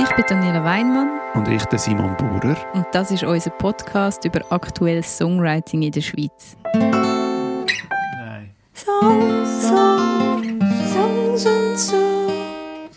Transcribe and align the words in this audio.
Ich 0.00 0.14
bin 0.14 0.24
Daniela 0.28 0.62
Weinmann. 0.62 1.18
Und 1.34 1.48
ich, 1.48 1.64
der 1.64 1.78
Simon 1.80 2.16
Bauer. 2.16 2.56
Und 2.72 2.86
das 2.92 3.10
ist 3.10 3.24
unser 3.24 3.50
Podcast 3.50 4.24
über 4.24 4.40
aktuelles 4.52 5.18
Songwriting 5.18 5.82
in 5.82 5.90
der 5.90 6.02
Schweiz. 6.02 6.56
Nein. 6.72 8.54
Songs, 8.74 9.68
Songs, 9.68 10.92
Songs 10.92 11.46
und 11.46 11.76
so. 11.76 12.30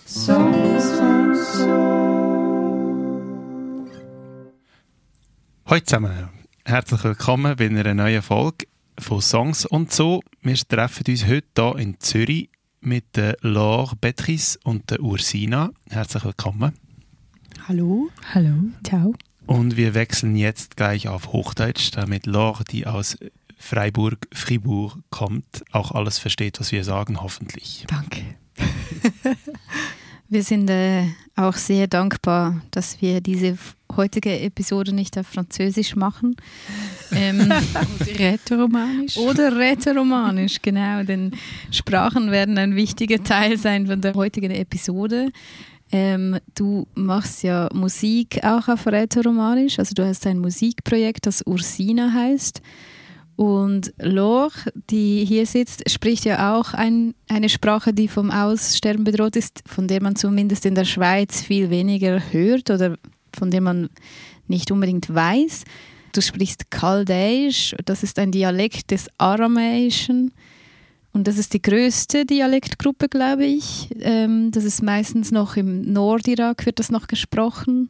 Songs 0.06 1.00
und 1.00 1.36
so. 1.36 1.70
Hallo 5.66 5.82
zusammen. 5.84 6.30
Herzlich 6.66 7.04
willkommen 7.04 7.56
bei 7.56 7.66
einer 7.66 7.96
neuen 7.96 8.22
Folge 8.22 8.68
von 9.00 9.22
Songs 9.22 9.66
und 9.66 9.92
so. 9.92 10.22
Wir 10.44 10.56
treffen 10.56 11.06
uns 11.08 11.26
heute 11.26 11.48
hier 11.56 11.76
in 11.80 12.00
Zürich 12.00 12.52
mit 12.80 13.16
der 13.16 13.38
Laure 13.42 13.96
Beatrice 13.96 14.60
und 14.64 14.92
der 14.92 15.00
Ursina. 15.00 15.72
Herzlich 15.90 16.24
willkommen. 16.26 16.78
Hallo. 17.68 18.10
Hallo. 18.34 18.54
Ciao. 18.84 19.14
Und 19.46 19.78
wir 19.78 19.94
wechseln 19.94 20.36
jetzt 20.36 20.78
gleich 20.78 21.08
auf 21.08 21.34
Hochdeutsch, 21.34 21.92
damit 21.94 22.26
Laure, 22.26 22.64
die 22.64 22.88
aus 22.88 23.18
Freiburg, 23.58 24.28
Fribourg 24.32 24.98
kommt, 25.10 25.64
auch 25.72 25.92
alles 25.92 26.20
versteht, 26.20 26.60
was 26.60 26.72
wir 26.72 26.84
sagen, 26.84 27.22
hoffentlich. 27.22 27.86
Danke. 27.88 28.22
Wir 30.30 30.44
sind 30.44 30.70
äh, 30.70 31.08
auch 31.36 31.56
sehr 31.56 31.88
dankbar, 31.88 32.62
dass 32.72 33.02
wir 33.02 33.20
diese 33.20 33.58
heutige 33.98 34.40
Episode 34.40 34.94
nicht 34.94 35.18
auf 35.18 35.28
Französisch 35.28 35.98
machen. 35.98 36.38
Ähm, 37.12 37.42
oder 38.00 38.20
rätoromanisch. 38.20 39.18
Oder 39.18 39.58
rätoromanisch, 39.58 40.62
genau. 40.62 41.04
Denn 41.04 41.32
Sprachen 41.70 42.32
werden 42.32 42.58
ein 42.58 42.78
wichtiger 42.78 43.22
Teil 43.22 43.58
sein 43.58 43.88
von 43.88 44.00
der 44.00 44.14
heutigen 44.14 44.52
Episode. 44.52 45.32
Ähm, 45.92 46.38
du 46.56 46.88
machst 46.96 47.44
ja 47.44 47.70
Musik 47.74 48.40
auch 48.44 48.68
auf 48.68 48.88
rätoromanisch. 48.88 49.80
Also 49.80 49.94
du 49.94 50.06
hast 50.06 50.26
ein 50.26 50.40
Musikprojekt, 50.40 51.26
das 51.26 51.46
Ursina 51.46 52.14
heißt. 52.14 52.62
Und 53.36 53.94
Lor, 54.00 54.52
die 54.90 55.26
hier 55.26 55.46
sitzt, 55.46 55.90
spricht 55.90 56.26
ja 56.26 56.56
auch 56.56 56.74
ein, 56.74 57.16
eine 57.28 57.50
Sprache, 57.50 57.94
die 57.94 58.08
vom 58.08 58.30
Aussterben 58.30 59.04
bedroht 59.04 59.36
ist, 59.36 59.64
von 59.66 59.88
der 59.88 60.02
man 60.02 60.16
zumindest 60.16 60.66
in 60.66 60.76
der 60.76 60.86
Schweiz 60.86 61.42
viel 61.42 61.70
weniger 61.70 62.22
hört 62.32 62.70
oder 62.70 62.98
von 63.34 63.50
der 63.50 63.62
man 63.62 63.90
nicht 64.48 64.72
unbedingt 64.72 65.14
weiß. 65.14 65.64
Du 66.14 66.22
sprichst 66.22 66.70
Chaldäisch, 66.70 67.76
das 67.86 68.04
ist 68.04 68.20
ein 68.20 68.32
Dialekt 68.32 68.92
des 68.92 69.08
Aramäischen. 69.18 70.34
Und 71.14 71.28
das 71.28 71.38
ist 71.38 71.54
die 71.54 71.62
größte 71.62 72.26
Dialektgruppe, 72.26 73.10
glaube 73.10 73.46
ich. 73.46 73.90
Ähm, 74.00 74.52
das 74.52 74.64
ist 74.64 74.82
meistens 74.82 75.32
noch 75.32 75.58
im 75.58 75.82
Nordirak, 75.92 76.66
wird 76.66 76.80
das 76.80 76.90
noch 76.90 77.08
gesprochen. 77.08 77.90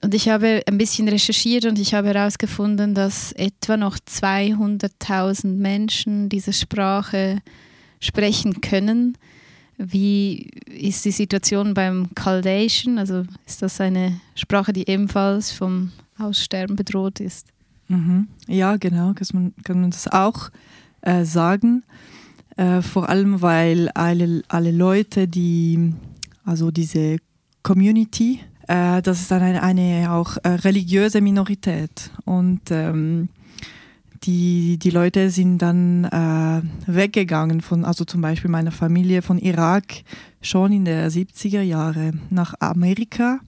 Und 0.00 0.14
ich 0.14 0.28
habe 0.28 0.62
ein 0.66 0.78
bisschen 0.78 1.08
recherchiert 1.08 1.64
und 1.64 1.78
ich 1.78 1.94
habe 1.94 2.08
herausgefunden, 2.08 2.94
dass 2.94 3.32
etwa 3.32 3.76
noch 3.76 3.96
200.000 3.96 5.46
Menschen 5.56 6.28
diese 6.28 6.52
Sprache 6.52 7.40
sprechen 8.00 8.60
können. 8.60 9.16
Wie 9.76 10.50
ist 10.66 11.04
die 11.04 11.10
Situation 11.10 11.74
beim 11.74 12.14
Chaldäischen? 12.14 12.98
Also 12.98 13.24
ist 13.46 13.62
das 13.62 13.80
eine 13.80 14.20
Sprache, 14.34 14.72
die 14.72 14.88
ebenfalls 14.88 15.50
vom 15.50 15.90
Aussterben 16.18 16.76
bedroht 16.76 17.18
ist? 17.18 17.48
Mhm. 17.88 18.28
Ja, 18.46 18.76
genau, 18.76 19.14
kann 19.14 19.26
man, 19.32 19.54
kann 19.64 19.80
man 19.80 19.90
das 19.90 20.06
auch 20.06 20.50
äh, 21.04 21.24
sagen. 21.24 21.84
Äh, 22.56 22.82
vor 22.82 23.08
allem, 23.08 23.42
weil 23.42 23.88
alle, 23.90 24.42
alle 24.48 24.70
Leute, 24.70 25.26
die, 25.26 25.92
also 26.44 26.70
diese 26.70 27.18
Community, 27.62 28.40
äh, 28.68 29.02
das 29.02 29.20
ist 29.20 29.30
dann 29.30 29.42
eine, 29.42 29.62
eine 29.62 30.12
auch 30.12 30.36
äh, 30.42 30.48
religiöse 30.48 31.20
Minorität. 31.20 32.10
Und 32.24 32.70
ähm, 32.70 33.28
die, 34.24 34.78
die 34.78 34.90
Leute 34.90 35.30
sind 35.30 35.58
dann 35.58 36.04
äh, 36.04 36.62
weggegangen 36.86 37.60
von, 37.60 37.84
also 37.84 38.04
zum 38.04 38.20
Beispiel 38.20 38.50
meiner 38.50 38.72
Familie 38.72 39.22
von 39.22 39.38
Irak 39.38 40.02
schon 40.40 40.72
in 40.72 40.84
der 40.84 41.10
70er 41.10 41.62
Jahre 41.62 42.12
nach 42.30 42.54
Amerika. 42.60 43.40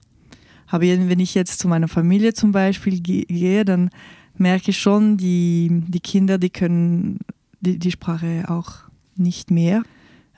Aber 0.67 0.83
wenn 0.83 1.19
ich 1.19 1.33
jetzt 1.33 1.59
zu 1.59 1.67
meiner 1.67 1.87
Familie 1.87 2.33
zum 2.33 2.51
Beispiel 2.51 2.99
gehe, 2.99 3.63
dann 3.63 3.89
merke 4.37 4.71
ich 4.71 4.79
schon, 4.79 5.17
die, 5.17 5.83
die 5.87 6.01
Kinder, 6.01 6.37
die 6.37 6.49
können 6.49 7.19
die, 7.67 7.79
die 7.79 7.91
Sprache 7.91 8.45
auch 8.47 8.71
nicht 9.15 9.51
mehr. 9.51 9.83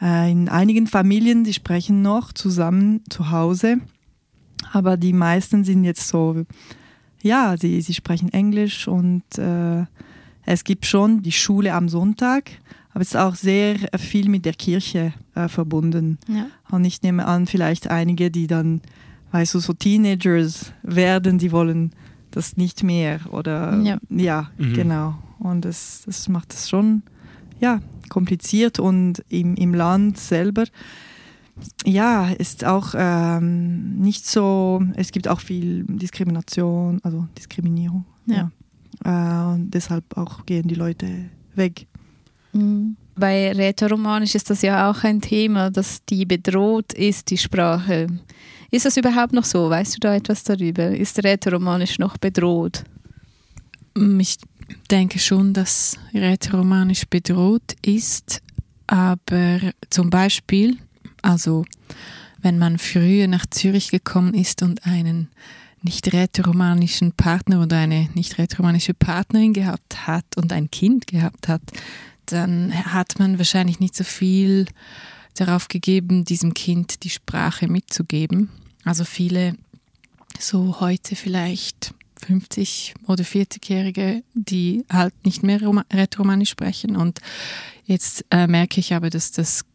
Äh, 0.02 0.32
in 0.32 0.50
einigen 0.50 0.88
Familien, 0.88 1.44
die 1.44 1.54
sprechen 1.54 2.02
noch 2.02 2.34
zusammen 2.34 3.02
zu 3.10 3.32
Hause 3.32 3.78
aber 4.72 4.98
die 4.98 5.14
meisten 5.14 5.64
sind 5.64 5.84
jetzt 5.84 6.08
so, 6.08 6.46
ja, 7.22 7.56
sie, 7.58 7.82
sie 7.82 7.94
sprechen 7.94 8.32
Englisch 8.32 8.88
und 8.88 9.24
äh, 9.38 9.86
es 10.46 10.64
gibt 10.64 10.86
schon 10.86 11.22
die 11.22 11.32
Schule 11.32 11.74
am 11.74 11.90
Sonntag, 11.90 12.52
aber 12.92 13.02
es 13.02 13.10
ist 13.10 13.18
auch 13.18 13.36
sehr 13.36 13.78
viel 13.98 14.30
mit 14.30 14.46
der 14.46 14.54
Kirche 14.54 15.14
äh, 15.36 15.48
verbunden. 15.48 16.18
Ja. 16.28 16.48
Und 16.70 16.86
ich 16.86 17.02
nehme 17.02 17.26
an, 17.26 17.46
vielleicht 17.46 17.90
einige, 17.90 18.32
die 18.32 18.48
dann, 18.48 18.82
weißt 19.32 19.54
du, 19.54 19.60
so 19.60 19.74
Teenagers 19.74 20.74
werden, 20.82 21.38
die 21.38 21.52
wollen 21.52 21.92
das 22.32 22.58
nicht 22.58 22.84
mehr 22.84 23.20
oder 23.32 23.80
ja, 23.80 23.98
ja 24.10 24.52
mhm. 24.58 24.74
genau. 24.74 25.16
Und 25.40 25.66
das, 25.66 26.04
das 26.06 26.28
macht 26.28 26.54
es 26.54 26.70
schon 26.70 27.04
ja, 27.60 27.80
kompliziert 28.10 28.80
und 28.80 29.24
im, 29.30 29.56
im 29.56 29.74
Land 29.74 30.18
selber 30.18 30.66
ja, 31.86 32.30
ist 32.30 32.66
auch 32.66 32.94
ähm, 32.96 33.98
nicht 33.98 34.26
so, 34.26 34.82
es 34.96 35.12
gibt 35.12 35.28
auch 35.28 35.40
viel 35.40 35.84
Diskrimination, 35.88 37.00
also 37.04 37.28
Diskriminierung. 37.38 38.06
Ja. 38.26 38.52
ja. 39.06 39.52
Äh, 39.52 39.54
und 39.54 39.72
deshalb 39.72 40.18
auch 40.18 40.46
gehen 40.46 40.68
die 40.68 40.76
Leute 40.76 41.08
weg. 41.56 41.88
Mhm. 42.54 42.96
Bei 43.16 43.52
Rätoromanisch 43.52 44.36
ist 44.36 44.50
das 44.50 44.62
ja 44.62 44.90
auch 44.90 45.04
ein 45.04 45.20
Thema, 45.20 45.70
dass 45.70 46.06
die 46.06 46.26
bedroht 46.26 46.94
ist, 46.94 47.30
die 47.30 47.38
Sprache. 47.38 48.08
Ist 48.72 48.86
das 48.86 48.96
überhaupt 48.96 49.34
noch 49.34 49.44
so? 49.44 49.70
Weißt 49.70 49.96
du 49.96 50.00
da 50.00 50.16
etwas 50.16 50.44
darüber? 50.44 50.90
Ist 50.90 51.22
Rätoromanisch 51.22 52.00
noch 52.00 52.18
bedroht? 52.18 52.86
Mm, 53.96 54.22
ich 54.22 54.38
denke 54.92 55.20
schon, 55.20 55.54
dass 55.54 55.98
Rätoromanisch 56.14 57.06
bedroht 57.08 57.76
ist, 57.82 58.42
aber 58.88 59.60
zum 59.90 60.10
Beispiel 60.10 60.78
also 61.22 61.66
wenn 62.42 62.58
man 62.58 62.78
früher 62.78 63.28
nach 63.28 63.46
Zürich 63.46 63.92
gekommen 63.92 64.34
ist 64.34 64.62
und 64.62 64.86
einen 64.86 65.30
nicht 65.82 66.12
rätoromanischen 66.12 67.14
Partner 67.14 67.62
oder 67.62 67.78
eine 67.78 68.10
nicht 68.14 68.38
rätoromanische 68.38 68.94
Partnerin 68.94 69.54
gehabt 69.54 70.08
hat 70.08 70.26
und 70.36 70.52
ein 70.52 70.70
Kind 70.72 71.08
gehabt 71.08 71.48
hat, 71.48 71.62
dann 72.26 72.74
hat 72.74 73.18
man 73.20 73.38
wahrscheinlich 73.38 73.80
nicht 73.80 73.96
so 73.96 74.04
viel 74.04 74.66
darauf 75.36 75.68
gegeben, 75.68 76.26
diesem 76.26 76.54
Kind 76.54 77.04
die 77.04 77.10
Sprache 77.10 77.68
mitzugeben. 77.68 78.50
Also 78.84 79.06
viele 79.06 79.56
so 80.38 80.80
heute 80.80 81.16
vielleicht 81.16 81.94
50 82.26 82.96
oder 83.08 83.24
40-Jährige, 83.24 84.24
die 84.34 84.86
halt 84.92 85.14
nicht 85.26 85.44
mehr 85.44 85.62
rätoromanisch 85.94 86.50
sprechen. 86.50 86.96
Und 86.96 87.20
jetzt 87.86 88.26
äh, 88.32 88.48
merke 88.48 88.80
ich 88.80 88.94
aber, 88.94 89.10
dass 89.10 89.32
das 89.32 89.66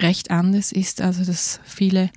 recht 0.00 0.30
anders 0.30 0.72
ist, 0.72 1.00
also 1.00 1.24
dass 1.24 1.60
viele 1.64 2.10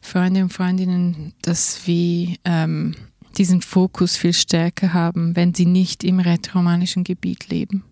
Freunde 0.00 0.42
und 0.42 0.52
Freundinnen 0.52 1.34
das 1.42 1.80
wie 1.86 2.38
ähm, 2.44 2.94
diesen 3.36 3.60
Fokus 3.60 4.16
viel 4.16 4.32
stärker 4.32 4.92
haben, 4.94 5.36
wenn 5.36 5.52
sie 5.52 5.66
nicht 5.66 6.04
im 6.04 6.20
rätoromanischen 6.20 7.04
Gebiet 7.04 7.48
leben. 7.48 7.84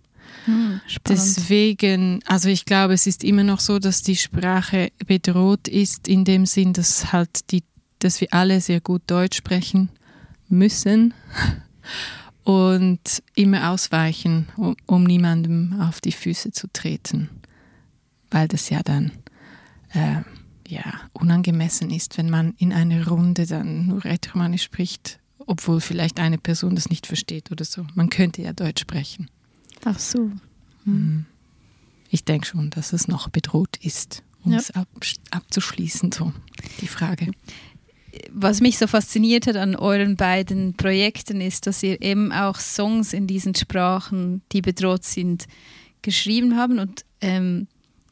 Hm, 0.47 0.81
Deswegen, 1.09 2.21
also 2.27 2.49
ich 2.49 2.65
glaube, 2.65 2.95
es 2.95 3.07
ist 3.07 3.25
immer 3.25 3.45
noch 3.45 3.61
so, 3.61 3.79
dass 3.79 4.03
die 4.03 4.17
Sprache 4.17 4.93
bedroht 5.07 5.69
ist, 5.69 6.07
in 6.09 6.25
dem 6.25 6.47
Sinn, 6.47 6.73
dass 6.73 7.13
halt 7.13 7.51
die, 7.51 7.63
dass 7.99 8.21
wir 8.21 8.33
alle 8.33 8.61
sehr 8.61 8.81
gut 8.81 9.03
Deutsch 9.07 9.37
sprechen 9.37 9.91
müssen 10.49 11.15
und 12.45 13.23
immer 13.35 13.71
ausweichen, 13.71 14.49
um, 14.57 14.77
um 14.87 15.05
niemandem 15.05 15.81
auf 15.81 16.01
die 16.01 16.13
Füße 16.13 16.53
zu 16.53 16.69
treten, 16.73 17.31
weil 18.31 18.49
das 18.49 18.71
ja 18.71 18.83
dann 18.83 19.13
äh, 19.93 20.23
ja, 20.69 21.01
unangemessen 21.13 21.91
ist, 21.91 22.19
wenn 22.19 22.31
man 22.31 22.55
in 22.59 22.73
einer 22.73 23.07
Runde 23.07 23.47
dann 23.47 23.87
nur 23.87 24.05
Rätoromanisch 24.05 24.63
spricht, 24.63 25.19
obwohl 25.39 25.81
vielleicht 25.81 26.19
eine 26.21 26.39
Person 26.39 26.75
das 26.75 26.89
nicht 26.89 27.07
versteht 27.07 27.51
oder 27.53 27.65
so. 27.65 27.87
Man 27.95 28.09
könnte 28.09 28.43
ja 28.43 28.53
Deutsch 28.53 28.81
sprechen. 28.81 29.29
Ach 29.85 29.99
so. 29.99 30.31
Hm. 30.85 31.27
Ich 32.11 32.25
denke 32.25 32.47
schon, 32.47 32.71
dass 32.71 32.93
es 32.93 33.09
noch 33.09 33.29
bedroht 33.29 33.77
ist, 33.79 34.23
um 34.43 34.53
ja. 34.53 34.59
es 34.59 34.71
ab, 34.71 34.89
abzuschließen, 35.31 36.13
so 36.13 36.33
die 36.81 36.89
Frage. 36.89 37.33
Was 38.31 38.61
mich 38.61 38.79
so 38.79 38.87
fasziniert 38.87 39.47
hat 39.47 39.57
an 39.57 39.77
euren 39.77 40.17
beiden 40.17 40.75
Projekten 40.75 41.41
ist, 41.41 41.67
dass 41.67 41.83
ihr 41.83 42.01
eben 42.03 42.33
auch 42.33 42.59
Songs 42.59 43.13
in 43.13 43.27
diesen 43.27 43.55
Sprachen, 43.55 44.43
die 44.53 44.63
bedroht 44.63 45.05
sind, 45.05 45.47
geschrieben 46.03 46.57
haben. 46.57 46.79
Und 46.79 47.05
ähm, 47.21 47.67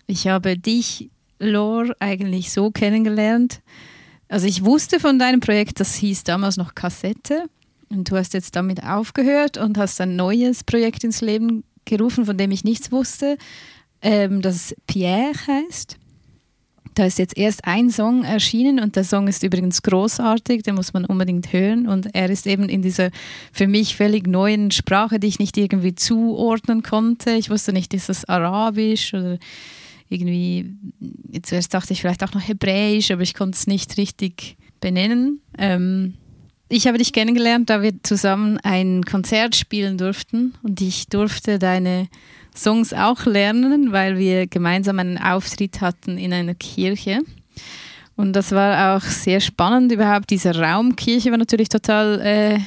ich 0.07 0.29
habe 0.29 0.59
dich 0.59 1.11
Lore 1.39 1.97
eigentlich 2.01 2.53
so 2.53 2.71
kennengelernt, 2.71 3.61
also 4.33 4.47
ich 4.47 4.65
wusste 4.65 4.99
von 4.99 5.19
deinem 5.19 5.41
Projekt, 5.41 5.79
das 5.79 5.95
hieß 5.97 6.25
damals 6.25 6.57
noch 6.57 6.75
Kassette. 6.75 7.45
Und 7.91 8.11
du 8.11 8.17
hast 8.17 8.33
jetzt 8.33 8.57
damit 8.57 8.83
aufgehört 8.83 9.59
und 9.59 9.77
hast 9.77 10.01
ein 10.01 10.17
neues 10.17 10.65
Projekt 10.65 11.05
ins 11.05 11.21
Leben 11.21 11.65
gerufen, 11.85 12.25
von 12.25 12.39
dem 12.39 12.51
ich 12.51 12.65
nichts 12.65 12.91
wusste, 12.91 13.37
ähm, 14.01 14.41
das 14.41 14.75
Pierre 14.87 15.35
heißt. 15.47 15.99
Da 16.95 17.07
ist 17.07 17.19
jetzt 17.19 17.39
erst 17.39 17.65
ein 17.65 17.91
Song 17.91 18.23
erschienen 18.23 18.79
und 18.79 18.97
der 18.97 19.05
Song 19.05 19.27
ist 19.27 19.43
übrigens 19.43 19.83
großartig, 19.83 20.63
den 20.63 20.75
muss 20.75 20.93
man 20.93 21.05
unbedingt 21.07 21.53
hören. 21.53 21.89
Und 21.89 22.15
er 22.15 22.29
ist 22.29 22.47
eben 22.47 22.69
in 22.69 22.83
dieser 22.83 23.11
für 23.53 23.67
mich 23.67 23.97
völlig 23.97 24.27
neuen 24.27 24.71
Sprache, 24.71 25.19
die 25.19 25.29
ich 25.29 25.39
nicht 25.39 25.57
irgendwie 25.57 25.95
zuordnen 25.95 26.83
konnte. 26.83 27.33
Ich 27.33 27.49
wusste 27.49 27.73
nicht, 27.73 27.95
ist 27.95 28.09
das 28.09 28.27
Arabisch 28.27 29.15
oder 29.15 29.39
irgendwie, 30.11 30.75
zuerst 31.43 31.73
dachte 31.73 31.95
ich 31.95 32.03
vielleicht 32.03 32.23
auch 32.23 32.35
noch 32.35 32.47
Hebräisch, 32.47 33.11
aber 33.11 33.23
ich 33.23 33.33
konnte 33.33 33.57
es 33.57 33.67
nicht 33.67 33.97
richtig 33.97 34.57
benennen. 34.81 35.41
Ähm, 35.57 36.15
ich 36.73 36.87
habe 36.87 36.97
dich 36.97 37.13
kennengelernt, 37.13 37.69
da 37.69 37.83
wir 37.83 37.93
zusammen 38.03 38.59
ein 38.63 39.05
Konzert 39.05 39.55
spielen 39.55 39.99
durften 39.99 40.55
und 40.63 40.81
ich 40.81 41.07
durfte 41.07 41.59
deine 41.59 42.09
Songs 42.57 42.95
auch 42.95 43.27
lernen, 43.27 43.93
weil 43.93 44.17
wir 44.17 44.47
gemeinsam 44.47 44.99
einen 44.99 45.19
Auftritt 45.19 45.83
hatten 45.83 46.17
in 46.17 46.33
einer 46.33 46.55
Kirche. 46.55 47.21
Und 48.17 48.33
das 48.33 48.53
war 48.53 48.97
auch 48.97 49.03
sehr 49.03 49.41
spannend 49.41 49.93
überhaupt. 49.93 50.31
Diese 50.31 50.59
Raumkirche 50.59 51.31
war 51.31 51.37
natürlich 51.37 51.69
total 51.69 52.21
äh, 52.23 52.59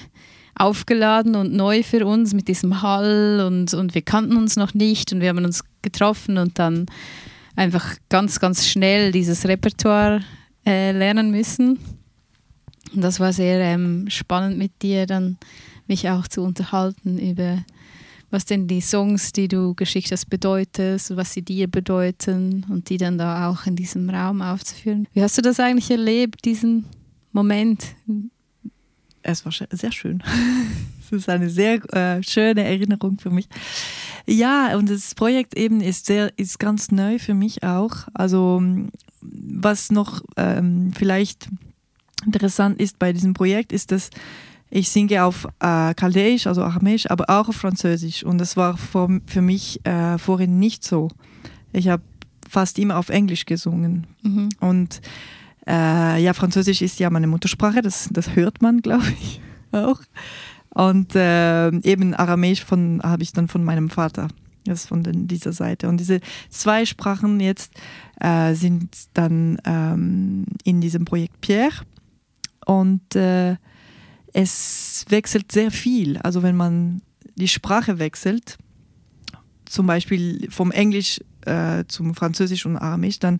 aufgeladen 0.53 1.35
und 1.35 1.53
neu 1.53 1.81
für 1.81 2.05
uns 2.05 2.35
mit 2.35 2.47
diesem 2.47 2.83
Hall 2.83 3.43
und, 3.45 3.73
und 3.73 3.95
wir 3.95 4.03
kannten 4.03 4.37
uns 4.37 4.55
noch 4.55 4.75
nicht 4.75 5.13
und 5.13 5.21
wir 5.21 5.29
haben 5.29 5.43
uns 5.43 5.63
getroffen 5.81 6.37
und 6.37 6.59
dann 6.59 6.85
einfach 7.55 7.95
ganz, 8.09 8.39
ganz 8.39 8.67
schnell 8.67 9.11
dieses 9.11 9.47
Repertoire 9.47 10.21
äh, 10.63 10.91
lernen 10.91 11.31
müssen. 11.31 11.79
Und 12.95 13.01
das 13.01 13.19
war 13.19 13.33
sehr 13.33 13.59
ähm, 13.59 14.05
spannend 14.09 14.57
mit 14.57 14.81
dir, 14.81 15.05
dann 15.05 15.37
mich 15.87 16.09
auch 16.09 16.27
zu 16.27 16.41
unterhalten 16.41 17.19
über 17.19 17.59
was 18.31 18.43
denn 18.43 18.67
die 18.67 18.81
Songs, 18.81 19.31
die 19.31 19.47
du 19.47 19.73
geschickt 19.75 20.11
hast, 20.11 20.29
bedeuten, 20.29 20.99
was 21.09 21.33
sie 21.33 21.41
dir 21.41 21.69
bedeuten 21.69 22.65
und 22.69 22.89
die 22.89 22.97
dann 22.97 23.17
da 23.17 23.49
auch 23.49 23.65
in 23.65 23.75
diesem 23.75 24.09
Raum 24.09 24.41
aufzuführen. 24.41 25.07
Wie 25.13 25.21
hast 25.21 25.37
du 25.37 25.41
das 25.41 25.59
eigentlich 25.59 25.89
erlebt, 25.89 26.43
diesen 26.43 26.85
Moment? 27.31 27.95
Es 29.21 29.45
war 29.45 29.51
sehr 29.51 29.91
schön. 29.91 30.21
Es 31.05 31.11
ist 31.11 31.29
eine 31.29 31.51
sehr 31.51 31.75
äh, 31.93 32.23
schöne 32.23 32.63
Erinnerung 32.63 33.19
für 33.19 33.29
mich. 33.29 33.47
Ja, 34.25 34.75
und 34.75 34.89
das 34.89 35.13
Projekt 35.13 35.55
eben 35.55 35.79
ist 35.79 36.07
sehr, 36.07 36.33
ist 36.35 36.57
ganz 36.57 36.89
neu 36.89 37.19
für 37.19 37.35
mich 37.35 37.61
auch. 37.61 38.07
Also 38.15 38.59
was 39.21 39.91
noch 39.91 40.23
ähm, 40.35 40.93
vielleicht 40.97 41.47
interessant 42.25 42.79
ist 42.79 42.99
bei 42.99 43.13
diesem 43.13 43.33
Projekt, 43.33 43.71
ist, 43.71 43.91
dass 43.91 44.09
ich 44.69 44.89
singe 44.89 45.23
auf 45.23 45.47
äh, 45.59 45.93
Chaldäisch, 45.93 46.47
also 46.47 46.63
Aramäisch, 46.63 47.09
aber 47.09 47.29
auch 47.29 47.49
auf 47.49 47.55
Französisch. 47.55 48.23
Und 48.23 48.39
das 48.39 48.57
war 48.57 48.77
für, 48.77 49.21
für 49.25 49.41
mich 49.41 49.85
äh, 49.85 50.17
vorhin 50.17 50.59
nicht 50.59 50.83
so. 50.83 51.09
Ich 51.71 51.87
habe 51.87 52.03
fast 52.49 52.79
immer 52.79 52.97
auf 52.97 53.09
Englisch 53.09 53.45
gesungen. 53.45 54.07
Mhm. 54.23 54.49
Und 54.59 55.01
äh, 55.67 56.21
ja, 56.21 56.33
Französisch 56.33 56.81
ist 56.81 56.99
ja 56.99 57.09
meine 57.09 57.27
Muttersprache, 57.27 57.81
das, 57.81 58.09
das 58.11 58.35
hört 58.35 58.61
man, 58.61 58.81
glaube 58.81 59.05
ich, 59.19 59.41
auch. 59.71 60.01
Und 60.69 61.15
äh, 61.15 61.69
eben 61.79 62.13
Aramäisch 62.13 62.65
habe 62.69 63.23
ich 63.23 63.31
dann 63.31 63.47
von 63.47 63.63
meinem 63.63 63.89
Vater. 63.89 64.27
Das 64.65 64.87
von 64.87 65.03
den, 65.03 65.27
dieser 65.27 65.53
Seite. 65.53 65.87
Und 65.87 65.97
diese 65.97 66.21
zwei 66.49 66.85
Sprachen 66.85 67.39
jetzt 67.39 67.71
äh, 68.19 68.55
sind 68.55 68.89
dann 69.13 69.59
ähm, 69.63 70.45
in 70.63 70.81
diesem 70.81 71.05
Projekt 71.05 71.39
Pierre. 71.39 71.85
Und 72.65 73.15
äh, 73.15 73.55
es 74.33 75.05
wechselt 75.07 75.51
sehr 75.51 75.71
viel. 75.71 76.17
Also 76.17 76.43
wenn 76.43 76.57
man 76.57 77.01
die 77.35 77.47
Sprache 77.47 77.99
wechselt, 77.99 78.57
zum 79.65 79.87
Beispiel 79.87 80.49
vom 80.51 80.71
Englisch 80.71 81.21
äh, 81.45 81.85
zum 81.87 82.15
Französisch 82.15 82.65
und 82.65 82.77
Aramäisch, 82.77 83.19
dann 83.19 83.39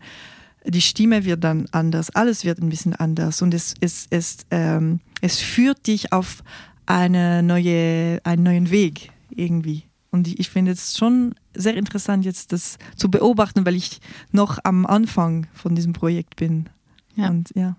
die 0.65 0.81
Stimme 0.81 1.25
wird 1.25 1.43
dann 1.43 1.67
anders, 1.71 2.09
alles 2.11 2.43
wird 2.45 2.59
ein 2.59 2.69
bisschen 2.69 2.95
anders 2.95 3.41
und 3.41 3.53
es, 3.53 3.75
es, 3.81 4.07
es, 4.09 4.37
ähm, 4.49 4.99
es 5.21 5.39
führt 5.39 5.85
dich 5.85 6.11
auf 6.11 6.43
eine 6.85 7.43
neue, 7.43 8.19
einen 8.23 8.43
neuen 8.43 8.71
Weg 8.71 9.11
irgendwie. 9.29 9.83
Und 10.11 10.27
ich, 10.27 10.49
finde 10.49 10.71
es 10.71 10.97
schon 10.97 11.35
sehr 11.53 11.75
interessant, 11.75 12.23
jetzt 12.23 12.53
das 12.53 12.77
zu 12.95 13.11
beobachten, 13.11 13.65
weil 13.65 13.75
ich 13.75 13.99
noch 14.31 14.59
am 14.63 14.85
Anfang 14.85 15.47
von 15.53 15.75
diesem 15.75 15.91
Projekt 15.91 16.37
bin. 16.37 16.69
Ja. 17.15 17.29
Und, 17.29 17.51
ja. 17.53 17.75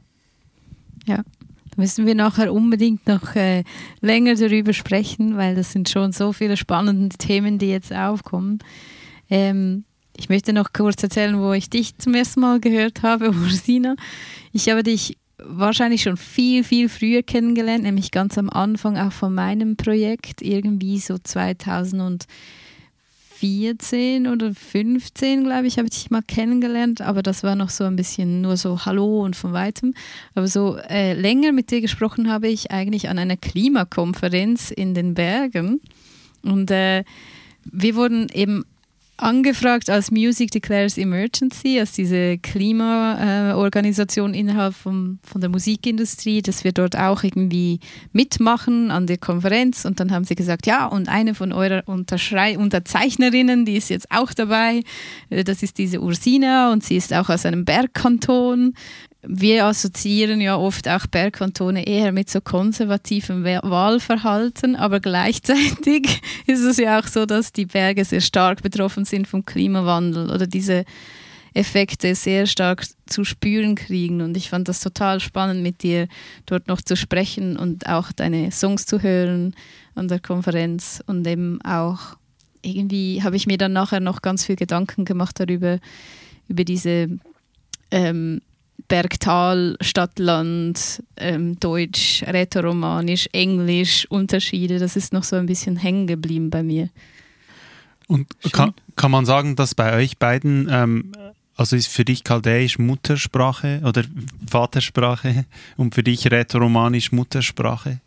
ja 1.06 1.24
müssen 1.76 2.06
wir 2.06 2.14
nachher 2.14 2.52
unbedingt 2.52 3.06
noch 3.06 3.34
äh, 3.34 3.64
länger 4.00 4.34
darüber 4.34 4.72
sprechen, 4.72 5.36
weil 5.36 5.54
das 5.54 5.72
sind 5.72 5.88
schon 5.88 6.12
so 6.12 6.32
viele 6.32 6.56
spannende 6.56 7.16
Themen, 7.16 7.58
die 7.58 7.68
jetzt 7.68 7.92
aufkommen. 7.92 8.58
Ähm, 9.30 9.84
ich 10.16 10.28
möchte 10.28 10.52
noch 10.52 10.72
kurz 10.72 11.02
erzählen, 11.02 11.38
wo 11.38 11.52
ich 11.52 11.68
dich 11.68 11.98
zum 11.98 12.14
ersten 12.14 12.40
Mal 12.40 12.60
gehört 12.60 13.02
habe, 13.02 13.30
Ursina. 13.42 13.96
Ich 14.52 14.68
habe 14.68 14.82
dich 14.82 15.18
wahrscheinlich 15.38 16.02
schon 16.02 16.16
viel, 16.16 16.64
viel 16.64 16.88
früher 16.88 17.22
kennengelernt, 17.22 17.84
nämlich 17.84 18.10
ganz 18.10 18.38
am 18.38 18.48
Anfang 18.48 18.96
auch 18.96 19.12
von 19.12 19.34
meinem 19.34 19.76
Projekt, 19.76 20.40
irgendwie 20.40 20.98
so 20.98 21.18
2000 21.18 22.02
und 22.02 22.26
14 23.38 24.26
oder 24.26 24.54
15, 24.54 25.44
glaube 25.44 25.66
ich, 25.66 25.78
habe 25.78 25.88
ich 25.88 25.94
dich 25.94 26.10
mal 26.10 26.22
kennengelernt, 26.22 27.02
aber 27.02 27.22
das 27.22 27.42
war 27.42 27.54
noch 27.54 27.70
so 27.70 27.84
ein 27.84 27.96
bisschen 27.96 28.40
nur 28.40 28.56
so 28.56 28.86
Hallo 28.86 29.22
und 29.22 29.36
von 29.36 29.52
weitem. 29.52 29.94
Aber 30.34 30.48
so 30.48 30.76
äh, 30.88 31.12
länger 31.12 31.52
mit 31.52 31.70
dir 31.70 31.80
gesprochen 31.80 32.30
habe 32.30 32.48
ich 32.48 32.70
eigentlich 32.70 33.08
an 33.08 33.18
einer 33.18 33.36
Klimakonferenz 33.36 34.70
in 34.70 34.94
den 34.94 35.14
Bergen. 35.14 35.80
Und 36.42 36.70
äh, 36.70 37.04
wir 37.64 37.94
wurden 37.96 38.28
eben 38.32 38.64
angefragt 39.16 39.88
als 39.88 40.10
Music 40.10 40.50
Declares 40.50 40.98
Emergency, 40.98 41.80
als 41.80 41.92
diese 41.92 42.38
Klimaorganisation 42.38 44.34
äh, 44.34 44.40
innerhalb 44.40 44.74
vom, 44.74 45.18
von 45.22 45.40
der 45.40 45.50
Musikindustrie, 45.50 46.42
dass 46.42 46.64
wir 46.64 46.72
dort 46.72 46.96
auch 46.96 47.22
irgendwie 47.22 47.80
mitmachen 48.12 48.90
an 48.90 49.06
der 49.06 49.18
Konferenz. 49.18 49.84
Und 49.84 50.00
dann 50.00 50.12
haben 50.12 50.24
sie 50.24 50.34
gesagt, 50.34 50.66
ja, 50.66 50.86
und 50.86 51.08
eine 51.08 51.34
von 51.34 51.52
eurer 51.52 51.82
Unterschrei 51.86 52.58
Unterzeichnerinnen, 52.58 53.64
die 53.64 53.76
ist 53.76 53.88
jetzt 53.90 54.10
auch 54.10 54.32
dabei. 54.32 54.82
Äh, 55.30 55.44
das 55.44 55.62
ist 55.62 55.78
diese 55.78 56.00
Ursina 56.00 56.72
und 56.72 56.84
sie 56.84 56.96
ist 56.96 57.14
auch 57.14 57.28
aus 57.28 57.46
einem 57.46 57.64
Bergkanton 57.64 58.74
wir 59.28 59.66
assoziieren 59.66 60.40
ja 60.40 60.56
oft 60.56 60.88
auch 60.88 61.06
Bergkantone 61.06 61.86
eher 61.86 62.12
mit 62.12 62.30
so 62.30 62.40
konservativem 62.40 63.44
Wahlverhalten, 63.44 64.76
aber 64.76 65.00
gleichzeitig 65.00 66.20
ist 66.46 66.62
es 66.62 66.76
ja 66.76 67.00
auch 67.00 67.06
so, 67.06 67.26
dass 67.26 67.52
die 67.52 67.66
Berge 67.66 68.04
sehr 68.04 68.20
stark 68.20 68.62
betroffen 68.62 69.04
sind 69.04 69.26
vom 69.26 69.44
Klimawandel 69.44 70.30
oder 70.30 70.46
diese 70.46 70.84
Effekte 71.54 72.14
sehr 72.14 72.46
stark 72.46 72.86
zu 73.06 73.24
spüren 73.24 73.74
kriegen. 73.74 74.20
Und 74.20 74.36
ich 74.36 74.50
fand 74.50 74.68
das 74.68 74.80
total 74.80 75.20
spannend, 75.20 75.62
mit 75.62 75.82
dir 75.82 76.06
dort 76.44 76.68
noch 76.68 76.82
zu 76.82 76.96
sprechen 76.96 77.56
und 77.56 77.88
auch 77.88 78.12
deine 78.12 78.52
Songs 78.52 78.84
zu 78.84 79.02
hören 79.02 79.54
an 79.94 80.08
der 80.08 80.20
Konferenz. 80.20 81.02
Und 81.06 81.26
eben 81.26 81.60
auch 81.62 82.16
irgendwie 82.60 83.22
habe 83.22 83.36
ich 83.36 83.46
mir 83.46 83.56
dann 83.56 83.72
nachher 83.72 84.00
noch 84.00 84.20
ganz 84.20 84.44
viel 84.44 84.56
Gedanken 84.56 85.06
gemacht 85.06 85.40
darüber, 85.40 85.78
über 86.48 86.64
diese 86.64 87.08
ähm, 87.90 88.42
Bergtal, 88.88 89.76
Stadtland, 89.80 91.02
ähm, 91.16 91.58
Deutsch, 91.58 92.22
Rätoromanisch, 92.26 93.28
Englisch, 93.32 94.06
Unterschiede. 94.10 94.78
Das 94.78 94.96
ist 94.96 95.12
noch 95.12 95.24
so 95.24 95.36
ein 95.36 95.46
bisschen 95.46 95.76
hängen 95.76 96.06
geblieben 96.06 96.50
bei 96.50 96.62
mir. 96.62 96.88
Und 98.06 98.26
kann, 98.52 98.72
kann 98.94 99.10
man 99.10 99.26
sagen, 99.26 99.56
dass 99.56 99.74
bei 99.74 99.94
euch 99.94 100.18
beiden, 100.18 100.68
ähm, 100.70 101.12
also 101.56 101.74
ist 101.74 101.88
für 101.88 102.04
dich 102.04 102.22
Chaldäisch 102.22 102.78
Muttersprache 102.78 103.80
oder 103.84 104.04
Vatersprache 104.48 105.44
und 105.76 105.94
für 105.94 106.02
dich 106.02 106.30
Rätoromanisch 106.30 107.12
Muttersprache? 107.12 108.00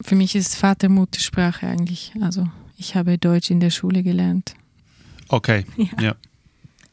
Für 0.00 0.14
mich 0.14 0.34
ist 0.34 0.56
Vater 0.56 0.88
Muttersprache 0.88 1.66
eigentlich. 1.66 2.12
Also 2.20 2.48
ich 2.78 2.94
habe 2.94 3.18
Deutsch 3.18 3.50
in 3.50 3.60
der 3.60 3.70
Schule 3.70 4.02
gelernt. 4.02 4.54
Okay, 5.28 5.64
ja. 5.76 6.02
ja. 6.02 6.14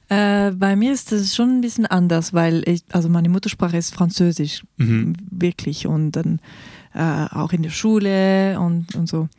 Äh, 0.09 0.51
bei 0.51 0.75
mir 0.75 0.91
ist 0.91 1.11
es 1.11 1.35
schon 1.35 1.57
ein 1.57 1.61
bisschen 1.61 1.85
anders, 1.85 2.33
weil 2.33 2.67
ich, 2.67 2.83
also 2.91 3.09
meine 3.09 3.29
Muttersprache 3.29 3.77
ist 3.77 3.93
Französisch, 3.93 4.63
mhm. 4.77 5.15
wirklich. 5.29 5.85
Und 5.85 6.11
dann 6.11 6.39
äh, 6.93 7.25
auch 7.31 7.53
in 7.53 7.61
der 7.61 7.69
Schule 7.69 8.59
und, 8.59 8.95
und 8.95 9.07
so. 9.07 9.29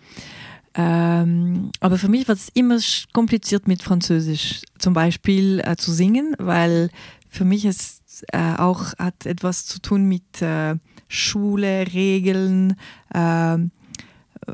Ähm, 0.74 1.70
aber 1.80 1.98
für 1.98 2.08
mich 2.08 2.28
war 2.28 2.36
es 2.36 2.48
immer 2.54 2.78
kompliziert 3.12 3.66
mit 3.66 3.82
Französisch, 3.82 4.62
zum 4.78 4.94
Beispiel 4.94 5.60
äh, 5.64 5.74
zu 5.74 5.90
singen, 5.90 6.36
weil 6.38 6.90
für 7.28 7.44
mich 7.44 7.64
es 7.64 8.00
äh, 8.32 8.54
auch 8.56 8.96
hat 8.98 9.26
etwas 9.26 9.66
zu 9.66 9.80
tun 9.80 10.04
mit 10.04 10.40
äh, 10.42 10.76
Schule, 11.08 11.86
Regeln, 11.92 12.76
ähm, 13.12 13.72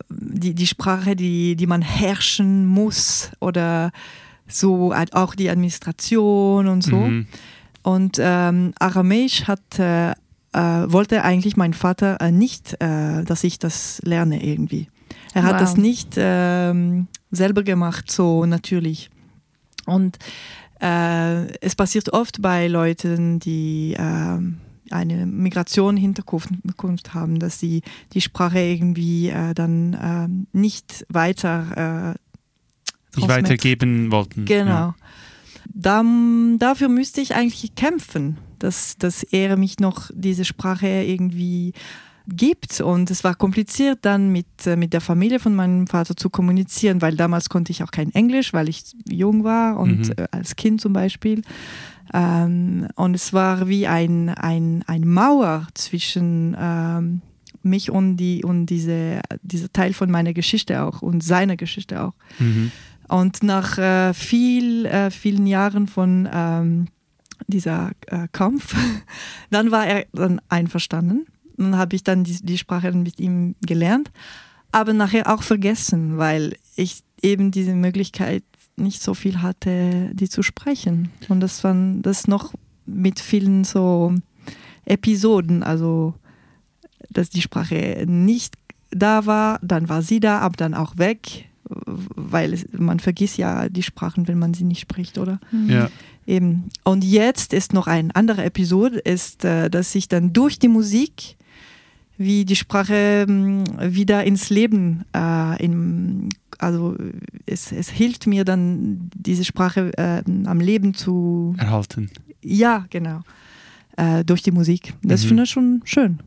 die, 0.08 0.54
die 0.54 0.66
Sprache, 0.66 1.16
die, 1.16 1.54
die 1.54 1.66
man 1.66 1.82
herrschen 1.82 2.66
muss 2.66 3.30
oder 3.40 3.92
so 4.48 4.94
auch 5.12 5.34
die 5.34 5.50
Administration 5.50 6.66
und 6.68 6.82
so. 6.82 6.96
Mhm. 6.96 7.26
Und 7.82 8.18
ähm, 8.20 8.72
Aramäisch 8.78 9.44
hat 9.44 9.78
äh, 9.78 10.10
äh, 10.56 10.90
wollte 10.90 11.22
eigentlich 11.22 11.56
mein 11.56 11.74
Vater 11.74 12.20
äh, 12.20 12.32
nicht, 12.32 12.80
äh, 12.80 13.24
dass 13.24 13.44
ich 13.44 13.58
das 13.58 14.00
lerne 14.04 14.42
irgendwie. 14.44 14.88
Er 15.34 15.42
hat 15.42 15.54
Wow. 15.54 15.60
das 15.60 15.76
nicht 15.76 16.14
ähm, 16.16 17.08
selber 17.30 17.62
gemacht, 17.62 18.10
so 18.10 18.46
natürlich. 18.46 19.10
Und 19.84 20.16
äh, 20.80 21.46
es 21.60 21.74
passiert 21.76 22.12
oft 22.12 22.40
bei 22.40 22.68
Leuten, 22.68 23.38
die 23.38 23.94
ähm, 23.98 24.58
eine 24.90 25.26
Migration 25.26 25.96
Hinterkunft 25.96 27.12
haben, 27.12 27.38
dass 27.38 27.60
sie 27.60 27.82
die 28.12 28.20
Sprache 28.20 28.60
irgendwie 28.60 29.28
äh, 29.28 29.52
dann 29.52 29.96
ähm, 30.02 30.46
nicht 30.52 31.04
weiter 31.08 32.14
äh, 32.14 32.18
Nicht 33.16 33.28
weitergeben 33.28 34.10
wollten. 34.10 34.44
Genau. 34.44 34.70
Ja. 34.70 34.94
Da, 35.74 36.04
dafür 36.58 36.88
müsste 36.88 37.20
ich 37.20 37.34
eigentlich 37.34 37.74
kämpfen, 37.74 38.38
dass, 38.58 38.96
dass 38.98 39.22
er 39.22 39.56
mich 39.56 39.80
noch 39.80 40.10
diese 40.14 40.44
Sprache 40.44 40.86
irgendwie 40.86 41.72
gibt. 42.28 42.80
Und 42.80 43.10
es 43.10 43.24
war 43.24 43.34
kompliziert 43.34 44.00
dann 44.02 44.30
mit, 44.30 44.46
äh, 44.66 44.76
mit 44.76 44.92
der 44.92 45.00
Familie 45.00 45.38
von 45.38 45.54
meinem 45.54 45.86
Vater 45.86 46.16
zu 46.16 46.30
kommunizieren, 46.30 47.02
weil 47.02 47.16
damals 47.16 47.48
konnte 47.48 47.72
ich 47.72 47.82
auch 47.82 47.90
kein 47.90 48.12
Englisch, 48.14 48.52
weil 48.52 48.68
ich 48.68 48.82
jung 49.08 49.44
war 49.44 49.78
und 49.78 50.08
Mhm. 50.08 50.14
äh, 50.16 50.26
als 50.30 50.56
Kind 50.56 50.80
zum 50.80 50.92
Beispiel. 50.92 51.42
Ähm, 52.14 52.88
und 52.94 53.14
es 53.14 53.32
war 53.32 53.68
wie 53.68 53.86
ein, 53.86 54.28
ein, 54.28 54.84
ein 54.86 55.06
Mauer 55.06 55.66
zwischen 55.74 56.56
ähm, 56.58 57.20
mich 57.62 57.90
und, 57.90 58.16
die, 58.16 58.44
und 58.44 58.66
diese, 58.66 59.20
dieser 59.42 59.72
Teil 59.72 59.92
von 59.92 60.10
meiner 60.10 60.32
Geschichte 60.32 60.82
auch 60.82 61.02
und 61.02 61.22
seiner 61.22 61.56
Geschichte 61.56 62.02
auch. 62.02 62.14
Mhm. 62.38 62.70
Und 63.08 63.42
nach 63.42 63.78
äh, 63.78 64.14
viel, 64.14 64.86
äh, 64.86 65.10
vielen 65.10 65.46
Jahren 65.46 65.86
von 65.86 66.28
ähm, 66.32 66.88
dieser 67.46 67.92
äh, 68.06 68.28
Kampf, 68.32 68.74
dann 69.50 69.70
war 69.70 69.86
er 69.86 70.06
dann 70.12 70.40
einverstanden. 70.48 71.26
Dann 71.56 71.76
habe 71.76 71.96
ich 71.96 72.04
dann 72.04 72.24
die, 72.24 72.38
die 72.42 72.58
Sprache 72.58 72.92
mit 72.92 73.18
ihm 73.18 73.54
gelernt, 73.60 74.10
aber 74.72 74.92
nachher 74.92 75.32
auch 75.32 75.42
vergessen, 75.42 76.18
weil 76.18 76.56
ich 76.74 77.02
eben 77.22 77.50
diese 77.50 77.74
Möglichkeit 77.74 78.44
nicht 78.76 79.02
so 79.02 79.14
viel 79.14 79.40
hatte, 79.40 80.10
die 80.12 80.28
zu 80.28 80.42
sprechen. 80.42 81.10
Und 81.28 81.40
das 81.40 81.64
war 81.64 81.74
das 82.02 82.28
noch 82.28 82.52
mit 82.84 83.20
vielen 83.20 83.64
so 83.64 84.14
Episoden, 84.84 85.62
also 85.62 86.14
dass 87.10 87.30
die 87.30 87.42
Sprache 87.42 88.04
nicht 88.06 88.54
da 88.90 89.26
war, 89.26 89.58
dann 89.62 89.88
war 89.88 90.02
sie 90.02 90.20
da, 90.20 90.40
aber 90.40 90.56
dann 90.56 90.74
auch 90.74 90.98
weg, 90.98 91.45
weil 91.68 92.52
es, 92.52 92.66
man 92.72 93.00
vergisst 93.00 93.38
ja 93.38 93.68
die 93.68 93.82
Sprachen, 93.82 94.28
wenn 94.28 94.38
man 94.38 94.54
sie 94.54 94.64
nicht 94.64 94.80
spricht, 94.80 95.18
oder? 95.18 95.40
Ja. 95.66 95.90
Eben. 96.26 96.64
Und 96.84 97.04
jetzt 97.04 97.52
ist 97.52 97.72
noch 97.72 97.86
eine 97.86 98.14
andere 98.14 98.44
Episode, 98.44 98.98
ist, 98.98 99.44
äh, 99.44 99.68
dass 99.70 99.94
ich 99.94 100.08
dann 100.08 100.32
durch 100.32 100.58
die 100.58 100.68
Musik 100.68 101.36
wie 102.18 102.44
die 102.44 102.56
Sprache 102.56 103.26
ähm, 103.28 103.64
wieder 103.80 104.24
ins 104.24 104.48
Leben, 104.50 105.04
äh, 105.14 105.62
in, 105.62 106.30
also 106.58 106.96
es, 107.44 107.72
es 107.72 107.90
hilft 107.90 108.26
mir 108.26 108.44
dann, 108.44 109.10
diese 109.14 109.44
Sprache 109.44 109.92
äh, 109.98 110.22
am 110.46 110.60
Leben 110.60 110.94
zu, 110.94 111.54
Erhalten. 111.58 112.10
ja, 112.42 112.86
genau, 112.90 113.20
äh, 113.96 114.24
durch 114.24 114.42
die 114.42 114.50
Musik. 114.52 114.94
Das 115.02 115.24
Mhm. 115.24 115.28
finde 115.28 115.42
ich 115.42 115.50
schon 115.50 115.82
schön, 115.84 116.18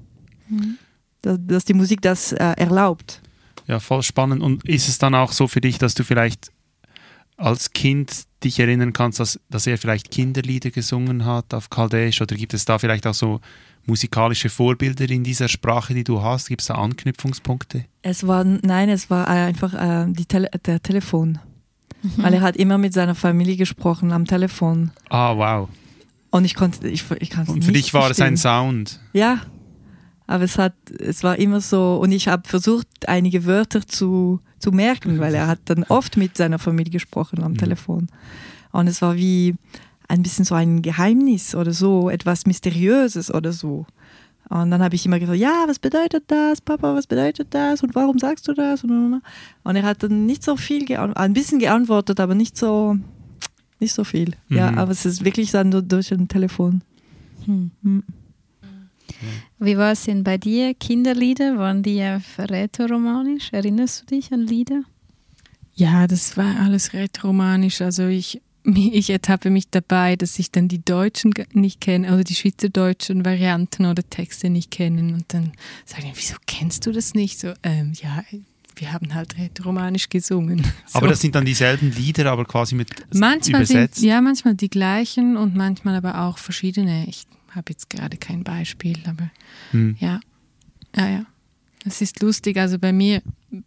dass, 1.23 1.39
dass 1.45 1.65
die 1.65 1.73
Musik 1.73 2.01
das 2.01 2.31
äh, 2.33 2.37
erlaubt. 2.57 3.21
Ja, 3.69 3.79
voll 3.79 4.01
spannend. 4.01 4.41
Und 4.41 4.67
ist 4.67 4.89
es 4.89 4.97
dann 4.97 5.13
auch 5.13 5.31
so 5.31 5.47
für 5.47 5.61
dich, 5.61 5.77
dass 5.77 5.93
du 5.93 6.03
vielleicht 6.03 6.51
als 7.37 7.71
Kind 7.71 8.23
dich 8.43 8.59
erinnern 8.59 8.93
kannst, 8.93 9.19
dass, 9.19 9.39
dass 9.47 9.67
er 9.67 9.77
vielleicht 9.77 10.09
Kinderlieder 10.09 10.71
gesungen 10.71 11.23
hat 11.23 11.53
auf 11.53 11.69
Chaldäisch? 11.69 12.19
Oder 12.19 12.35
gibt 12.35 12.55
es 12.55 12.65
da 12.65 12.79
vielleicht 12.79 13.05
auch 13.05 13.13
so 13.13 13.41
musikalische 13.85 14.49
Vorbilder 14.49 15.07
in 15.07 15.23
dieser 15.23 15.47
Sprache, 15.47 15.93
die 15.93 16.03
du 16.03 16.23
hast? 16.23 16.47
Gibt 16.47 16.61
es 16.61 16.67
da 16.67 16.75
Anknüpfungspunkte? 16.75 17.85
Es 18.01 18.25
war, 18.25 18.43
nein, 18.43 18.89
es 18.89 19.11
war 19.11 19.27
einfach 19.27 19.73
äh, 19.75 20.11
die 20.11 20.25
Tele 20.25 20.49
der 20.65 20.81
Telefon. 20.81 21.37
Weil 22.17 22.33
er 22.33 22.41
hat 22.41 22.55
immer 22.55 22.79
mit 22.79 22.93
seiner 22.93 23.13
Familie 23.13 23.55
gesprochen 23.55 24.11
am 24.13 24.25
Telefon. 24.25 24.89
Ah, 25.09 25.35
wow. 25.35 25.69
Und 26.31 26.45
ich 26.45 26.55
konnte, 26.55 26.87
ich, 26.87 27.03
ich 27.19 27.29
kann 27.29 27.43
es 27.43 27.49
Und 27.49 27.57
nicht 27.57 27.65
für 27.65 27.71
dich 27.73 27.93
war 27.93 28.09
es 28.09 28.19
ein 28.19 28.35
verstehen. 28.35 28.37
Sound. 28.37 28.99
Ja, 29.13 29.41
aber 30.29 30.43
es 30.43 30.59
hat, 30.59 30.73
es 30.99 31.23
war 31.23 31.39
immer 31.39 31.59
so, 31.59 31.97
und 32.01 32.11
ich 32.11 32.27
habe 32.27 32.47
versucht, 32.47 32.87
einige 33.07 33.45
Wörter 33.45 33.81
zu, 33.87 34.39
zu 34.59 34.71
merken, 34.71 35.19
weil 35.19 35.33
er 35.33 35.47
hat 35.47 35.59
dann 35.65 35.83
oft 35.85 36.17
mit 36.17 36.37
seiner 36.37 36.59
Familie 36.59 36.91
gesprochen 36.91 37.41
am 37.43 37.53
Mhm. 37.53 37.57
Telefon. 37.57 38.07
Und 38.71 38.85
es 38.87 39.01
war 39.01 39.15
wie 39.15 39.55
ein 40.07 40.21
bisschen 40.21 40.45
so 40.45 40.53
ein 40.53 40.83
Geheimnis 40.83 41.55
oder 41.55 41.73
so, 41.73 42.09
etwas 42.11 42.45
Mysteriöses 42.45 43.33
oder 43.33 43.51
so. 43.51 43.87
Und 44.49 44.69
dann 44.69 44.83
habe 44.83 44.93
ich 44.95 45.03
immer 45.05 45.19
gesagt, 45.19 45.39
ja, 45.39 45.63
was 45.67 45.79
bedeutet 45.79 46.25
das, 46.27 46.61
Papa, 46.61 46.93
was 46.93 47.07
bedeutet 47.07 47.47
das 47.51 47.81
und 47.81 47.95
warum 47.95 48.19
sagst 48.19 48.47
du 48.47 48.53
das? 48.53 48.83
Und 48.83 49.21
und 49.63 49.75
er 49.75 49.83
hat 49.83 50.03
dann 50.03 50.25
nicht 50.27 50.43
so 50.43 50.55
viel, 50.57 50.85
ein 50.95 51.33
bisschen 51.33 51.57
geantwortet, 51.59 52.19
aber 52.19 52.35
nicht 52.35 52.55
so, 52.55 52.97
nicht 53.79 53.93
so 53.95 54.03
viel. 54.03 54.35
Ja, 54.49 54.71
Mhm. 54.71 54.77
aber 54.77 54.91
es 54.91 55.05
ist 55.07 55.25
wirklich 55.25 55.49
dann 55.51 55.69
nur 55.69 55.81
durch 55.81 56.11
ein 56.11 56.27
Telefon. 56.27 56.81
Hm. 57.45 57.71
Hm. 59.19 59.65
Wie 59.65 59.77
war 59.77 59.91
es 59.91 60.03
denn 60.03 60.23
bei 60.23 60.37
dir? 60.37 60.73
Kinderlieder, 60.73 61.57
waren 61.57 61.83
die 61.83 62.01
auf 62.03 62.37
rätoromanisch? 62.37 63.49
Erinnerst 63.51 64.01
du 64.01 64.15
dich 64.15 64.31
an 64.31 64.41
Lieder? 64.41 64.83
Ja, 65.75 66.07
das 66.07 66.35
war 66.37 66.59
alles 66.59 66.93
rätoromanisch. 66.93 67.81
Also 67.81 68.07
ich, 68.07 68.41
ich 68.65 69.09
ertappe 69.09 69.49
mich 69.49 69.69
dabei, 69.69 70.15
dass 70.15 70.39
ich 70.39 70.51
dann 70.51 70.67
die 70.67 70.83
deutschen 70.83 71.33
nicht 71.53 71.81
kenne 71.81 72.13
oder 72.13 72.23
die 72.23 72.35
schweizerdeutschen 72.35 73.25
Varianten 73.25 73.85
oder 73.85 74.07
Texte 74.07 74.49
nicht 74.49 74.71
kenne. 74.71 75.13
Und 75.13 75.25
dann 75.33 75.53
sage 75.85 76.07
ich, 76.07 76.17
wieso 76.17 76.35
kennst 76.45 76.85
du 76.85 76.91
das 76.91 77.13
nicht? 77.13 77.39
So, 77.39 77.53
ähm, 77.63 77.93
ja, 78.01 78.23
wir 78.75 78.93
haben 78.93 79.13
halt 79.13 79.37
rätoromanisch 79.37 80.09
gesungen. 80.09 80.65
So. 80.87 80.97
Aber 80.97 81.07
das 81.07 81.21
sind 81.21 81.35
dann 81.35 81.45
dieselben 81.45 81.91
Lieder, 81.91 82.31
aber 82.31 82.45
quasi 82.45 82.73
mit 82.73 82.89
manchmal 83.13 83.65
sind, 83.65 83.77
übersetzt. 83.77 84.01
ja, 84.01 84.21
manchmal 84.21 84.55
die 84.55 84.69
gleichen 84.69 85.37
und 85.37 85.55
manchmal 85.55 85.95
aber 85.95 86.21
auch 86.21 86.39
verschiedene. 86.39 87.05
Ich 87.07 87.27
habe 87.55 87.71
jetzt 87.71 87.89
gerade 87.89 88.17
kein 88.17 88.43
Beispiel, 88.43 88.97
aber 89.07 89.29
Hm. 89.71 89.95
ja, 89.99 90.19
ja, 90.95 91.07
ja. 91.09 91.25
Es 91.85 92.01
ist 92.01 92.21
lustig. 92.21 92.57
Also 92.57 92.77
bei 92.77 92.91
mir 92.91 93.21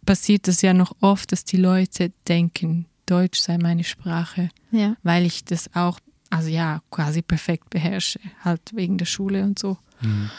passiert 0.05 0.47
das 0.47 0.61
ja 0.61 0.73
noch 0.73 0.95
oft, 1.01 1.31
dass 1.31 1.45
die 1.45 1.57
Leute 1.57 2.11
denken, 2.27 2.85
Deutsch 3.07 3.39
sei 3.39 3.57
meine 3.57 3.83
Sprache, 3.83 4.49
Ja. 4.71 4.95
weil 5.03 5.25
ich 5.25 5.43
das 5.43 5.73
auch, 5.75 5.99
also 6.29 6.47
ja, 6.49 6.81
quasi 6.91 7.21
perfekt 7.21 7.69
beherrsche, 7.69 8.19
halt 8.41 8.61
wegen 8.73 8.97
der 8.97 9.05
Schule 9.05 9.43
und 9.43 9.57
so. 9.59 9.77
Hm. 9.99 10.29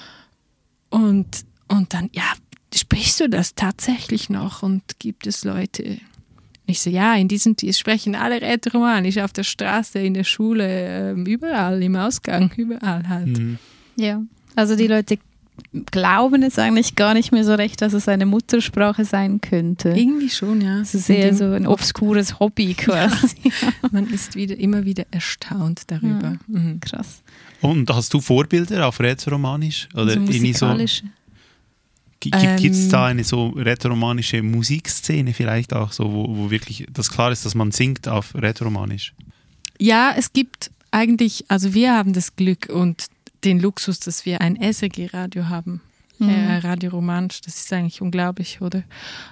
Und, 0.91 1.45
und 1.69 1.93
dann, 1.95 2.11
ja, 2.13 2.33
sprichst 2.75 3.21
du 3.21 3.29
das 3.29 3.55
tatsächlich 3.55 4.31
noch? 4.31 4.63
Und 4.63 4.99
gibt 4.99 5.27
es 5.27 5.45
Leute? 5.45 5.99
Ich 6.67 6.81
so, 6.81 6.91
ja, 6.91 7.15
in 7.15 7.29
diesem 7.29 7.57
die 7.57 7.73
sprechen 7.75 8.15
alle 8.15 8.41
Rätoromanisch 8.41 9.19
auf 9.19 9.33
der 9.33 9.45
Straße, 9.45 9.99
in 9.99 10.15
der 10.15 10.25
Schule, 10.25 11.11
ähm, 11.11 11.27
überall, 11.27 11.83
im 11.83 11.97
Ausgang, 11.97 12.51
überall 12.57 13.09
halt. 13.09 13.37
Hm. 13.37 13.59
Ja. 13.97 14.23
Also 14.57 14.77
die 14.77 14.87
Leute 14.87 15.19
glauben 15.91 16.43
es 16.43 16.59
eigentlich 16.59 16.95
gar 16.95 17.15
nicht 17.15 17.33
mehr 17.33 17.45
so 17.45 17.55
recht, 17.55 17.83
dass 17.83 17.93
es 17.93 18.09
eine 18.09 18.27
Muttersprache 18.27 19.05
sein 19.05 19.41
könnte. 19.41 19.91
Irgendwie 19.91 20.31
schon, 20.31 20.61
ja. 20.61 20.81
Es 20.81 20.95
ist 20.95 21.09
eher 21.11 21.35
so 21.35 21.45
ein 21.45 21.67
obskures 21.67 22.41
Hobby 22.41 22.75
quasi. 22.75 23.37
Man 23.93 24.09
ist 24.09 24.35
wieder, 24.35 24.59
immer 24.59 24.85
wieder 24.85 25.05
erstaunt 25.11 25.83
darüber. 25.89 26.39
Mhm. 26.47 26.81
Krass. 26.81 27.23
Und 27.61 27.89
hast 27.91 28.13
du 28.15 28.21
Vorbilder 28.21 28.87
auf 28.87 29.01
Rätoromanisch? 29.01 29.89
Oder 29.95 30.03
also 30.03 30.13
irgendwie 30.15 30.53
so, 30.53 30.67
musikalische. 30.67 31.05
Gibt 32.31 32.75
es 32.75 32.85
Ähm, 32.85 32.91
da 32.91 33.07
eine 33.07 33.25
so 33.25 33.49
rätoromanische 33.49 34.43
Musikszene 34.43 35.35
vielleicht 35.35 35.73
auch, 35.73 35.93
so, 35.93 36.13
wo, 36.13 36.37
wo 36.37 36.51
wirklich 36.51 36.87
das 36.93 37.11
klar 37.11 37.33
ist, 37.33 37.45
dass 37.45 37.55
man 37.55 37.71
singt 37.71 38.09
auf 38.09 38.35
Rätoromanisch? 38.35 39.15
Ja, 39.79 40.15
es 40.17 40.33
gibt 40.33 40.71
eigentlich, 40.91 41.45
also 41.49 41.75
wir 41.75 41.93
haben 41.93 42.13
das 42.13 42.37
Glück 42.37 42.69
und 42.69 43.07
den 43.45 43.61
Luxus, 43.61 44.01
dass 44.01 44.25
wir 44.25 44.41
ein 44.41 44.57
SRG-Radio 44.57 45.49
haben. 45.49 45.83
Mhm. 46.19 46.29
Äh, 46.29 46.59
Radio 46.59 46.91
Romansch, 46.91 47.41
das 47.41 47.59
ist 47.59 47.73
eigentlich 47.73 48.01
unglaublich, 48.01 48.61
oder? 48.61 48.85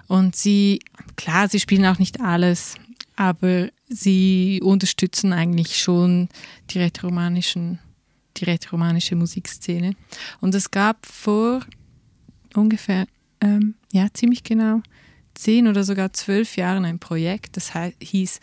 Und 0.09 0.35
sie, 0.37 0.81
klar, 1.17 1.49
sie 1.49 1.61
spielen 1.61 1.87
auch 1.87 1.99
nicht 1.99 2.21
alles, 2.21 2.75
aber 3.17 3.69
sie 3.89 4.61
unterstützen 4.63 5.33
eigentlich 5.33 5.79
schon 5.79 6.29
die 6.71 6.79
rätoromanischen, 6.79 7.79
die 8.37 8.45
rätoromanische 8.45 9.15
Musikszene. 9.15 9.95
Und 10.41 10.55
es 10.55 10.71
gab 10.71 11.07
vor 11.07 11.61
ungefähr, 12.55 13.07
ähm, 13.41 13.75
ja, 13.93 14.09
ziemlich 14.13 14.45
genau 14.45 14.83
zehn 15.35 15.67
oder 15.67 15.83
sogar 15.83 16.13
zwölf 16.13 16.57
Jahren 16.57 16.85
ein 16.85 16.99
Projekt, 16.99 17.57
das 17.57 17.75
hei- 17.75 17.95
hieß 18.03 18.41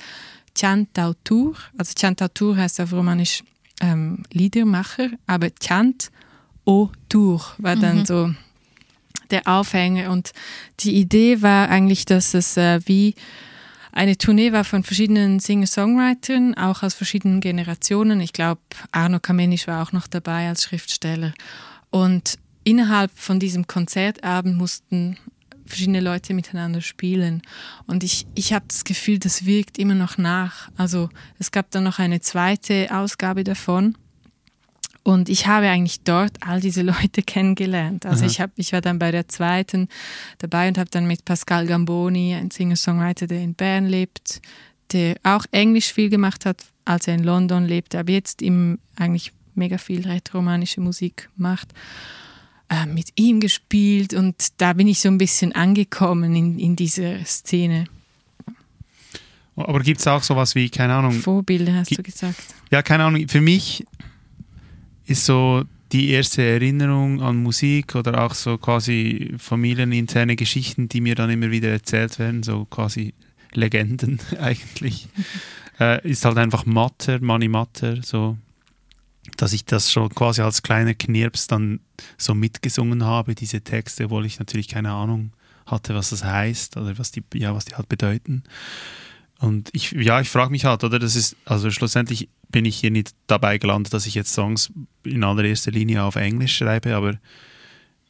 Chantautur. 0.57 1.55
Also 1.77 1.93
Chantautur 1.97 2.57
heißt 2.57 2.81
auf 2.81 2.91
Romanisch 2.91 3.43
ähm, 3.81 4.23
Liedermacher, 4.31 5.09
aber 5.27 5.49
Chant 5.55 6.11
au 6.65 6.91
Tour 7.07 7.41
war 7.59 7.75
dann 7.75 8.05
so 8.05 8.33
der 9.29 9.47
Aufhänger. 9.47 10.11
Und 10.11 10.31
die 10.81 10.95
Idee 10.95 11.41
war 11.41 11.69
eigentlich, 11.69 12.05
dass 12.05 12.33
es 12.33 12.57
äh, 12.57 12.81
wie 12.85 13.15
eine 13.91 14.17
Tournee 14.17 14.51
war 14.51 14.63
von 14.63 14.83
verschiedenen 14.83 15.39
Singer-Songwritern, 15.39 16.55
auch 16.55 16.83
aus 16.83 16.93
verschiedenen 16.93 17.39
Generationen. 17.39 18.19
Ich 18.21 18.33
glaube, 18.33 18.61
Arno 18.91 19.19
Kamenisch 19.19 19.67
war 19.67 19.83
auch 19.83 19.91
noch 19.91 20.07
dabei 20.07 20.47
als 20.49 20.63
Schriftsteller. 20.63 21.33
Und 21.89 22.37
innerhalb 22.63 23.11
von 23.15 23.39
diesem 23.39 23.67
Konzertabend 23.67 24.57
mussten 24.57 25.17
verschiedene 25.69 26.01
Leute 26.01 26.33
miteinander 26.33 26.81
spielen. 26.81 27.41
Und 27.85 28.03
ich, 28.03 28.27
ich 28.35 28.53
habe 28.53 28.65
das 28.67 28.83
Gefühl, 28.83 29.19
das 29.19 29.45
wirkt 29.45 29.77
immer 29.77 29.95
noch 29.95 30.17
nach. 30.17 30.69
Also 30.75 31.09
es 31.37 31.51
gab 31.51 31.71
dann 31.71 31.83
noch 31.83 31.99
eine 31.99 32.19
zweite 32.21 32.89
Ausgabe 32.91 33.43
davon. 33.43 33.95
Und 35.03 35.29
ich 35.29 35.47
habe 35.47 35.67
eigentlich 35.67 36.01
dort 36.01 36.37
all 36.41 36.59
diese 36.59 36.81
Leute 36.83 37.21
kennengelernt. 37.21 38.05
Also 38.05 38.25
ich, 38.25 38.41
hab, 38.41 38.51
ich 38.57 38.73
war 38.73 38.81
dann 38.81 38.99
bei 38.99 39.11
der 39.11 39.27
zweiten 39.27 39.87
dabei 40.39 40.67
und 40.67 40.77
habe 40.77 40.89
dann 40.89 41.07
mit 41.07 41.23
Pascal 41.23 41.67
Gamboni, 41.67 42.35
ein 42.35 42.51
Singer-Songwriter, 42.51 43.27
der 43.27 43.41
in 43.41 43.53
Bern 43.53 43.85
lebt, 43.85 44.41
der 44.91 45.15
auch 45.23 45.45
Englisch 45.51 45.93
viel 45.93 46.09
gemacht 46.09 46.45
hat, 46.45 46.65
als 46.83 47.07
er 47.07 47.15
in 47.15 47.23
London 47.23 47.65
lebte, 47.65 47.99
aber 47.99 48.11
jetzt 48.11 48.41
ihm 48.41 48.79
eigentlich 48.95 49.31
mega 49.53 49.77
viel 49.77 50.07
rätoromanische 50.07 50.81
Musik 50.81 51.29
macht 51.35 51.73
äh, 52.69 52.85
mit 52.85 53.11
ihm 53.15 53.39
gespielt 53.39 54.13
und 54.13 54.35
da 54.57 54.73
bin 54.73 54.87
ich 54.87 54.99
so 54.99 55.09
ein 55.09 55.17
bisschen 55.17 55.53
angekommen 55.53 56.35
in, 56.35 56.59
in 56.59 56.75
dieser 56.75 57.23
Szene. 57.25 57.85
Aber 59.55 59.81
gibt 59.81 59.99
es 59.99 60.07
auch 60.07 60.23
sowas 60.23 60.55
wie, 60.55 60.69
keine 60.69 60.93
Ahnung. 60.93 61.13
Vorbilder 61.13 61.73
hast 61.75 61.97
du 61.97 62.01
gesagt. 62.01 62.41
Ja, 62.71 62.81
keine 62.81 63.03
Ahnung. 63.03 63.27
Für 63.27 63.41
mich 63.41 63.85
ist 65.05 65.25
so 65.25 65.63
die 65.91 66.09
erste 66.09 66.43
Erinnerung 66.43 67.21
an 67.21 67.37
Musik 67.37 67.95
oder 67.95 68.23
auch 68.23 68.33
so 68.33 68.57
quasi 68.57 69.33
familieninterne 69.37 70.35
Geschichten, 70.35 70.87
die 70.87 71.01
mir 71.01 71.15
dann 71.15 71.29
immer 71.29 71.51
wieder 71.51 71.69
erzählt 71.69 72.19
werden, 72.19 72.43
so 72.43 72.65
quasi 72.65 73.13
Legenden 73.53 74.19
eigentlich, 74.39 75.07
äh, 75.79 76.07
ist 76.07 76.25
halt 76.25 76.37
einfach 76.37 76.65
Matter, 76.65 77.19
Money 77.19 77.47
Matter, 77.47 78.01
so 78.03 78.37
dass 79.37 79.53
ich 79.53 79.65
das 79.65 79.91
schon 79.91 80.09
quasi 80.09 80.41
als 80.41 80.61
kleiner 80.61 80.93
Knirps 80.93 81.47
dann 81.47 81.79
so 82.17 82.33
mitgesungen 82.33 83.03
habe, 83.03 83.35
diese 83.35 83.61
Texte, 83.61 84.05
obwohl 84.05 84.25
ich 84.25 84.39
natürlich 84.39 84.67
keine 84.67 84.91
Ahnung 84.91 85.33
hatte, 85.65 85.95
was 85.95 86.09
das 86.09 86.23
heißt 86.23 86.77
oder 86.77 86.97
was 86.97 87.11
die, 87.11 87.23
ja, 87.33 87.53
was 87.53 87.65
die 87.65 87.75
halt 87.75 87.89
bedeuten. 87.89 88.43
Und 89.39 89.69
ich, 89.71 89.91
ja, 89.91 90.19
ich 90.19 90.29
frage 90.29 90.51
mich 90.51 90.65
halt, 90.65 90.83
oder? 90.83 90.99
Das 90.99 91.15
ist, 91.15 91.37
also 91.45 91.71
schlussendlich 91.71 92.29
bin 92.49 92.65
ich 92.65 92.77
hier 92.77 92.91
nicht 92.91 93.11
dabei 93.27 93.57
gelandet, 93.57 93.93
dass 93.93 94.05
ich 94.05 94.15
jetzt 94.15 94.33
Songs 94.33 94.71
in 95.03 95.23
allererster 95.23 95.71
Linie 95.71 96.03
auf 96.03 96.15
Englisch 96.15 96.57
schreibe, 96.57 96.95
aber 96.95 97.17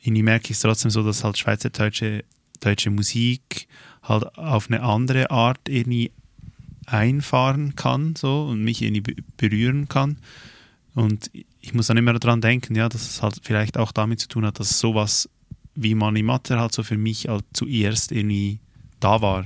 irgendwie 0.02 0.24
merke 0.24 0.46
ich 0.46 0.52
es 0.52 0.60
trotzdem 0.60 0.90
so, 0.90 1.04
dass 1.04 1.24
halt 1.24 1.38
schweizerdeutsche 1.38 2.24
deutsche 2.60 2.90
Musik 2.90 3.68
halt 4.04 4.38
auf 4.38 4.68
eine 4.68 4.82
andere 4.82 5.32
Art 5.32 5.60
irgendwie 5.68 6.12
einfahren 6.86 7.76
kann 7.76 8.16
so 8.16 8.46
und 8.46 8.64
mich 8.64 8.82
irgendwie 8.82 9.16
berühren 9.38 9.88
kann. 9.88 10.18
Und 10.96 11.30
ich 11.62 11.74
muss 11.74 11.88
dann 11.88 11.98
immer 11.98 12.14
daran 12.14 12.42
denken, 12.42 12.76
ja, 12.76 12.90
dass 12.90 13.10
es 13.10 13.22
halt 13.22 13.40
vielleicht 13.44 13.78
auch 13.78 13.92
damit 13.92 14.20
zu 14.20 14.28
tun 14.28 14.46
hat, 14.46 14.60
dass 14.60 14.80
sowas 14.80 15.30
wie 15.76 15.96
Money 15.96 16.24
Matter 16.24 16.60
halt 16.60 16.74
so 16.74 16.84
für 16.84 16.98
mich 16.98 17.28
halt 17.28 17.46
zuerst 17.54 18.12
irgendwie 18.12 18.60
da 19.00 19.22
war. 19.22 19.46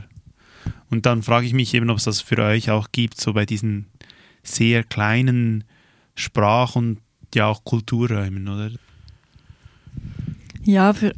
Und 0.90 1.06
dann 1.06 1.24
frage 1.24 1.46
ich 1.46 1.54
mich 1.54 1.74
eben, 1.74 1.90
ob 1.90 1.98
es 1.98 2.06
das 2.06 2.22
für 2.22 2.38
euch 2.40 2.70
auch 2.72 2.88
gibt, 2.92 3.20
so 3.20 3.34
bei 3.34 3.46
diesen 3.46 3.88
sehr 4.44 4.84
kleinen 4.84 5.64
Sprach- 6.16 6.76
und 6.76 7.00
ja 7.34 7.48
auch 7.48 7.64
Kulturräumen, 7.64 8.48
oder? 8.48 8.72
Ja, 10.64 10.94
für 10.94 11.14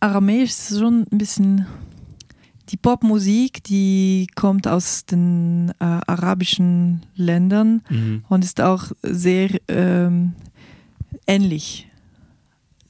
Aramäisch 0.00 0.50
ist 0.50 0.70
es 0.70 0.78
schon 0.78 1.06
ein 1.10 1.18
bisschen 1.18 1.66
die 2.68 2.76
Popmusik, 2.76 3.62
die 3.64 4.26
kommt 4.34 4.66
aus 4.66 5.04
den 5.06 5.70
äh, 5.78 5.84
arabischen 5.84 7.02
Ländern 7.14 7.82
Mhm. 7.88 8.24
und 8.28 8.44
ist 8.44 8.60
auch 8.60 8.90
sehr 9.02 9.50
ähm, 9.68 10.32
ähnlich 11.26 11.88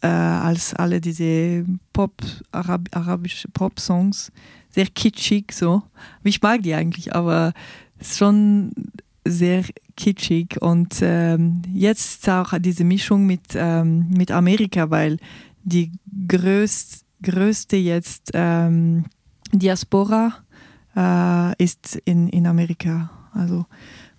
äh, 0.00 0.06
als 0.06 0.74
alle 0.74 1.00
diese 1.00 1.64
Pop, 1.92 2.12
Arab, 2.52 2.88
arabische 2.92 3.48
Pop-Songs. 3.48 4.32
Sehr 4.70 4.86
kitschig 4.86 5.52
so. 5.52 5.82
Ich 6.22 6.40
mag 6.42 6.62
die 6.62 6.74
eigentlich, 6.74 7.14
aber 7.14 7.52
schon 8.02 8.72
sehr 9.24 9.64
kitschig 9.96 10.60
und 10.60 10.96
ähm, 11.00 11.62
jetzt 11.72 12.28
auch 12.28 12.52
diese 12.58 12.84
Mischung 12.84 13.26
mit, 13.26 13.40
ähm, 13.54 14.06
mit 14.10 14.30
Amerika, 14.30 14.90
weil 14.90 15.16
die 15.64 15.90
größt, 16.28 17.04
größte 17.22 17.76
jetzt 17.76 18.30
ähm, 18.34 19.06
Diaspora 19.58 20.34
äh, 20.96 21.62
ist 21.62 21.96
in, 22.04 22.28
in 22.28 22.46
Amerika. 22.46 23.10
Also, 23.32 23.66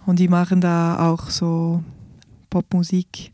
und 0.06 0.19
die 0.19 0.28
machen 0.28 0.62
da 0.62 1.10
auch 1.10 1.30
so 1.30 1.84
Popmusik. 2.50 3.32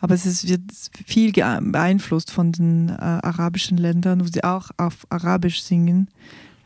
Aber 0.00 0.14
es 0.14 0.26
ist, 0.26 0.48
wird 0.48 0.62
viel 1.06 1.32
beeinflusst 1.32 2.30
von 2.30 2.52
den 2.52 2.90
äh, 2.90 2.92
arabischen 3.00 3.78
Ländern, 3.78 4.20
wo 4.20 4.26
sie 4.26 4.44
auch 4.44 4.70
auf 4.76 5.06
Arabisch 5.08 5.62
singen. 5.62 6.08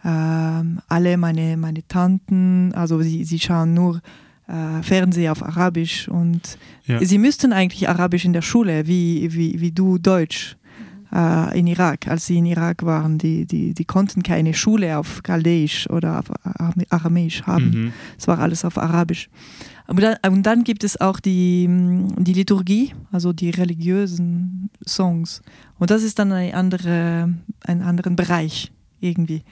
Ähm, 0.04 0.80
alle 0.88 1.16
meine, 1.16 1.56
meine 1.56 1.86
Tanten, 1.86 2.72
also 2.74 3.00
sie, 3.00 3.24
sie 3.24 3.38
schauen 3.38 3.74
nur 3.74 4.00
äh, 4.48 4.82
Fernsehen 4.82 5.30
auf 5.30 5.42
Arabisch 5.42 6.08
und 6.08 6.58
Ja. 6.86 7.04
sie 7.04 7.18
müssten 7.18 7.52
eigentlich 7.52 7.88
Arabisch 7.88 8.24
in 8.24 8.32
der 8.32 8.42
Schule, 8.42 8.86
wie, 8.86 9.32
wie, 9.32 9.60
wie 9.60 9.72
du 9.72 9.98
Deutsch 9.98 10.56
in 11.10 11.66
Irak, 11.66 12.06
als 12.06 12.26
sie 12.26 12.36
in 12.38 12.46
Irak 12.46 12.82
waren. 12.84 13.16
Die, 13.18 13.46
die, 13.46 13.72
die 13.72 13.84
konnten 13.84 14.22
keine 14.22 14.52
Schule 14.52 14.98
auf 14.98 15.22
Chaldeisch 15.22 15.88
oder 15.88 16.18
auf 16.18 16.30
Ara- 16.44 16.74
Aramäisch 16.90 17.42
haben. 17.44 17.70
Mhm. 17.70 17.92
Es 18.18 18.28
war 18.28 18.38
alles 18.38 18.64
auf 18.64 18.76
Arabisch. 18.76 19.30
Aber 19.86 20.02
dann, 20.02 20.16
und 20.30 20.42
dann 20.44 20.64
gibt 20.64 20.84
es 20.84 21.00
auch 21.00 21.18
die, 21.18 21.66
mm, 21.66 22.22
die 22.24 22.34
Liturgie, 22.34 22.92
also 23.10 23.32
die 23.32 23.48
religiösen 23.50 24.68
Songs. 24.86 25.40
Und 25.78 25.90
das 25.90 26.02
ist 26.02 26.18
dann 26.18 26.30
ein, 26.32 26.52
andere, 26.52 27.32
ein 27.64 27.80
anderen 27.80 28.14
Bereich 28.14 28.70
irgendwie. 29.00 29.44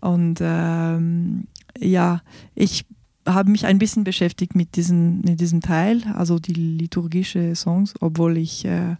Und 0.00 0.38
ähm, 0.40 1.46
ja, 1.78 2.22
ich 2.54 2.86
habe 3.28 3.50
mich 3.50 3.66
ein 3.66 3.78
bisschen 3.78 4.04
beschäftigt 4.04 4.54
mit, 4.54 4.76
diesen, 4.76 5.20
mit 5.20 5.40
diesem 5.40 5.60
Teil, 5.60 6.02
also 6.14 6.38
die 6.38 6.54
liturgische 6.54 7.54
Songs, 7.54 7.92
obwohl 8.00 8.38
ich, 8.38 8.64
äh, 8.64 8.96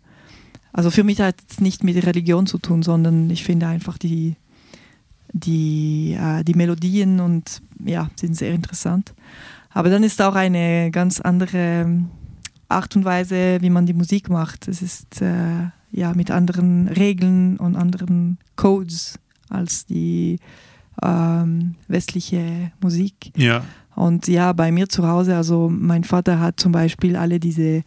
also 0.77 0.91
für 0.91 1.05
mich 1.05 1.23
hat 1.23 1.37
es 1.49 1.59
nicht 1.59 1.85
mit 1.85 2.07
Religion 2.07 2.47
zu 2.47 2.59
tun, 2.59 2.83
sondern 2.83 3.31
ich 3.31 3.45
finde 3.45 3.67
einfach 3.67 3.97
die, 3.97 4.37
die, 5.33 6.15
äh, 6.21 6.45
die 6.45 6.53
Melodien 6.53 7.19
und 7.21 7.62
ja, 7.83 8.11
sind 8.15 8.37
sehr 8.37 8.53
interessant. 8.53 9.15
Aber 9.71 9.89
dann 9.89 10.03
ist 10.03 10.21
auch 10.21 10.35
eine 10.35 10.91
ganz 10.91 11.19
andere 11.23 12.05
Art 12.69 12.95
und 12.95 13.07
Weise, 13.07 13.57
wie 13.62 13.71
man 13.71 13.87
die 13.87 13.95
Musik 13.95 14.29
macht. 14.29 14.69
Es 14.69 14.83
ist 14.83 15.23
äh, 15.23 15.71
ja 15.93 16.12
mit 16.15 16.31
anderen 16.31 16.89
Regeln 16.89 17.57
und 17.57 17.75
anderen 17.75 18.37
Codes 18.57 19.19
als 19.49 19.87
die 19.87 20.41
ähm, 21.03 21.77
westliche 21.89 22.73
Musik. 22.83 23.33
Ja. 23.35 23.65
Und 23.95 24.29
ja, 24.29 24.53
bei 24.53 24.71
mir 24.71 24.91
zu 24.91 25.09
Hause, 25.09 25.37
also 25.37 25.71
mein 25.71 26.05
Vater 26.05 26.39
hat 26.39 26.61
zum 26.61 26.73
Beispiel 26.73 27.17
alle 27.17 27.41
diese, 27.41 27.83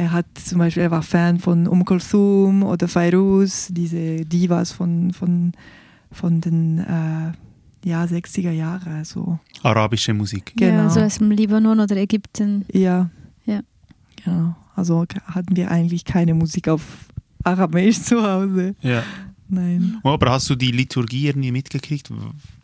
er 0.00 0.12
hat 0.12 0.26
zum 0.42 0.58
Beispiel, 0.58 0.84
er 0.84 0.90
war 0.90 1.02
Fan 1.02 1.38
von 1.38 1.66
Um 1.66 1.84
Kulthum 1.84 2.62
oder 2.62 2.88
Fairuz, 2.88 3.68
diese 3.70 4.24
Divas 4.24 4.72
von, 4.72 5.12
von, 5.12 5.52
von 6.10 6.40
den 6.40 6.78
äh, 6.78 7.32
ja, 7.86 8.04
60er 8.04 8.50
Jahren. 8.50 8.92
Also, 8.92 9.38
Arabische 9.62 10.14
Musik. 10.14 10.54
Genau. 10.56 10.84
Ja, 10.84 10.90
so 10.90 11.00
aus 11.00 11.18
dem 11.18 11.30
Libanon 11.30 11.80
oder 11.80 11.96
Ägypten. 11.96 12.64
ja. 12.72 13.10
Ja. 13.44 13.60
Genau. 14.24 14.54
Also 14.76 15.04
hatten 15.24 15.56
wir 15.56 15.70
eigentlich 15.70 16.04
keine 16.04 16.34
Musik 16.34 16.68
auf 16.68 16.82
Aramäisch 17.42 18.00
zu 18.00 18.22
Hause. 18.22 18.74
Ja. 18.80 19.02
Nein. 19.48 19.98
Oh, 20.04 20.10
aber 20.10 20.30
hast 20.30 20.48
du 20.48 20.54
die 20.54 20.70
Liturgie 20.70 21.26
irgendwie 21.26 21.52
mitgekriegt? 21.52 22.10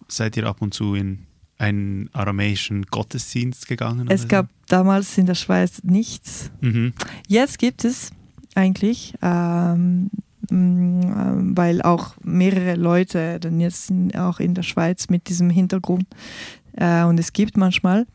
Seid 0.08 0.36
ihr 0.36 0.46
ab 0.46 0.62
und 0.62 0.72
zu 0.72 0.94
in 0.94 1.26
einen 1.58 2.10
aramäischen 2.12 2.86
Gottesdienst 2.86 3.66
gegangen? 3.68 4.08
Es 4.10 4.28
gab 4.28 4.48
damals 4.68 5.16
in 5.18 5.26
der 5.26 5.34
Schweiz 5.34 5.82
nichts. 5.82 6.50
So? 6.60 6.68
Mhm. 6.68 6.92
Jetzt 7.28 7.58
gibt 7.58 7.84
es 7.84 8.10
eigentlich, 8.54 9.14
ähm, 9.22 10.10
mh, 10.50 10.50
ähm, 10.50 11.56
weil 11.56 11.82
auch 11.82 12.16
mehrere 12.22 12.74
Leute 12.74 13.40
dann 13.40 13.60
jetzt 13.60 13.88
sind 13.88 14.16
auch 14.16 14.40
in 14.40 14.54
der 14.54 14.62
Schweiz 14.62 15.08
mit 15.08 15.28
diesem 15.28 15.50
Hintergrund 15.50 16.06
äh, 16.72 17.04
und 17.04 17.18
es 17.18 17.32
gibt 17.32 17.56
manchmal, 17.56 18.06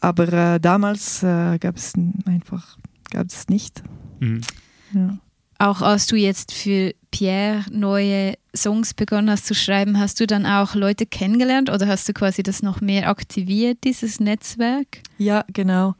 aber 0.00 0.32
äh, 0.32 0.60
damals 0.60 1.22
äh, 1.22 1.58
gab 1.58 1.76
es 1.76 1.94
einfach 2.26 2.78
gab 3.10 3.28
es 3.28 3.48
nicht. 3.48 3.82
Mhm. 4.20 4.40
Ja. 4.92 5.18
Auch 5.58 5.82
als 5.82 6.06
du 6.06 6.16
jetzt 6.16 6.52
für 6.52 6.94
Pierre 7.14 7.64
neue 7.70 8.34
Songs 8.56 8.92
begonnen 8.92 9.30
hast 9.30 9.46
zu 9.46 9.54
schreiben, 9.54 10.00
hast 10.00 10.18
du 10.18 10.26
dann 10.26 10.46
auch 10.46 10.74
Leute 10.74 11.06
kennengelernt 11.06 11.70
oder 11.70 11.86
hast 11.86 12.08
du 12.08 12.12
quasi 12.12 12.42
das 12.42 12.60
noch 12.60 12.80
mehr 12.80 13.08
aktiviert, 13.08 13.78
dieses 13.84 14.18
Netzwerk? 14.18 14.98
Ja, 15.16 15.44
genau. 15.52 15.94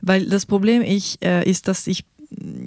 Weil 0.00 0.26
das 0.26 0.46
Problem 0.46 0.82
ich, 0.82 1.22
äh, 1.22 1.48
ist, 1.48 1.68
dass 1.68 1.86
ich, 1.86 2.04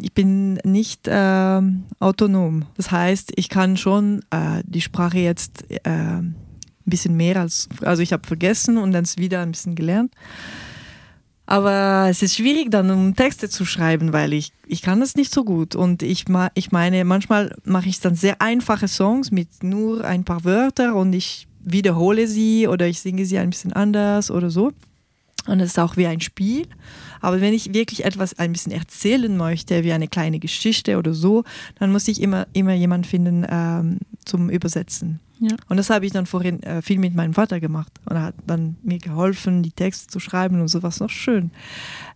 ich 0.01 0.13
bin 0.13 0.53
nicht 0.63 1.01
ähm, 1.07 1.83
autonom. 1.99 2.63
Das 2.77 2.91
heißt, 2.91 3.33
ich 3.35 3.49
kann 3.49 3.75
schon 3.75 4.21
äh, 4.29 4.63
die 4.63 4.79
Sprache 4.79 5.19
jetzt 5.19 5.65
äh, 5.69 5.89
ein 5.89 6.35
bisschen 6.85 7.17
mehr 7.17 7.41
als, 7.41 7.67
also 7.81 8.01
ich 8.01 8.13
habe 8.13 8.25
vergessen 8.25 8.77
und 8.77 8.93
dann 8.93 9.03
wieder 9.17 9.41
ein 9.41 9.51
bisschen 9.51 9.75
gelernt. 9.75 10.13
Aber 11.51 12.07
es 12.09 12.21
ist 12.21 12.37
schwierig 12.37 12.71
dann, 12.71 12.89
um 12.91 13.13
Texte 13.13 13.49
zu 13.49 13.65
schreiben, 13.65 14.13
weil 14.13 14.31
ich, 14.31 14.53
ich 14.67 14.81
kann 14.81 15.01
das 15.01 15.15
nicht 15.15 15.33
so 15.33 15.43
gut. 15.43 15.75
Und 15.75 16.01
ich, 16.01 16.23
ich 16.53 16.71
meine, 16.71 17.03
manchmal 17.03 17.53
mache 17.65 17.89
ich 17.89 17.99
dann 17.99 18.15
sehr 18.15 18.41
einfache 18.41 18.87
Songs 18.87 19.31
mit 19.31 19.61
nur 19.61 20.05
ein 20.05 20.23
paar 20.23 20.45
Wörtern 20.45 20.93
und 20.93 21.11
ich 21.11 21.49
wiederhole 21.59 22.29
sie 22.29 22.69
oder 22.69 22.87
ich 22.87 23.01
singe 23.01 23.25
sie 23.25 23.37
ein 23.37 23.49
bisschen 23.49 23.73
anders 23.73 24.31
oder 24.31 24.49
so. 24.49 24.71
Und 25.45 25.59
es 25.59 25.71
ist 25.71 25.79
auch 25.79 25.97
wie 25.97 26.07
ein 26.07 26.21
Spiel. 26.21 26.67
Aber 27.19 27.41
wenn 27.41 27.53
ich 27.53 27.73
wirklich 27.73 28.05
etwas 28.05 28.39
ein 28.39 28.53
bisschen 28.53 28.71
erzählen 28.71 29.35
möchte, 29.35 29.83
wie 29.83 29.91
eine 29.91 30.07
kleine 30.07 30.39
Geschichte 30.39 30.97
oder 30.97 31.13
so, 31.13 31.43
dann 31.79 31.91
muss 31.91 32.07
ich 32.07 32.21
immer, 32.21 32.47
immer 32.53 32.75
jemanden 32.75 33.03
finden 33.03 33.45
ähm, 33.49 33.97
zum 34.23 34.49
Übersetzen. 34.49 35.19
Ja. 35.41 35.55
Und 35.69 35.77
das 35.77 35.89
habe 35.89 36.05
ich 36.05 36.11
dann 36.11 36.27
vorhin 36.27 36.61
äh, 36.61 36.83
viel 36.83 36.99
mit 36.99 37.15
meinem 37.15 37.33
Vater 37.33 37.59
gemacht. 37.59 37.91
Und 38.05 38.15
er 38.15 38.23
hat 38.25 38.35
dann 38.45 38.77
mir 38.83 38.99
geholfen, 38.99 39.63
die 39.63 39.71
Texte 39.71 40.07
zu 40.07 40.19
schreiben 40.19 40.61
und 40.61 40.67
sowas 40.67 40.99
noch 40.99 41.09
schön. 41.09 41.49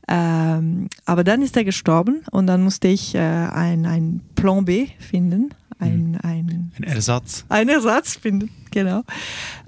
Ähm, 0.07 0.89
aber 1.05 1.23
dann 1.23 1.41
ist 1.41 1.57
er 1.57 1.63
gestorben 1.63 2.21
und 2.31 2.45
dann 2.45 2.61
musste 2.63 2.87
ich 2.87 3.15
äh, 3.15 3.19
ein, 3.19 3.87
ein 3.87 4.21
Plan 4.35 4.65
B 4.65 4.89
finden. 4.99 5.49
Ein, 5.79 6.11
mhm. 6.11 6.17
ein, 6.21 6.71
ein 6.77 6.83
Ersatz. 6.83 7.45
Ein 7.49 7.67
Ersatz 7.67 8.15
finden, 8.15 8.51
genau. 8.69 9.01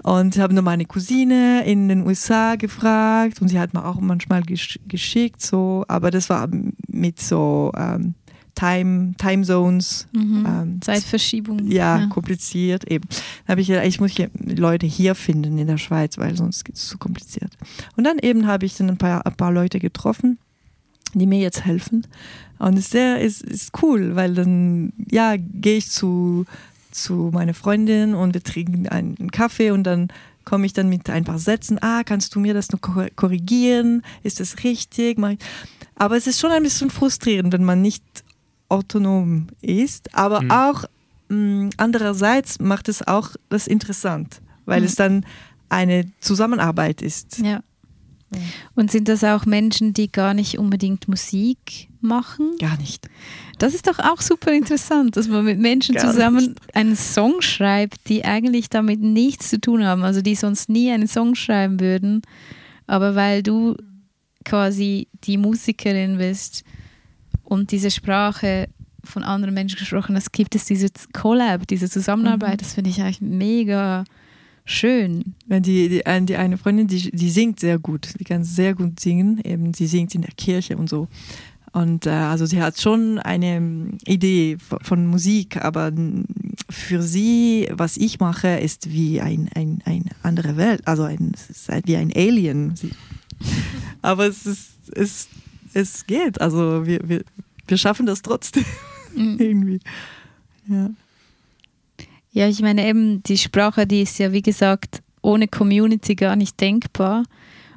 Und 0.04 0.38
habe 0.38 0.54
nur 0.54 0.62
meine 0.62 0.86
Cousine 0.86 1.64
in 1.66 1.88
den 1.88 2.06
USA 2.06 2.54
gefragt 2.54 3.42
und 3.42 3.48
sie 3.48 3.58
hat 3.58 3.74
mir 3.74 3.84
auch 3.84 4.00
manchmal 4.00 4.42
gesch 4.42 4.78
geschickt, 4.86 5.42
so, 5.42 5.84
aber 5.88 6.10
das 6.10 6.30
war 6.30 6.48
mit 6.86 7.20
so 7.20 7.72
ähm, 7.76 8.14
Time, 8.58 9.14
Time 9.18 9.44
Zones. 9.44 10.08
Mhm. 10.12 10.44
Ähm, 10.46 10.82
Zeitverschiebung. 10.82 11.70
Ja, 11.70 12.00
ja, 12.00 12.06
kompliziert 12.06 12.84
eben. 12.90 13.08
Da 13.46 13.52
habe 13.52 13.60
ich 13.60 13.70
ich 13.70 14.00
muss 14.00 14.10
hier 14.10 14.30
Leute 14.34 14.86
hier 14.86 15.14
finden 15.14 15.58
in 15.58 15.68
der 15.68 15.78
Schweiz, 15.78 16.18
weil 16.18 16.36
sonst 16.36 16.64
geht 16.64 16.74
es 16.74 16.88
zu 16.88 16.98
kompliziert. 16.98 17.52
Und 17.96 18.02
dann 18.02 18.18
eben 18.18 18.48
habe 18.48 18.66
ich 18.66 18.76
dann 18.76 18.90
ein 18.90 18.98
paar, 18.98 19.24
ein 19.24 19.34
paar 19.34 19.52
Leute 19.52 19.78
getroffen, 19.78 20.38
die 21.14 21.26
mir 21.26 21.38
jetzt 21.38 21.64
helfen. 21.64 22.04
Und 22.58 22.74
es 22.74 22.86
ist, 22.86 22.90
sehr, 22.90 23.20
ist, 23.20 23.42
ist 23.42 23.70
cool, 23.82 24.16
weil 24.16 24.34
dann 24.34 24.92
ja, 25.08 25.36
gehe 25.36 25.76
ich 25.76 25.88
zu, 25.88 26.44
zu 26.90 27.30
meiner 27.32 27.54
Freundin 27.54 28.14
und 28.16 28.34
wir 28.34 28.42
trinken 28.42 28.88
einen 28.88 29.30
Kaffee 29.30 29.70
und 29.70 29.84
dann 29.84 30.08
komme 30.44 30.66
ich 30.66 30.72
dann 30.72 30.88
mit 30.88 31.08
ein 31.10 31.24
paar 31.24 31.38
Sätzen, 31.38 31.78
ah, 31.80 32.02
kannst 32.02 32.34
du 32.34 32.40
mir 32.40 32.54
das 32.54 32.72
noch 32.72 32.80
korrigieren? 33.14 34.02
Ist 34.24 34.40
das 34.40 34.64
richtig? 34.64 35.18
Aber 35.94 36.16
es 36.16 36.26
ist 36.26 36.40
schon 36.40 36.50
ein 36.50 36.62
bisschen 36.64 36.90
frustrierend, 36.90 37.52
wenn 37.52 37.64
man 37.64 37.82
nicht 37.82 38.02
autonom 38.68 39.48
ist, 39.60 40.14
aber 40.14 40.42
mhm. 40.42 40.50
auch 40.50 40.84
mh, 41.28 41.36
mm, 41.36 41.70
andererseits 41.76 42.58
macht 42.60 42.88
es 42.88 43.06
auch 43.06 43.30
das 43.48 43.66
interessant, 43.66 44.40
weil 44.66 44.80
mhm. 44.80 44.86
es 44.86 44.94
dann 44.94 45.26
eine 45.68 46.10
Zusammenarbeit 46.20 47.02
ist. 47.02 47.38
Ja. 47.38 47.62
Und 48.74 48.90
sind 48.90 49.08
das 49.08 49.24
auch 49.24 49.46
Menschen, 49.46 49.94
die 49.94 50.12
gar 50.12 50.34
nicht 50.34 50.58
unbedingt 50.58 51.08
Musik 51.08 51.88
machen? 52.00 52.56
Gar 52.58 52.76
nicht. 52.76 53.08
Das 53.58 53.74
ist 53.74 53.86
doch 53.86 53.98
auch 53.98 54.20
super 54.20 54.52
interessant, 54.52 55.16
dass 55.16 55.28
man 55.28 55.44
mit 55.44 55.58
Menschen 55.58 55.94
gar 55.94 56.04
zusammen 56.04 56.48
nicht. 56.48 56.76
einen 56.76 56.94
Song 56.94 57.40
schreibt, 57.40 58.08
die 58.08 58.24
eigentlich 58.24 58.68
damit 58.68 59.00
nichts 59.00 59.48
zu 59.48 59.60
tun 59.60 59.84
haben, 59.84 60.04
also 60.04 60.20
die 60.20 60.34
sonst 60.34 60.68
nie 60.68 60.90
einen 60.92 61.08
Song 61.08 61.34
schreiben 61.34 61.80
würden. 61.80 62.22
Aber 62.86 63.14
weil 63.14 63.42
du 63.42 63.76
quasi 64.44 65.08
die 65.24 65.38
Musikerin 65.38 66.18
bist, 66.18 66.64
und 67.48 67.72
diese 67.72 67.90
Sprache 67.90 68.68
von 69.02 69.22
anderen 69.22 69.54
Menschen 69.54 69.78
gesprochen 69.78 70.14
hast, 70.16 70.32
gibt 70.32 70.54
es 70.54 70.66
diese 70.66 70.88
Collab, 71.14 71.66
diese 71.66 71.88
Zusammenarbeit, 71.88 72.54
mhm. 72.54 72.58
das 72.58 72.74
finde 72.74 72.90
ich 72.90 73.00
eigentlich 73.00 73.22
mega 73.22 74.04
schön. 74.66 75.34
Die, 75.46 75.88
die, 75.88 76.02
die 76.26 76.36
eine 76.36 76.58
Freundin, 76.58 76.88
die, 76.88 77.10
die 77.10 77.30
singt 77.30 77.58
sehr 77.60 77.78
gut, 77.78 78.08
die 78.20 78.24
kann 78.24 78.44
sehr 78.44 78.74
gut 78.74 79.00
singen, 79.00 79.40
eben 79.44 79.72
sie 79.72 79.86
singt 79.86 80.14
in 80.14 80.20
der 80.20 80.34
Kirche 80.36 80.76
und 80.76 80.90
so. 80.90 81.08
Und 81.72 82.06
äh, 82.06 82.10
also 82.10 82.44
sie 82.44 82.60
hat 82.60 82.78
schon 82.78 83.18
eine 83.18 83.56
ähm, 83.56 83.98
Idee 84.06 84.58
von, 84.58 84.80
von, 84.82 85.06
Musik, 85.06 85.56
aber 85.56 85.90
für 86.68 87.02
sie, 87.02 87.68
was 87.72 87.96
ich 87.96 88.20
mache, 88.20 88.58
ist 88.58 88.90
wie 88.90 89.22
ein, 89.22 89.48
ein, 89.54 89.80
eine 89.86 90.10
andere 90.22 90.58
Welt, 90.58 90.86
also 90.86 91.04
ein, 91.04 91.32
es 91.34 91.48
ist 91.48 91.86
wie 91.86 91.96
ein 91.96 92.12
Alien. 92.14 92.74
aber 94.02 94.26
es 94.26 94.44
ist, 94.44 94.70
es 94.94 95.28
es 95.74 96.06
geht. 96.06 96.40
Also 96.40 96.86
wir, 96.86 97.00
wir, 97.04 97.22
wir 97.68 97.78
schaffen 97.78 98.06
das 98.06 98.22
trotzdem 98.22 98.64
mhm. 99.14 99.36
irgendwie. 99.38 99.80
Ja. 100.66 100.90
ja, 102.32 102.48
ich 102.48 102.60
meine 102.60 102.86
eben, 102.86 103.22
die 103.22 103.38
Sprache, 103.38 103.86
die 103.86 104.02
ist 104.02 104.18
ja 104.18 104.32
wie 104.32 104.42
gesagt 104.42 105.02
ohne 105.22 105.48
Community 105.48 106.14
gar 106.14 106.36
nicht 106.36 106.60
denkbar. 106.60 107.24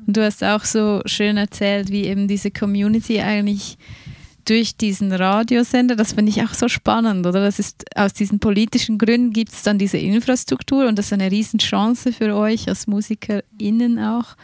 Und 0.06 0.18
du 0.18 0.24
hast 0.24 0.44
auch 0.44 0.66
so 0.66 1.02
schön 1.06 1.38
erzählt, 1.38 1.90
wie 1.90 2.06
eben 2.06 2.28
diese 2.28 2.52
Community 2.52 3.20
eigentlich 3.20 3.78
durch 4.46 4.76
diesen 4.76 5.12
Radiosender, 5.12 5.96
das 5.96 6.14
finde 6.14 6.32
ich 6.32 6.42
auch 6.42 6.54
so 6.54 6.68
spannend, 6.68 7.26
oder? 7.28 7.42
Das 7.42 7.60
ist 7.60 7.86
aus 7.96 8.14
diesen 8.14 8.40
politischen 8.40 8.98
Gründen 8.98 9.32
gibt 9.32 9.52
es 9.52 9.64
dann 9.64 9.78
diese 9.78 9.98
Infrastruktur 9.98 10.88
und 10.88 10.98
das 10.98 11.08
ist 11.08 11.14
eine 11.14 11.30
Riesenchance 11.30 12.12
für 12.12 12.36
euch 12.36 12.68
als 12.68 12.88
MusikerInnen 12.88 14.00
auch 14.00 14.36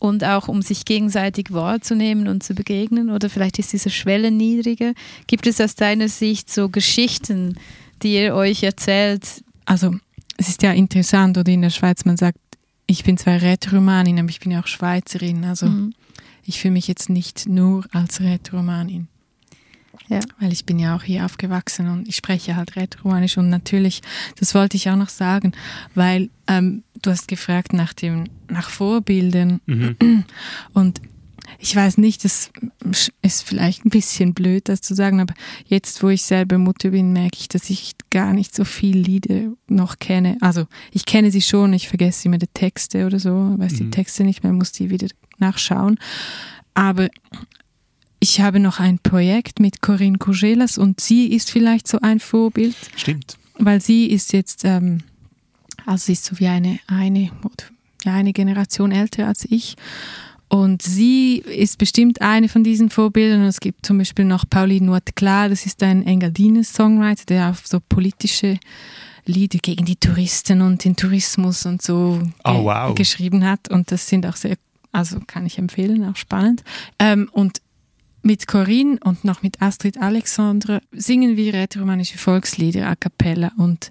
und 0.00 0.24
auch 0.24 0.48
um 0.48 0.62
sich 0.62 0.84
gegenseitig 0.84 1.52
wahrzunehmen 1.52 2.26
und 2.26 2.42
zu 2.42 2.54
begegnen? 2.54 3.10
Oder 3.10 3.30
vielleicht 3.30 3.60
ist 3.60 3.72
diese 3.72 3.90
Schwelle 3.90 4.32
niedriger? 4.32 4.94
Gibt 5.28 5.46
es 5.46 5.60
aus 5.60 5.76
deiner 5.76 6.08
Sicht 6.08 6.50
so 6.50 6.68
Geschichten, 6.68 7.56
die 8.02 8.14
ihr 8.14 8.34
euch 8.34 8.64
erzählt? 8.64 9.44
Also 9.66 9.94
es 10.36 10.48
ist 10.48 10.62
ja 10.62 10.72
interessant, 10.72 11.38
oder 11.38 11.52
in 11.52 11.62
der 11.62 11.70
Schweiz, 11.70 12.04
man 12.04 12.16
sagt, 12.16 12.38
ich 12.86 13.04
bin 13.04 13.18
zwar 13.18 13.40
Rätoromanin, 13.40 14.18
aber 14.18 14.30
ich 14.30 14.40
bin 14.40 14.50
ja 14.50 14.60
auch 14.60 14.66
Schweizerin. 14.66 15.44
Also 15.44 15.66
mhm. 15.66 15.92
ich 16.44 16.58
fühle 16.58 16.72
mich 16.72 16.88
jetzt 16.88 17.08
nicht 17.10 17.46
nur 17.46 17.84
als 17.92 18.20
Rätoromanin. 18.20 19.06
Ja. 20.10 20.18
Weil 20.40 20.52
ich 20.52 20.66
bin 20.66 20.78
ja 20.80 20.96
auch 20.96 21.04
hier 21.04 21.24
aufgewachsen 21.24 21.88
und 21.88 22.08
ich 22.08 22.16
spreche 22.16 22.56
halt 22.56 22.74
Rätoromanisch 22.74 23.38
und 23.38 23.48
natürlich, 23.48 24.02
das 24.38 24.54
wollte 24.56 24.76
ich 24.76 24.90
auch 24.90 24.96
noch 24.96 25.08
sagen, 25.08 25.52
weil 25.94 26.30
ähm, 26.48 26.82
du 27.00 27.10
hast 27.10 27.28
gefragt 27.28 27.72
nach 27.72 27.92
dem, 27.92 28.24
nach 28.48 28.70
Vorbildern 28.70 29.60
mhm. 29.66 30.24
und 30.74 31.00
ich 31.58 31.74
weiß 31.74 31.98
nicht, 31.98 32.24
das 32.24 32.50
ist 33.22 33.42
vielleicht 33.42 33.84
ein 33.84 33.90
bisschen 33.90 34.34
blöd, 34.34 34.68
das 34.68 34.80
zu 34.80 34.94
sagen, 34.94 35.20
aber 35.20 35.34
jetzt, 35.66 36.02
wo 36.02 36.08
ich 36.08 36.22
selber 36.22 36.58
Mutter 36.58 36.90
bin, 36.90 37.12
merke 37.12 37.38
ich, 37.38 37.48
dass 37.48 37.70
ich 37.70 37.92
gar 38.10 38.32
nicht 38.32 38.54
so 38.54 38.64
viele 38.64 39.00
Lieder 39.00 39.52
noch 39.68 39.98
kenne. 39.98 40.36
Also 40.40 40.66
ich 40.92 41.06
kenne 41.06 41.30
sie 41.30 41.42
schon, 41.42 41.72
ich 41.72 41.88
vergesse 41.88 42.26
immer 42.26 42.38
die 42.38 42.46
Texte 42.48 43.06
oder 43.06 43.18
so, 43.18 43.54
weiß 43.58 43.72
mhm. 43.72 43.76
die 43.76 43.90
Texte 43.90 44.24
nicht 44.24 44.42
mehr, 44.42 44.52
muss 44.52 44.72
die 44.72 44.90
wieder 44.90 45.08
nachschauen. 45.38 45.98
Aber 46.74 47.08
ich 48.20 48.40
habe 48.40 48.60
noch 48.60 48.78
ein 48.78 48.98
Projekt 48.98 49.60
mit 49.60 49.80
Corinne 49.80 50.18
Cogelas 50.18 50.76
und 50.76 51.00
sie 51.00 51.32
ist 51.32 51.50
vielleicht 51.50 51.88
so 51.88 51.98
ein 52.02 52.20
Vorbild. 52.20 52.76
Stimmt. 52.94 53.38
Weil 53.58 53.80
sie 53.80 54.06
ist 54.06 54.32
jetzt, 54.34 54.64
ähm, 54.64 55.02
also 55.86 56.06
sie 56.06 56.12
ist 56.12 56.26
so 56.26 56.38
wie 56.38 56.46
eine, 56.46 56.78
eine, 56.86 57.30
eine 58.04 58.32
Generation 58.34 58.92
älter 58.92 59.26
als 59.26 59.46
ich. 59.50 59.76
Und 60.48 60.82
sie 60.82 61.38
ist 61.38 61.78
bestimmt 61.78 62.20
eine 62.20 62.48
von 62.48 62.62
diesen 62.62 62.90
Vorbildern. 62.90 63.42
Es 63.42 63.60
gibt 63.60 63.86
zum 63.86 63.98
Beispiel 63.98 64.24
noch 64.24 64.44
Pauline 64.48 64.86
Noirteclar, 64.86 65.48
das 65.48 65.64
ist 65.64 65.82
ein 65.82 66.04
Engadines-Songwriter, 66.04 67.24
der 67.26 67.50
auf 67.50 67.66
so 67.66 67.78
politische 67.80 68.58
Lieder 69.24 69.60
gegen 69.60 69.84
die 69.84 69.96
Touristen 69.96 70.60
und 70.60 70.84
den 70.84 70.96
Tourismus 70.96 71.64
und 71.66 71.80
so 71.80 72.20
oh, 72.44 72.64
wow. 72.64 72.94
geschrieben 72.94 73.44
hat. 73.44 73.70
Und 73.70 73.92
das 73.92 74.08
sind 74.08 74.26
auch 74.26 74.36
sehr, 74.36 74.56
also 74.92 75.20
kann 75.26 75.46
ich 75.46 75.56
empfehlen, 75.56 76.04
auch 76.04 76.16
spannend. 76.16 76.64
Ähm, 76.98 77.30
und 77.32 77.62
mit 78.22 78.46
Corinne 78.46 78.98
und 79.04 79.24
noch 79.24 79.42
mit 79.42 79.62
Astrid 79.62 79.98
Alexandre 79.98 80.82
singen 80.92 81.36
wir 81.36 81.54
rätoromanische 81.54 82.18
Volkslieder 82.18 82.88
a 82.88 82.96
cappella 82.96 83.52
und 83.56 83.90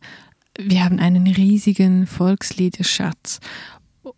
wir 0.58 0.84
haben 0.84 1.00
einen 1.00 1.28
riesigen 1.28 2.06
Volksliederschatz. 2.06 3.40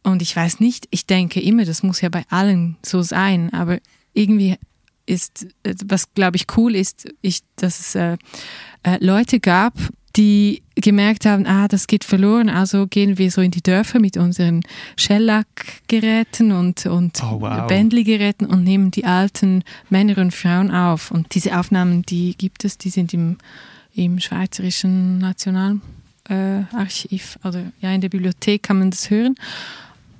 Und 0.03 0.21
ich 0.21 0.35
weiß 0.35 0.59
nicht, 0.59 0.87
ich 0.89 1.05
denke 1.05 1.39
immer, 1.39 1.65
das 1.65 1.83
muss 1.83 2.01
ja 2.01 2.09
bei 2.09 2.25
allen 2.29 2.77
so 2.83 3.01
sein, 3.01 3.53
aber 3.53 3.79
irgendwie 4.13 4.55
ist, 5.05 5.47
was 5.85 6.13
glaube 6.13 6.37
ich 6.37 6.45
cool 6.57 6.75
ist, 6.75 7.07
ich, 7.21 7.41
dass 7.55 7.79
es 7.79 7.95
äh, 7.95 8.17
äh, 8.83 8.97
Leute 8.99 9.39
gab, 9.39 9.73
die 10.15 10.61
gemerkt 10.75 11.25
haben, 11.25 11.45
ah, 11.45 11.67
das 11.67 11.87
geht 11.87 12.03
verloren, 12.03 12.49
also 12.49 12.87
gehen 12.87 13.17
wir 13.17 13.31
so 13.31 13.41
in 13.41 13.51
die 13.51 13.61
Dörfer 13.61 13.99
mit 13.99 14.17
unseren 14.17 14.61
Shellac-Geräten 14.97 16.51
und, 16.51 16.85
und 16.85 17.21
oh, 17.23 17.41
wow. 17.41 17.67
Bentley-Geräten 17.67 18.45
und 18.45 18.63
nehmen 18.63 18.91
die 18.91 19.05
alten 19.05 19.63
Männer 19.89 20.17
und 20.17 20.33
Frauen 20.33 20.71
auf. 20.71 21.11
Und 21.11 21.33
diese 21.35 21.57
Aufnahmen, 21.57 22.03
die 22.03 22.35
gibt 22.37 22.65
es, 22.65 22.77
die 22.77 22.89
sind 22.89 23.13
im, 23.13 23.37
im 23.93 24.19
Schweizerischen 24.19 25.19
Nationalarchiv, 25.19 25.81
äh, 27.43 27.47
oder 27.47 27.63
ja, 27.81 27.91
in 27.93 28.01
der 28.01 28.09
Bibliothek 28.09 28.63
kann 28.63 28.79
man 28.79 28.91
das 28.91 29.09
hören. 29.09 29.35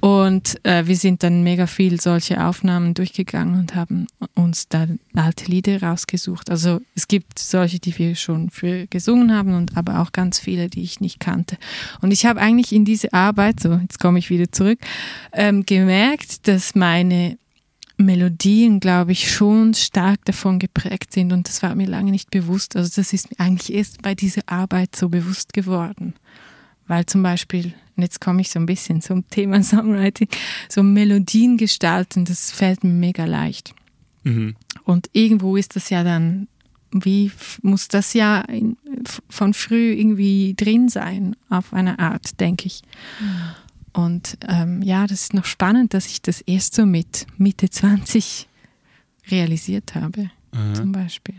Und 0.01 0.59
äh, 0.65 0.87
wir 0.87 0.95
sind 0.95 1.21
dann 1.21 1.43
mega 1.43 1.67
viel 1.67 2.01
solche 2.01 2.43
Aufnahmen 2.43 2.95
durchgegangen 2.95 3.59
und 3.59 3.75
haben 3.75 4.07
uns 4.33 4.67
da 4.67 4.87
alte 5.13 5.45
Lieder 5.45 5.81
rausgesucht. 5.83 6.49
Also 6.49 6.81
es 6.95 7.07
gibt 7.07 7.37
solche, 7.37 7.77
die 7.77 7.95
wir 7.99 8.15
schon 8.15 8.49
früher 8.49 8.87
gesungen 8.87 9.31
haben 9.31 9.53
und 9.53 9.77
aber 9.77 9.99
auch 9.99 10.11
ganz 10.11 10.39
viele, 10.39 10.69
die 10.69 10.81
ich 10.81 11.01
nicht 11.01 11.19
kannte. 11.19 11.55
Und 12.01 12.11
ich 12.11 12.25
habe 12.25 12.41
eigentlich 12.41 12.73
in 12.73 12.83
diese 12.83 13.13
Arbeit, 13.13 13.59
so 13.59 13.73
jetzt 13.75 13.99
komme 13.99 14.17
ich 14.17 14.31
wieder 14.31 14.51
zurück, 14.51 14.79
ähm, 15.33 15.67
gemerkt, 15.67 16.47
dass 16.47 16.73
meine 16.73 17.37
Melodien, 17.97 18.79
glaube 18.79 19.11
ich, 19.11 19.31
schon 19.31 19.75
stark 19.75 20.25
davon 20.25 20.57
geprägt 20.57 21.13
sind 21.13 21.31
und 21.31 21.47
das 21.47 21.61
war 21.61 21.75
mir 21.75 21.87
lange 21.87 22.09
nicht 22.09 22.31
bewusst. 22.31 22.75
Also 22.75 22.89
das 22.95 23.13
ist 23.13 23.29
mir 23.29 23.45
eigentlich 23.45 23.71
erst 23.71 24.01
bei 24.01 24.15
dieser 24.15 24.41
Arbeit 24.47 24.95
so 24.95 25.09
bewusst 25.09 25.53
geworden. 25.53 26.15
Weil 26.91 27.05
zum 27.05 27.23
Beispiel, 27.23 27.73
und 27.95 28.03
jetzt 28.03 28.19
komme 28.19 28.41
ich 28.41 28.49
so 28.49 28.59
ein 28.59 28.65
bisschen 28.65 29.01
zum 29.01 29.25
Thema 29.29 29.63
Songwriting, 29.63 30.27
so 30.67 30.83
Melodien 30.83 31.55
gestalten, 31.55 32.25
das 32.25 32.51
fällt 32.51 32.83
mir 32.83 32.91
mega 32.91 33.23
leicht. 33.23 33.73
Mhm. 34.25 34.57
Und 34.83 35.09
irgendwo 35.13 35.55
ist 35.55 35.77
das 35.77 35.89
ja 35.89 36.03
dann, 36.03 36.49
wie 36.91 37.31
muss 37.61 37.87
das 37.87 38.13
ja 38.13 38.41
in, 38.41 38.75
von 39.29 39.53
früh 39.53 39.93
irgendwie 39.93 40.53
drin 40.53 40.89
sein, 40.89 41.37
auf 41.47 41.71
eine 41.71 41.97
Art, 41.97 42.41
denke 42.41 42.67
ich. 42.67 42.81
Und 43.93 44.37
ähm, 44.49 44.81
ja, 44.81 45.07
das 45.07 45.21
ist 45.21 45.33
noch 45.33 45.45
spannend, 45.45 45.93
dass 45.93 46.07
ich 46.07 46.21
das 46.21 46.41
erst 46.41 46.75
so 46.75 46.85
mit 46.85 47.25
Mitte 47.37 47.69
20 47.69 48.49
realisiert 49.29 49.95
habe, 49.95 50.29
Aha. 50.51 50.73
zum 50.73 50.91
Beispiel. 50.91 51.35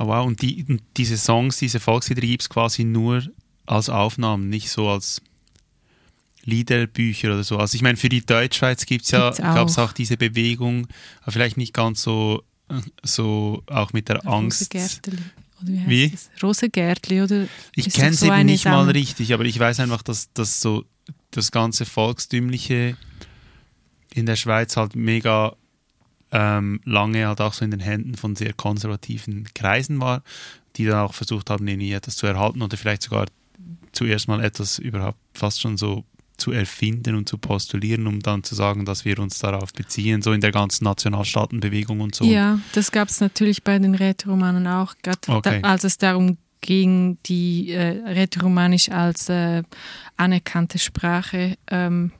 Oh, 0.00 0.08
wow, 0.08 0.26
und 0.26 0.42
die, 0.42 0.64
und 0.68 0.82
diese 0.96 1.16
Songs, 1.16 1.56
diese 1.58 1.78
Volkslieder 1.78 2.22
gibt 2.22 2.42
es 2.42 2.48
quasi 2.48 2.82
nur 2.82 3.22
als 3.66 3.88
Aufnahmen, 3.88 4.48
nicht 4.48 4.70
so 4.70 4.88
als 4.88 5.22
Liederbücher 6.44 7.28
oder 7.28 7.44
so. 7.44 7.58
Also 7.58 7.74
ich 7.74 7.82
meine, 7.82 7.96
für 7.96 8.08
die 8.08 8.24
Deutschschweiz 8.24 8.86
gibt's 8.86 9.10
ja, 9.10 9.30
gab 9.30 9.68
es 9.68 9.78
auch 9.78 9.92
diese 9.92 10.16
Bewegung, 10.16 10.86
aber 11.22 11.32
vielleicht 11.32 11.56
nicht 11.56 11.74
ganz 11.74 12.02
so, 12.02 12.44
äh, 12.70 12.80
so 13.02 13.62
auch 13.66 13.92
mit 13.92 14.08
der 14.08 14.26
Angst. 14.26 14.72
Rosegärtli. 14.74 15.18
Oder 15.62 15.72
wie 15.72 15.78
heißt 15.78 15.88
Wie? 15.88 16.10
das? 16.10 16.30
Rosegärtli, 16.42 17.22
oder? 17.22 17.48
Ich 17.74 17.92
kenne 17.92 18.14
so 18.14 18.26
sie 18.26 18.32
eben 18.32 18.46
nicht 18.46 18.64
mal 18.64 18.72
Sammlung. 18.72 18.90
richtig, 18.90 19.34
aber 19.34 19.44
ich 19.44 19.58
weiß 19.58 19.80
einfach, 19.80 20.02
dass, 20.02 20.32
dass 20.34 20.60
so 20.60 20.84
das 21.32 21.50
ganze 21.50 21.84
Volkstümliche 21.84 22.96
in 24.14 24.26
der 24.26 24.36
Schweiz 24.36 24.76
halt 24.76 24.94
mega 24.94 25.56
ähm, 26.32 26.80
lange 26.84 27.26
halt 27.26 27.40
auch 27.40 27.52
so 27.52 27.64
in 27.64 27.70
den 27.70 27.80
Händen 27.80 28.14
von 28.14 28.36
sehr 28.36 28.52
konservativen 28.52 29.48
Kreisen 29.54 30.00
war, 30.00 30.22
die 30.76 30.84
dann 30.84 31.00
auch 31.00 31.14
versucht 31.14 31.50
haben, 31.50 31.66
irgendwie 31.66 31.92
etwas 31.92 32.16
zu 32.16 32.26
erhalten 32.26 32.62
oder 32.62 32.76
vielleicht 32.76 33.02
sogar 33.02 33.26
zuerst 33.92 34.28
mal 34.28 34.42
etwas 34.42 34.78
überhaupt 34.78 35.18
fast 35.34 35.60
schon 35.60 35.76
so 35.76 36.04
zu 36.36 36.52
erfinden 36.52 37.14
und 37.14 37.28
zu 37.28 37.38
postulieren, 37.38 38.06
um 38.06 38.20
dann 38.20 38.42
zu 38.42 38.54
sagen, 38.54 38.84
dass 38.84 39.04
wir 39.04 39.18
uns 39.18 39.38
darauf 39.38 39.72
beziehen, 39.72 40.20
so 40.20 40.32
in 40.32 40.40
der 40.42 40.52
ganzen 40.52 40.84
Nationalstaatenbewegung 40.84 42.00
und 42.00 42.14
so. 42.14 42.24
Ja, 42.24 42.58
das 42.72 42.92
gab 42.92 43.08
es 43.08 43.20
natürlich 43.20 43.62
bei 43.62 43.78
den 43.78 43.94
Rätoromanen 43.94 44.66
auch, 44.66 44.94
gerade 45.02 45.18
Okay. 45.28 45.60
da, 45.62 45.68
als 45.68 45.84
es 45.84 45.96
darum 45.96 46.36
ging, 46.60 47.16
die 47.26 47.70
äh, 47.70 48.02
Rätoromanisch 48.06 48.90
als 48.90 49.28
äh, 49.28 49.62
anerkannte 50.16 50.78
Sprache, 50.78 51.56
ähm, 51.70 52.12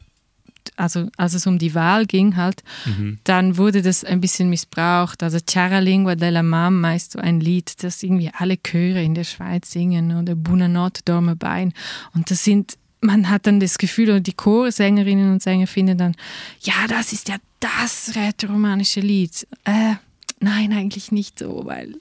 also 0.77 1.09
als 1.17 1.35
es 1.35 1.47
um 1.47 1.59
die 1.59 1.75
Wahl 1.75 2.07
ging 2.07 2.37
halt, 2.37 2.63
Mhm. 2.87 3.19
dann 3.25 3.57
wurde 3.57 3.83
das 3.83 4.05
ein 4.05 4.21
bisschen 4.21 4.51
missbraucht. 4.51 5.23
Also 5.23 5.39
Chiara 5.49 5.79
Lingua 5.79 6.15
della 6.15 6.43
Mamma 6.43 6.95
ist 6.95 7.13
so 7.13 7.19
ein 7.19 7.41
Lied, 7.41 7.83
das 7.83 8.03
irgendwie 8.03 8.31
alle 8.37 8.57
Chöre 8.57 9.03
in 9.03 9.15
der 9.15 9.25
Schweiz 9.25 9.71
singen 9.71 10.17
oder 10.17 10.35
Buonanotte 10.35 11.03
dorme 11.05 11.37
Bein. 11.37 11.73
Und 12.15 12.31
das 12.31 12.45
sind, 12.45 12.77
man 13.01 13.29
hat 13.29 13.47
dann 13.47 13.61
das 13.61 13.79
Gefühl, 13.79 14.11
oder 14.11 14.21
die 14.21 14.33
Chorsängerinnen 14.33 15.33
und 15.33 15.43
Sänger 15.43 15.67
finden 15.67 15.99
dann, 15.99 16.15
ja, 16.61 16.75
das 16.89 17.13
ist 17.13 17.29
ja 17.29 17.37
das 17.61 18.13
rätoromanische 18.17 19.01
Lied. 19.01 19.47
Äh, 19.65 19.95
nein, 20.41 20.73
eigentlich 20.73 21.13
nicht 21.13 21.39
so, 21.39 21.63
weil 21.65 21.95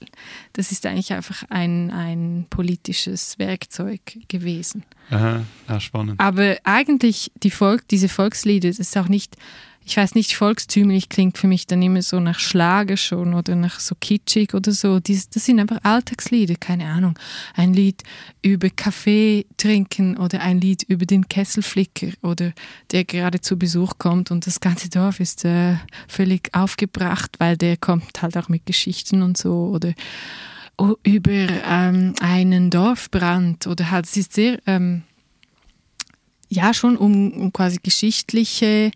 das 0.53 0.71
ist 0.71 0.85
eigentlich 0.85 1.13
einfach 1.13 1.43
ein, 1.49 1.91
ein 1.91 2.45
politisches 2.49 3.39
Werkzeug 3.39 4.01
gewesen. 4.27 4.83
Aha, 5.09 5.43
ja, 5.67 5.79
spannend. 5.79 6.19
Aber 6.19 6.57
eigentlich 6.63 7.31
die 7.43 7.51
Volk, 7.51 7.87
diese 7.87 8.09
Volkslieder, 8.09 8.69
das 8.69 8.79
ist 8.79 8.97
auch 8.97 9.07
nicht, 9.07 9.37
ich 9.87 9.97
weiß 9.97 10.15
nicht, 10.15 10.33
volkstümlich 10.35 11.09
klingt 11.09 11.37
für 11.37 11.45
mich 11.45 11.67
dann 11.67 11.81
immer 11.83 12.01
so 12.01 12.19
nach 12.19 12.39
Schlager 12.39 12.97
schon 12.97 13.35
oder 13.35 13.55
nach 13.55 13.79
so 13.79 13.93
kitschig 13.93 14.55
oder 14.55 14.71
so. 14.71 14.99
Dies, 14.99 15.29
das 15.29 15.45
sind 15.45 15.59
einfach 15.59 15.77
Alltagslieder, 15.83 16.55
keine 16.55 16.87
Ahnung. 16.87 17.19
Ein 17.53 17.73
Lied 17.73 18.01
über 18.41 18.69
Kaffee 18.71 19.45
trinken 19.57 20.17
oder 20.17 20.41
ein 20.41 20.59
Lied 20.59 20.81
über 20.83 21.05
den 21.05 21.27
Kesselflicker 21.29 22.07
oder 22.23 22.51
der 22.91 23.03
gerade 23.05 23.41
zu 23.41 23.57
Besuch 23.59 23.99
kommt 23.99 24.31
und 24.31 24.47
das 24.47 24.59
ganze 24.59 24.89
Dorf 24.89 25.19
ist 25.19 25.45
äh, 25.45 25.75
völlig 26.07 26.49
aufgebracht, 26.53 27.35
weil 27.37 27.55
der 27.55 27.77
kommt 27.77 28.23
halt 28.23 28.37
auch 28.37 28.49
mit 28.49 28.65
Geschichten 28.65 29.21
und 29.21 29.37
so 29.37 29.67
oder 29.67 29.93
o- 30.79 30.95
über 31.03 31.47
ähm, 31.69 32.15
einen 32.21 32.71
Dorfbrand 32.71 33.67
oder 33.67 33.91
halt, 33.91 34.05
es 34.05 34.17
ist 34.17 34.33
sehr, 34.33 34.59
ähm, 34.65 35.03
ja, 36.49 36.73
schon 36.73 36.97
um, 36.97 37.31
um 37.33 37.53
quasi 37.53 37.77
geschichtliche 37.81 38.91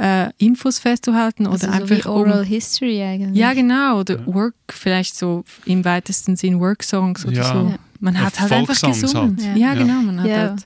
äh, 0.00 0.30
Infos 0.38 0.78
festzuhalten 0.78 1.42
oder 1.46 1.52
Also 1.52 1.66
so 1.66 1.72
einfach 1.72 1.96
wie 2.04 2.08
Oral 2.08 2.40
um, 2.40 2.46
History 2.46 3.02
eigentlich. 3.02 3.36
ja, 3.38 3.52
genau, 3.52 4.00
oder 4.00 4.18
Ja. 4.20 4.26
Work, 4.26 4.54
vielleicht 4.70 5.16
so 5.16 5.44
im 5.66 5.84
weitesten 5.84 6.36
Sinn 6.36 6.58
Worksongs 6.58 7.26
oder 7.26 7.36
Ja. 7.36 7.52
so. 7.52 7.74
Man 8.00 8.14
Ja, 8.14 8.20
hat 8.22 8.40
halt 8.40 8.52
einfach 8.52 8.80
gesungen. 8.80 9.36
halt. 9.46 9.58
Ja. 9.58 9.74
Ja. 9.74 9.74
genau, 9.74 10.00
man 10.02 10.20
hat 10.22 10.28
Ja. 10.28 10.36
halt 10.38 10.64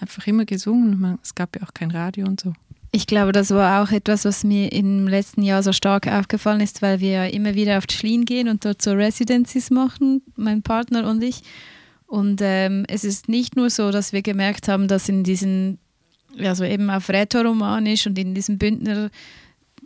einfach 0.00 0.26
immer 0.28 0.44
gesungen. 0.44 1.00
Man, 1.00 1.18
es 1.22 1.34
gab 1.34 1.56
ja 1.56 1.62
auch 1.66 1.74
kein 1.74 1.90
Radio 1.90 2.26
und 2.26 2.40
so. 2.40 2.52
Ich 2.92 3.06
glaube, 3.08 3.32
das 3.32 3.50
war 3.50 3.82
auch 3.82 3.90
etwas, 3.90 4.24
was 4.24 4.44
mir 4.44 4.72
im 4.72 5.08
letzten 5.08 5.42
Jahr 5.42 5.62
so 5.64 5.72
stark 5.72 6.06
aufgefallen 6.06 6.60
ist, 6.60 6.80
weil 6.80 7.00
wir 7.00 7.10
ja 7.10 7.24
immer 7.26 7.54
wieder 7.54 7.76
auf 7.78 7.86
die 7.86 7.96
Schlien 7.96 8.24
gehen 8.24 8.48
und 8.48 8.64
dort 8.64 8.80
so 8.80 8.92
Residencies 8.92 9.70
machen, 9.70 10.22
mein 10.36 10.62
Partner 10.62 11.10
und 11.10 11.22
ich. 11.24 11.42
Und 12.06 12.40
ähm, 12.42 12.84
es 12.88 13.02
ist 13.02 13.28
nicht 13.28 13.56
nur 13.56 13.68
so, 13.68 13.90
dass 13.90 14.12
wir 14.12 14.22
gemerkt 14.22 14.68
haben, 14.68 14.86
dass 14.86 15.08
in 15.08 15.24
diesen, 15.24 15.78
also 16.38 16.64
eben 16.64 16.90
auf 16.90 17.08
Rätoromanisch 17.08 18.06
und 18.06 18.18
in 18.18 18.34
diesen 18.34 18.58
Bündner 18.58 19.10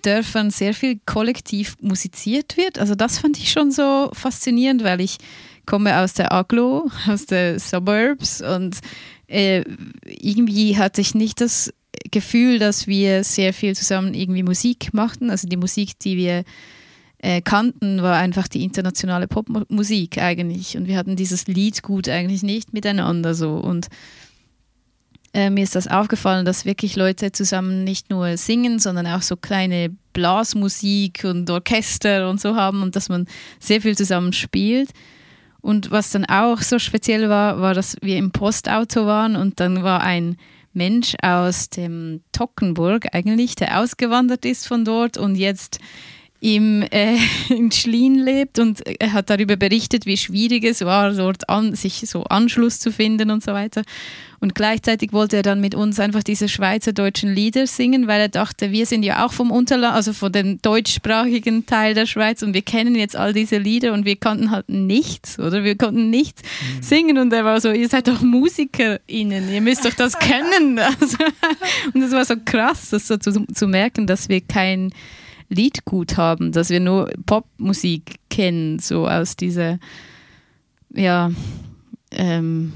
Dörfern 0.02 0.50
sehr 0.50 0.74
viel 0.74 0.98
kollektiv 1.04 1.76
musiziert 1.80 2.56
wird. 2.56 2.78
Also 2.78 2.94
das 2.94 3.18
fand 3.18 3.38
ich 3.38 3.50
schon 3.50 3.70
so 3.70 4.10
faszinierend, 4.12 4.82
weil 4.82 5.00
ich 5.00 5.18
komme 5.66 5.98
aus 5.98 6.14
der 6.14 6.32
Aglo, 6.32 6.90
aus 7.06 7.26
der 7.26 7.58
Suburbs 7.60 8.40
und 8.40 8.78
äh, 9.26 9.62
irgendwie 10.04 10.76
hatte 10.76 11.00
ich 11.00 11.14
nicht 11.14 11.40
das 11.40 11.72
Gefühl, 12.10 12.58
dass 12.58 12.86
wir 12.86 13.24
sehr 13.24 13.52
viel 13.52 13.76
zusammen 13.76 14.14
irgendwie 14.14 14.42
Musik 14.42 14.92
machten. 14.92 15.30
Also 15.30 15.48
die 15.48 15.56
Musik, 15.56 15.98
die 16.00 16.16
wir 16.16 16.44
äh, 17.18 17.40
kannten, 17.40 18.02
war 18.02 18.16
einfach 18.16 18.48
die 18.48 18.64
internationale 18.64 19.28
Popmusik 19.28 20.18
eigentlich. 20.18 20.76
Und 20.76 20.88
wir 20.88 20.96
hatten 20.96 21.16
dieses 21.16 21.46
Liedgut 21.46 22.08
eigentlich 22.08 22.42
nicht 22.42 22.72
miteinander 22.72 23.34
so. 23.34 23.56
Und 23.56 23.88
äh, 25.32 25.50
mir 25.50 25.62
ist 25.62 25.76
das 25.76 25.86
aufgefallen, 25.86 26.44
dass 26.44 26.64
wirklich 26.64 26.96
Leute 26.96 27.32
zusammen 27.32 27.84
nicht 27.84 28.10
nur 28.10 28.36
singen, 28.36 28.78
sondern 28.78 29.06
auch 29.06 29.22
so 29.22 29.36
kleine 29.36 29.94
Blasmusik 30.12 31.24
und 31.24 31.48
Orchester 31.50 32.28
und 32.28 32.40
so 32.40 32.56
haben 32.56 32.82
und 32.82 32.96
dass 32.96 33.08
man 33.08 33.26
sehr 33.60 33.80
viel 33.80 33.96
zusammen 33.96 34.32
spielt. 34.32 34.90
Und 35.60 35.90
was 35.90 36.10
dann 36.10 36.24
auch 36.24 36.62
so 36.62 36.78
speziell 36.78 37.28
war, 37.28 37.60
war, 37.60 37.74
dass 37.74 37.96
wir 38.00 38.16
im 38.16 38.32
Postauto 38.32 39.06
waren 39.06 39.36
und 39.36 39.60
dann 39.60 39.82
war 39.82 40.02
ein 40.02 40.36
Mensch 40.72 41.14
aus 41.22 41.68
dem 41.68 42.22
Tockenburg 42.32 43.06
eigentlich, 43.12 43.54
der 43.56 43.80
ausgewandert 43.80 44.44
ist 44.44 44.66
von 44.66 44.84
dort 44.84 45.16
und 45.16 45.36
jetzt 45.36 45.78
im, 46.40 46.82
äh, 46.90 47.16
in 47.48 47.70
Schlien 47.70 48.16
lebt 48.16 48.58
und 48.58 48.82
er 49.00 49.12
hat 49.12 49.30
darüber 49.30 49.56
berichtet, 49.56 50.06
wie 50.06 50.16
schwierig 50.16 50.64
es 50.64 50.80
war, 50.84 51.12
dort 51.12 51.48
an, 51.48 51.74
sich 51.74 52.02
so 52.06 52.24
Anschluss 52.24 52.80
zu 52.80 52.90
finden 52.90 53.30
und 53.30 53.44
so 53.44 53.52
weiter. 53.52 53.82
Und 54.42 54.54
gleichzeitig 54.54 55.12
wollte 55.12 55.36
er 55.36 55.42
dann 55.42 55.60
mit 55.60 55.74
uns 55.74 56.00
einfach 56.00 56.22
diese 56.22 56.48
schweizerdeutschen 56.48 57.34
Lieder 57.34 57.66
singen, 57.66 58.06
weil 58.06 58.22
er 58.22 58.28
dachte, 58.30 58.72
wir 58.72 58.86
sind 58.86 59.02
ja 59.02 59.26
auch 59.26 59.34
vom 59.34 59.50
Unterland, 59.50 59.94
also 59.94 60.14
von 60.14 60.32
dem 60.32 60.62
deutschsprachigen 60.62 61.66
Teil 61.66 61.92
der 61.92 62.06
Schweiz 62.06 62.42
und 62.42 62.54
wir 62.54 62.62
kennen 62.62 62.94
jetzt 62.94 63.16
all 63.16 63.34
diese 63.34 63.58
Lieder 63.58 63.92
und 63.92 64.06
wir 64.06 64.16
kannten 64.16 64.50
halt 64.50 64.70
nichts, 64.70 65.38
oder? 65.38 65.62
Wir 65.62 65.76
konnten 65.76 66.08
nichts 66.08 66.40
singen 66.80 67.18
und 67.18 67.34
er 67.34 67.44
war 67.44 67.60
so, 67.60 67.70
ihr 67.70 67.88
seid 67.90 68.08
doch 68.08 68.22
MusikerInnen, 68.22 69.52
ihr 69.52 69.60
müsst 69.60 69.84
doch 69.84 69.92
das 69.92 70.18
kennen. 70.18 70.78
Also, 70.78 71.18
und 71.92 72.02
es 72.02 72.12
war 72.12 72.24
so 72.24 72.36
krass, 72.42 72.88
das 72.88 73.08
so 73.08 73.18
zu, 73.18 73.44
zu 73.52 73.66
merken, 73.66 74.06
dass 74.06 74.30
wir 74.30 74.40
kein 74.40 74.90
Liedgut 75.50 76.16
haben, 76.16 76.52
dass 76.52 76.70
wir 76.70 76.80
nur 76.80 77.10
Popmusik 77.26 78.16
kennen, 78.30 78.78
so 78.78 79.06
aus 79.06 79.36
dieser, 79.36 79.78
ja, 80.94 81.30
ähm, 82.12 82.72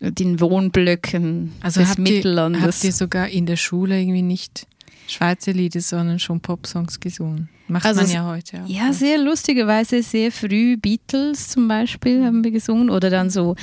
den 0.00 0.40
Wohnblöcken 0.40 1.52
Also 1.60 1.80
des 1.80 1.90
habt 1.90 1.98
ihr, 1.98 2.02
Mittellandes. 2.14 2.62
habt 2.62 2.84
ihr 2.84 2.92
sogar 2.92 3.28
in 3.28 3.46
der 3.46 3.56
Schule 3.56 4.00
irgendwie 4.00 4.22
nicht 4.22 4.66
Schweizer 5.06 5.52
Lieder, 5.52 5.80
sondern 5.80 6.18
schon 6.18 6.40
Popsongs 6.40 6.98
gesungen? 6.98 7.48
Macht 7.72 7.86
Also 7.86 8.02
man 8.02 8.10
ja 8.10 8.26
heute 8.26 8.62
auch. 8.62 8.68
Ja, 8.68 8.92
sehr 8.92 9.18
lustigerweise 9.18 10.02
sehr 10.02 10.30
früh 10.30 10.76
Beatles 10.76 11.48
zum 11.48 11.66
Beispiel 11.68 12.24
haben 12.24 12.44
wir 12.44 12.50
gesungen 12.50 12.90
oder 12.90 13.10
dann 13.10 13.30
so 13.30 13.56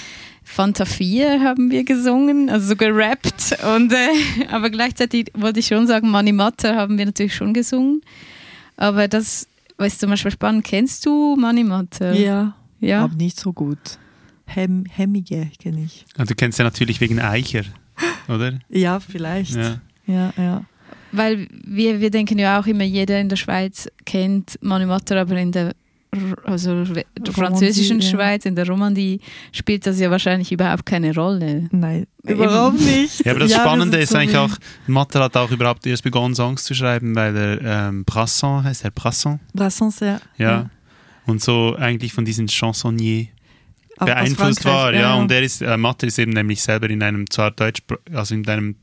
Fanta 0.44 0.86
4 0.86 1.42
haben 1.42 1.70
wir 1.70 1.84
gesungen, 1.84 2.50
also 2.50 2.70
so 2.70 2.76
gerappt. 2.76 3.56
Und, 3.76 3.94
äh, 3.94 4.10
aber 4.50 4.70
gleichzeitig 4.72 5.32
wollte 5.36 5.60
ich 5.60 5.68
schon 5.68 5.86
sagen, 5.88 6.10
Money 6.10 6.32
Matter 6.32 6.76
haben 6.76 6.98
wir 6.98 7.06
natürlich 7.06 7.36
schon 7.36 7.54
gesungen. 7.54 8.02
Aber 8.76 9.08
das, 9.08 9.48
was 9.78 9.98
zum 10.00 10.10
Beispiel 10.10 10.32
spannend, 10.32 10.64
kennst 10.66 11.06
du 11.06 11.36
Money 11.36 11.64
Matter? 11.64 12.14
Ja, 12.14 12.56
Ja. 12.80 13.04
aber 13.04 13.16
nicht 13.16 13.40
so 13.40 13.54
gut. 13.54 13.78
Hem, 14.46 14.86
Hemmige 14.90 15.52
kenne 15.62 15.84
ich. 15.84 16.06
Und 16.18 16.30
du 16.30 16.34
kennst 16.34 16.58
ja 16.58 16.66
natürlich 16.66 17.00
wegen 17.02 17.20
Eicher, 17.20 17.64
oder? 18.28 18.54
Ja, 18.70 19.00
vielleicht. 19.00 19.56
Ja. 19.56 19.80
ja. 20.08 20.34
ja. 20.36 20.64
Weil 21.12 21.48
wir, 21.66 22.00
wir 22.00 22.12
denken 22.12 22.40
ja 22.40 22.60
auch 22.60 22.68
immer, 22.68 22.84
jeder 22.84 23.20
in 23.20 23.30
der 23.30 23.36
Schweiz 23.36 23.90
kennt 24.06 24.58
Manu 24.62 24.88
Matter, 24.88 25.20
aber 25.20 25.38
in 25.38 25.52
der 25.52 25.74
also 26.44 26.86
der 26.86 27.34
französischen 27.34 28.00
ja. 28.00 28.10
Schweiz, 28.10 28.46
in 28.46 28.56
der 28.56 28.68
Romandie, 28.68 29.20
spielt 29.52 29.86
das 29.86 30.00
ja 30.00 30.10
wahrscheinlich 30.10 30.52
überhaupt 30.52 30.86
keine 30.86 31.14
Rolle. 31.14 31.70
Nein, 31.72 32.08
überhaupt 32.24 32.80
nicht. 32.80 33.24
Ja, 33.26 33.34
aber 33.34 33.42
das 33.42 33.52
Ja, 33.52 33.60
Spannende 33.60 33.98
sind 33.98 34.04
ist 34.04 34.10
so 34.10 34.18
eigentlich 34.18 34.38
auch, 34.38 34.58
Matter 34.88 35.20
hat 35.24 35.38
auch 35.38 35.52
überhaupt 35.52 35.86
erst 35.86 36.04
begonnen, 36.04 36.34
Songs 36.34 36.64
zu 36.64 36.74
schreiben, 36.74 37.16
weil 37.16 37.36
er 37.38 37.62
ähm, 37.62 38.06
Brasson 38.06 38.64
heißt, 38.64 38.86
er 38.86 38.92
Brasson, 38.92 39.40
Brassens, 39.54 40.00
ja. 40.00 40.20
ja. 40.38 40.70
Und 41.28 41.44
so 41.44 41.76
eigentlich 41.78 42.12
von 42.12 42.26
diesen 42.26 42.48
Chansonniers 42.48 43.28
beeinflusst 44.00 44.66
war, 44.66 44.92
Frankreich, 44.92 45.02
ja. 45.02 45.16
Und 45.16 45.32
er 45.32 45.44
ist, 45.44 45.62
äh, 45.62 45.78
Matter 45.78 46.08
ist 46.08 46.18
eben 46.18 46.32
nämlich 46.32 46.62
selber 46.62 46.90
in 46.90 47.04
einem 47.04 47.30
zwar 47.30 47.52
Deutsch, 47.52 47.82
also 48.14 48.34
in 48.34 48.48
einem 48.48 48.76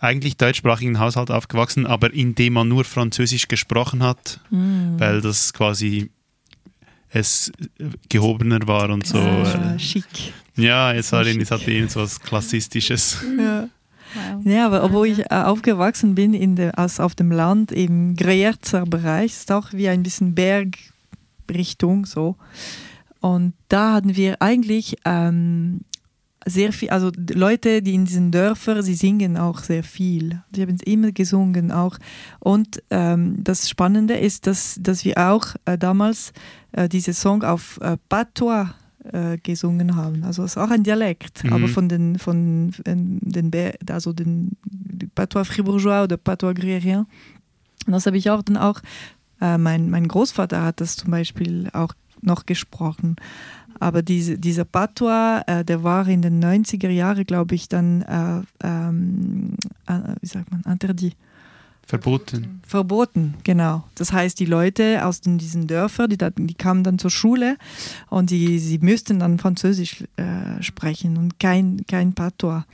eigentlich 0.00 0.36
deutschsprachigen 0.36 0.98
Haushalt 0.98 1.30
aufgewachsen, 1.30 1.86
aber 1.86 2.12
in 2.12 2.34
dem 2.34 2.52
man 2.54 2.68
nur 2.68 2.84
Französisch 2.84 3.48
gesprochen 3.48 4.02
hat, 4.02 4.40
Mhm. 4.50 4.94
weil 4.98 5.20
das 5.20 5.52
quasi 5.52 6.10
es 7.10 7.50
gehobener 8.08 8.60
war 8.66 8.90
und 8.90 9.06
so. 9.06 9.18
Ah, 9.18 9.74
äh, 9.74 9.76
chic. 9.78 10.04
Ja, 10.56 10.92
es, 10.92 11.10
war, 11.12 11.24
es 11.26 11.50
hatte 11.50 11.70
eben 11.70 11.88
so 11.88 12.00
was 12.00 12.20
Klassistisches. 12.20 13.18
Ja. 13.38 13.68
Wow. 14.14 14.40
Ja, 14.44 14.66
aber 14.66 14.84
obwohl 14.84 15.06
ich 15.08 15.18
äh, 15.20 15.24
aufgewachsen 15.34 16.14
bin 16.14 16.32
in 16.34 16.56
der, 16.56 16.78
als 16.78 16.98
auf 16.98 17.14
dem 17.14 17.30
Land 17.30 17.72
im 17.72 18.16
Greyerzer 18.16 18.84
Bereich, 18.86 19.32
ist 19.32 19.52
auch 19.52 19.72
wie 19.72 19.88
ein 19.88 20.02
bisschen 20.02 20.34
Bergrichtung 20.34 22.06
so. 22.06 22.36
Und 23.20 23.52
da 23.68 23.94
hatten 23.94 24.16
wir 24.16 24.40
eigentlich 24.40 24.96
ähm, 25.04 25.80
sehr 26.48 26.72
viel, 26.72 26.90
also 26.90 27.10
Leute, 27.34 27.82
die 27.82 27.94
in 27.94 28.04
diesen 28.04 28.30
Dörfern, 28.30 28.82
sie 28.82 28.94
singen 28.94 29.36
auch 29.36 29.60
sehr 29.60 29.82
viel. 29.84 30.42
Sie 30.54 30.62
haben 30.62 30.76
immer 30.84 31.12
gesungen 31.12 31.70
auch. 31.70 31.98
Und 32.40 32.82
ähm, 32.90 33.36
das 33.42 33.68
Spannende 33.68 34.14
ist, 34.14 34.46
dass, 34.46 34.78
dass 34.80 35.04
wir 35.04 35.16
auch 35.18 35.54
äh, 35.64 35.76
damals 35.78 36.32
äh, 36.72 36.88
diese 36.88 37.12
Song 37.12 37.42
auf 37.42 37.78
äh, 37.80 37.96
Patois 38.08 38.68
äh, 39.12 39.38
gesungen 39.38 39.96
haben. 39.96 40.24
Also 40.24 40.42
es 40.44 40.52
ist 40.52 40.58
auch 40.58 40.70
ein 40.70 40.82
Dialekt, 40.82 41.44
Mhm. 41.44 41.52
aber 41.52 41.68
von 41.68 41.88
den 41.88 42.18
von 42.18 42.72
den 42.86 43.50
also 43.90 44.12
den 44.12 44.56
Patois 45.14 45.44
fribourgeois 45.44 46.04
oder 46.04 46.16
Patois 46.16 46.52
gruyérien. 46.52 47.06
Und 47.86 47.92
das 47.92 48.06
habe 48.06 48.18
ich 48.18 48.30
auch 48.30 48.42
dann 48.42 48.56
auch. 48.56 48.80
Äh, 49.40 49.56
mein, 49.56 49.88
mein 49.90 50.08
Großvater 50.08 50.62
hat 50.64 50.80
das 50.80 50.96
zum 50.96 51.10
Beispiel 51.12 51.68
auch 51.72 51.94
noch 52.20 52.44
gesprochen. 52.44 53.16
Aber 53.80 54.02
diese, 54.02 54.38
dieser 54.38 54.64
Patois, 54.64 55.42
äh, 55.46 55.64
der 55.64 55.82
war 55.82 56.06
in 56.08 56.22
den 56.22 56.42
90er 56.42 56.88
Jahren, 56.88 57.24
glaube 57.24 57.54
ich, 57.54 57.68
dann, 57.68 58.02
äh, 58.02 58.66
ähm, 58.66 59.54
äh, 59.86 60.14
wie 60.20 60.26
sagt 60.26 60.50
man, 60.50 60.62
interdit. 60.62 61.16
Verboten. 61.88 62.60
Verboten, 62.66 63.34
genau. 63.44 63.82
Das 63.94 64.12
heißt, 64.12 64.38
die 64.38 64.44
Leute 64.44 65.06
aus 65.06 65.22
den, 65.22 65.38
diesen 65.38 65.66
Dörfern, 65.66 66.10
die, 66.10 66.18
die 66.18 66.52
kamen 66.54 66.84
dann 66.84 66.98
zur 66.98 67.10
Schule 67.10 67.56
und 68.10 68.28
die, 68.28 68.58
sie 68.58 68.78
müssten 68.78 69.20
dann 69.20 69.38
Französisch 69.38 70.04
äh, 70.16 70.62
sprechen 70.62 71.16
und 71.16 71.40
kein, 71.40 71.86
kein 71.88 72.12
Patois. 72.12 72.64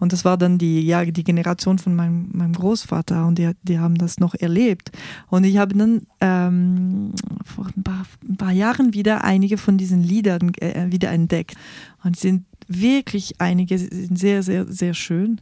Und 0.00 0.12
das 0.12 0.24
war 0.24 0.36
dann 0.36 0.58
die, 0.58 0.80
ja, 0.86 1.04
die 1.04 1.24
Generation 1.24 1.78
von 1.78 1.94
meinem, 1.94 2.28
meinem 2.32 2.52
Großvater 2.52 3.26
und 3.26 3.38
die, 3.38 3.50
die 3.62 3.78
haben 3.78 3.96
das 3.96 4.18
noch 4.18 4.34
erlebt. 4.34 4.92
Und 5.28 5.44
ich 5.44 5.58
habe 5.58 5.74
dann 5.74 6.02
ähm, 6.20 7.12
vor 7.44 7.66
ein 7.66 7.82
paar, 7.82 8.06
ein 8.28 8.36
paar 8.36 8.52
Jahren 8.52 8.94
wieder 8.94 9.24
einige 9.24 9.58
von 9.58 9.76
diesen 9.76 10.02
Liedern 10.02 10.52
äh, 10.60 10.90
wieder 10.90 11.10
entdeckt. 11.10 11.56
Und 12.04 12.16
sind 12.16 12.44
wirklich 12.68 13.40
einige 13.40 13.78
sind 13.78 14.18
sehr, 14.18 14.42
sehr, 14.42 14.66
sehr 14.66 14.94
schön. 14.94 15.40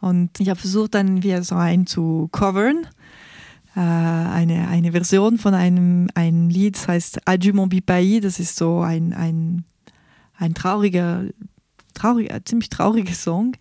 Und 0.00 0.40
ich 0.40 0.48
habe 0.48 0.58
versucht, 0.58 0.94
dann 0.94 1.22
wieder 1.22 1.42
so 1.42 1.56
einen 1.56 1.86
zu 1.86 2.28
covern. 2.32 2.86
Äh, 3.76 3.80
eine, 3.80 4.68
eine 4.68 4.92
Version 4.92 5.38
von 5.38 5.54
einem, 5.54 6.08
einem 6.14 6.48
Lied, 6.48 6.76
das 6.76 6.88
heißt 6.88 7.28
Adieu 7.28 7.52
mon 7.52 7.68
Bipaï. 7.68 8.20
Das 8.20 8.40
ist 8.40 8.56
so 8.56 8.80
ein, 8.80 9.12
ein, 9.12 9.64
ein 10.36 10.54
trauriger, 10.54 11.24
trauriger, 11.94 12.44
ziemlich 12.44 12.70
trauriger 12.70 13.14
Song. 13.14 13.56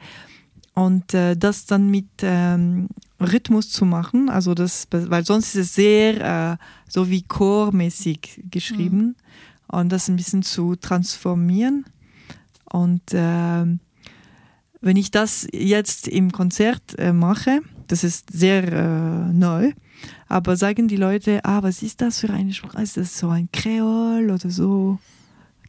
Und 0.79 1.13
äh, 1.13 1.35
das 1.35 1.65
dann 1.65 1.91
mit 1.91 2.07
ähm, 2.21 2.87
Rhythmus 3.19 3.69
zu 3.69 3.83
machen, 3.83 4.29
also 4.29 4.53
das, 4.53 4.87
weil 4.91 5.25
sonst 5.25 5.53
ist 5.55 5.67
es 5.67 5.75
sehr 5.75 6.53
äh, 6.53 6.57
so 6.87 7.09
wie 7.09 7.21
chormäßig 7.21 8.45
geschrieben 8.49 9.17
und 9.67 9.91
das 9.91 10.07
ein 10.07 10.15
bisschen 10.15 10.41
zu 10.41 10.77
transformieren. 10.77 11.83
Und 12.63 13.01
ähm, 13.11 13.81
wenn 14.79 14.95
ich 14.95 15.11
das 15.11 15.49
jetzt 15.51 16.07
im 16.07 16.31
Konzert 16.31 16.97
äh, 16.97 17.11
mache, 17.11 17.59
das 17.89 18.05
ist 18.05 18.31
sehr 18.31 18.63
äh, 18.71 19.33
neu, 19.33 19.73
aber 20.29 20.55
sagen 20.55 20.87
die 20.87 20.95
Leute, 20.95 21.43
ah, 21.43 21.61
was 21.61 21.83
ist 21.83 21.99
das 21.99 22.21
für 22.21 22.29
eine 22.29 22.53
Sprache? 22.53 22.83
Ist 22.83 22.95
das 22.95 23.19
so 23.19 23.27
ein 23.27 23.49
Kreol 23.51 24.31
oder 24.31 24.49
so? 24.49 24.97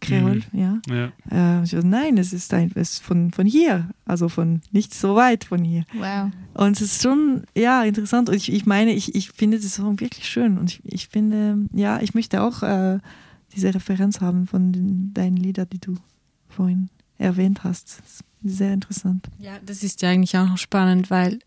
Kreol, 0.01 0.43
ja. 0.53 0.81
Ja. 0.89 1.13
Äh, 1.31 1.65
ich 1.65 1.71
so, 1.71 1.79
nein, 1.79 2.19
es 2.19 2.33
ist, 2.33 2.53
ein, 2.55 2.71
es 2.75 2.95
ist 2.95 3.03
von, 3.03 3.31
von 3.31 3.47
hier, 3.47 3.91
also 4.05 4.29
von 4.29 4.63
nicht 4.73 4.95
so 4.95 5.15
weit 5.15 5.45
von 5.45 5.63
hier. 5.63 5.85
Wow. 5.95 6.31
Und 6.55 6.81
es 6.81 6.83
ist 6.83 7.03
schon, 7.03 7.45
ja, 7.57 7.85
interessant. 7.85 8.29
Und 8.29 8.37
ich, 8.37 8.53
ich 8.53 8.67
meine, 8.67 8.93
ich, 8.93 9.15
ich 9.15 9.31
finde 9.31 9.59
das 9.59 9.75
Song 9.75 10.01
wirklich 10.01 10.29
schön. 10.29 10.59
Und 10.59 10.71
ich, 10.71 10.81
ich 10.85 11.09
finde, 11.09 11.69
ja, 11.73 12.01
ich 12.01 12.15
möchte 12.15 12.43
auch 12.43 12.63
äh, 12.63 12.99
diese 13.55 13.75
Referenz 13.75 14.21
haben 14.21 14.47
von 14.47 14.73
den, 14.73 15.15
deinen 15.15 15.37
Liedern, 15.37 15.69
die 15.73 15.81
du 15.81 15.97
vorhin 16.49 16.89
erwähnt 17.19 17.65
hast. 17.65 18.01
Das 18.01 18.07
ist 18.07 18.25
sehr 18.43 18.73
interessant. 18.73 19.29
Ja, 19.39 19.53
das 19.65 19.83
ist 19.83 20.03
ja 20.03 20.11
eigentlich 20.11 20.37
auch 20.37 20.49
noch 20.49 20.59
spannend, 20.59 21.11
weil 21.11 21.39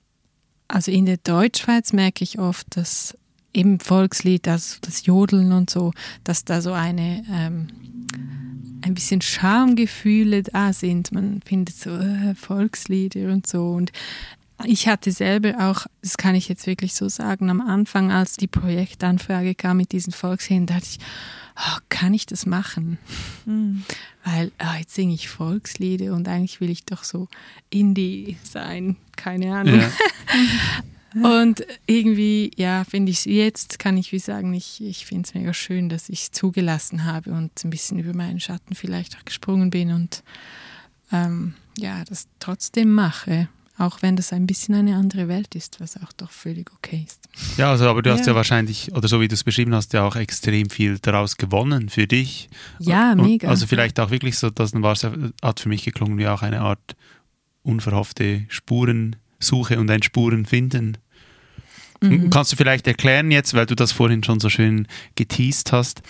also 0.68 0.92
in 0.92 1.06
der 1.06 1.18
Deutschschweiz 1.18 1.94
merke 1.94 2.24
ich 2.24 2.40
oft, 2.40 2.78
dass 2.78 3.18
eben 3.54 3.80
Volkslied, 3.80 4.48
also 4.48 4.78
das 4.82 5.06
Jodeln 5.06 5.52
und 5.52 5.70
so, 5.70 5.94
dass 6.24 6.46
da 6.46 6.62
so 6.62 6.74
eine 6.74 7.24
ähm, 7.30 7.68
ein 8.84 8.94
bisschen 8.94 9.22
Schamgefühle 9.22 10.44
da 10.44 10.74
sind. 10.74 11.12
Man 11.12 11.42
findet 11.46 11.76
so 11.76 11.92
äh, 11.92 12.36
Volkslieder 12.36 13.32
und 13.32 13.48
so. 13.48 13.72
Und 13.72 13.92
ich 14.66 14.88
hatte 14.88 15.12
selber 15.12 15.56
auch, 15.60 15.88
das 16.02 16.18
kann 16.18 16.36
ich 16.36 16.50
jetzt 16.50 16.68
wirklich 16.68 16.94
so 16.94 17.10
sagen, 17.10 17.50
am 17.50 17.62
Anfang, 17.62 18.12
als 18.12 18.38
die 18.38 18.48
Projektanfrage 18.48 19.56
kam 19.56 19.78
mit 19.78 19.92
diesen 19.92 20.14
Volksliedern, 20.14 20.68
dachte 20.68 20.86
ich, 20.92 21.00
oh, 21.56 21.80
kann 21.90 22.14
ich 22.14 22.26
das 22.26 22.46
machen? 22.46 22.98
Weil 24.26 24.52
ah, 24.58 24.78
jetzt 24.78 24.96
singe 24.96 25.14
ich 25.14 25.30
Volkslieder 25.30 26.14
und 26.14 26.28
eigentlich 26.28 26.62
will 26.62 26.70
ich 26.70 26.86
doch 26.86 27.04
so 27.04 27.28
Indie 27.70 28.38
sein, 28.44 28.98
keine 29.16 29.56
Ahnung. 29.56 29.80
Ja. 29.80 29.92
Und 31.16 31.66
irgendwie, 31.86 32.52
ja, 32.56 32.84
finde 32.84 33.12
ich 33.12 33.26
jetzt, 33.26 33.80
kann 33.80 33.98
ich 33.98 34.12
wie 34.12 34.20
sagen, 34.20 34.54
ich, 34.54 34.84
ich 34.84 35.06
finde 35.06 35.28
es 35.28 35.34
mega 35.34 35.54
schön, 35.54 35.90
dass 35.90 36.10
ich 36.10 36.24
es 36.24 36.32
zugelassen 36.32 37.06
habe 37.06 37.32
und 37.32 37.52
ein 37.64 37.70
bisschen 37.70 38.00
über 38.00 38.14
meinen 38.16 38.40
Schatten 38.40 38.76
vielleicht 38.76 39.18
auch 39.18 39.26
gesprungen 39.26 39.70
bin 39.70 39.92
und 39.92 40.24
ähm, 41.12 41.54
ja, 41.78 42.04
das 42.06 42.28
trotzdem 42.40 42.92
mache. 42.92 43.48
Auch 43.80 44.04
wenn 44.04 44.16
das 44.16 44.32
ein 44.32 44.46
bisschen 44.46 44.76
eine 44.76 44.96
andere 44.96 45.28
Welt 45.28 45.56
ist, 45.56 45.80
was 45.80 45.98
auch 45.98 46.14
doch 46.14 46.30
völlig 46.30 46.72
okay 46.74 47.08
ist. 47.08 47.28
Ja, 47.58 47.72
also, 47.72 47.90
aber 47.90 48.04
du 48.04 48.12
hast 48.12 48.22
Ja. 48.22 48.28
ja 48.28 48.36
wahrscheinlich, 48.36 48.94
oder 48.94 49.08
so 49.08 49.20
wie 49.20 49.28
du 49.28 49.34
es 49.34 49.44
beschrieben 49.44 49.74
hast, 49.74 49.94
ja 49.94 50.06
auch 50.06 50.16
extrem 50.16 50.70
viel 50.70 51.00
daraus 51.00 51.38
gewonnen 51.38 51.90
für 51.90 52.06
dich. 52.06 52.50
Ja, 52.80 53.14
Und 53.14 53.24
mega. 53.24 53.48
Also 53.48 53.66
vielleicht 53.66 54.00
auch 54.00 54.12
wirklich 54.12 54.38
so, 54.38 54.52
das 54.52 54.74
es, 54.74 55.04
hat 55.42 55.60
für 55.60 55.70
mich 55.70 55.84
geklungen 55.84 56.20
wie 56.20 56.28
auch 56.28 56.44
eine 56.44 56.62
Art 56.62 56.96
unverhoffte 57.64 58.46
Spurensuche 58.48 59.80
und 59.80 59.90
ein 59.90 60.04
Spurenfinden. 60.04 61.00
Mhm. 62.10 62.30
Kannst 62.30 62.52
du 62.52 62.56
vielleicht 62.56 62.88
erklären 62.88 63.32
jetzt, 63.32 63.54
weil 63.54 63.66
du 63.66 63.76
das 63.76 63.92
vorhin 63.92 64.24
schon 64.24 64.40
so 64.40 64.50
schön 64.50 64.88
geteased 65.16 65.72
hast, 65.72 66.02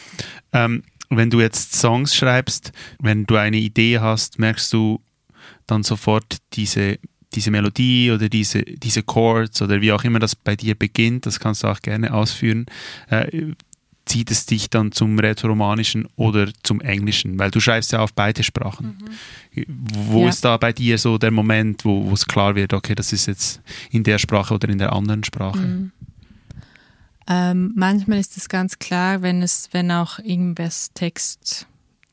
ähm, 0.51 0.83
wenn 1.09 1.29
du 1.29 1.41
jetzt 1.41 1.75
Songs 1.75 2.15
schreibst, 2.15 2.71
wenn 2.99 3.25
du 3.25 3.35
eine 3.35 3.57
Idee 3.57 3.99
hast, 3.99 4.39
merkst 4.39 4.71
du 4.73 5.01
dann 5.67 5.83
sofort 5.83 6.37
diese, 6.53 6.97
diese 7.33 7.51
Melodie 7.51 8.11
oder 8.11 8.29
diese, 8.29 8.63
diese 8.63 9.03
Chords 9.03 9.61
oder 9.61 9.81
wie 9.81 9.91
auch 9.91 10.03
immer 10.03 10.19
das 10.19 10.35
bei 10.35 10.55
dir 10.55 10.75
beginnt, 10.75 11.25
das 11.25 11.39
kannst 11.39 11.63
du 11.63 11.67
auch 11.67 11.81
gerne 11.81 12.13
ausführen, 12.13 12.65
äh, 13.09 13.53
zieht 14.05 14.31
es 14.31 14.45
dich 14.45 14.69
dann 14.69 14.91
zum 14.91 15.17
Rätoromanischen 15.19 16.07
oder 16.15 16.49
zum 16.63 16.81
Englischen? 16.81 17.39
Weil 17.39 17.51
du 17.51 17.59
schreibst 17.59 17.91
ja 17.91 17.99
auf 17.99 18.13
beide 18.13 18.43
Sprachen. 18.43 18.97
Wo 19.65 20.23
Ja. 20.23 20.29
ist 20.29 20.43
da 20.43 20.57
bei 20.57 20.73
dir 20.73 20.97
so 20.97 21.17
der 21.17 21.31
Moment, 21.31 21.85
wo 21.85 22.05
wo 22.09 22.13
es 22.13 22.25
klar 22.25 22.55
wird, 22.55 22.73
okay, 22.73 22.95
das 22.95 23.13
ist 23.13 23.25
jetzt 23.27 23.61
in 23.91 24.03
der 24.03 24.17
Sprache 24.19 24.53
oder 24.53 24.69
in 24.69 24.77
der 24.77 24.93
anderen 24.93 25.23
Sprache? 25.23 25.59
Mhm. 25.59 25.91
Ähm, 27.27 27.71
manchmal 27.75 28.19
ist 28.19 28.35
es 28.35 28.49
ganz 28.49 28.79
klar, 28.79 29.21
wenn 29.21 29.41
es, 29.41 29.69
wenn 29.71 29.91
auch 29.91 30.19
irgendwas 30.19 30.91
Text 30.93 31.67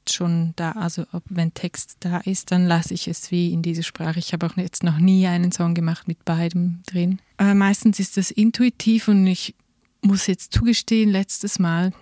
schon 0.09 0.53
da, 0.57 0.73
also 0.73 1.05
ob, 1.13 1.23
wenn 1.29 1.53
Text 1.53 1.97
da 2.01 2.19
ist, 2.19 2.53
dann 2.53 2.67
lasse 2.67 2.95
ich 2.95 3.09
es 3.09 3.31
wie 3.31 3.53
in 3.53 3.63
diese 3.63 3.83
Sprache. 3.83 4.19
Ich 4.19 4.33
habe 4.33 4.47
auch 4.47 4.57
jetzt 4.57 4.83
noch 4.83 4.99
nie 4.99 5.27
einen 5.27 5.53
Song 5.53 5.75
gemacht 5.75 6.07
mit 6.09 6.25
beidem 6.25 6.81
drin. 6.87 7.19
Äh, 7.39 7.55
meistens 7.55 7.99
ist 7.99 8.17
das 8.17 8.31
intuitiv 8.31 9.09
und 9.09 9.27
ich 9.27 9.55
muss 10.03 10.27
jetzt 10.27 10.53
zugestehen, 10.53 11.11
letztes 11.11 11.59
Mal, 11.59 11.93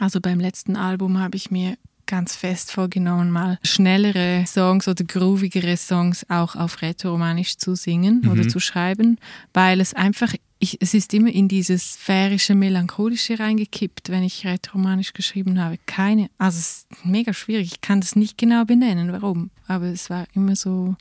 also 0.00 0.20
beim 0.20 0.40
letzten 0.40 0.76
Album 0.76 1.18
habe 1.18 1.36
ich 1.36 1.50
mir 1.50 1.76
ganz 2.06 2.34
fest 2.36 2.72
vorgenommen, 2.72 3.30
mal 3.30 3.58
schnellere 3.62 4.44
Songs 4.46 4.86
oder 4.88 5.04
groovigere 5.04 5.76
Songs 5.76 6.28
auch 6.28 6.56
auf 6.56 6.82
Rätoromanisch 6.82 7.56
zu 7.56 7.74
singen 7.74 8.20
Mhm. 8.24 8.30
oder 8.30 8.48
zu 8.48 8.60
schreiben, 8.60 9.18
weil 9.54 9.80
es 9.80 9.94
einfach, 9.94 10.34
ich, 10.58 10.78
es 10.80 10.92
ist 10.94 11.14
immer 11.14 11.30
in 11.30 11.48
dieses 11.48 11.94
sphärische, 11.94 12.54
melancholische 12.54 13.38
reingekippt, 13.38 14.10
wenn 14.10 14.24
ich 14.24 14.44
Rätoromanisch 14.46 15.12
geschrieben 15.14 15.60
habe. 15.60 15.78
Keine, 15.86 16.28
also 16.38 16.58
es 16.58 16.86
ist 16.90 17.04
mega 17.06 17.32
schwierig, 17.32 17.72
ich 17.72 17.80
kann 17.80 18.00
das 18.00 18.14
nicht 18.14 18.36
genau 18.36 18.64
benennen, 18.64 19.12
warum, 19.12 19.50
aber 19.66 19.86
es 19.86 20.10
war 20.10 20.26
immer 20.34 20.56
so 20.56 20.96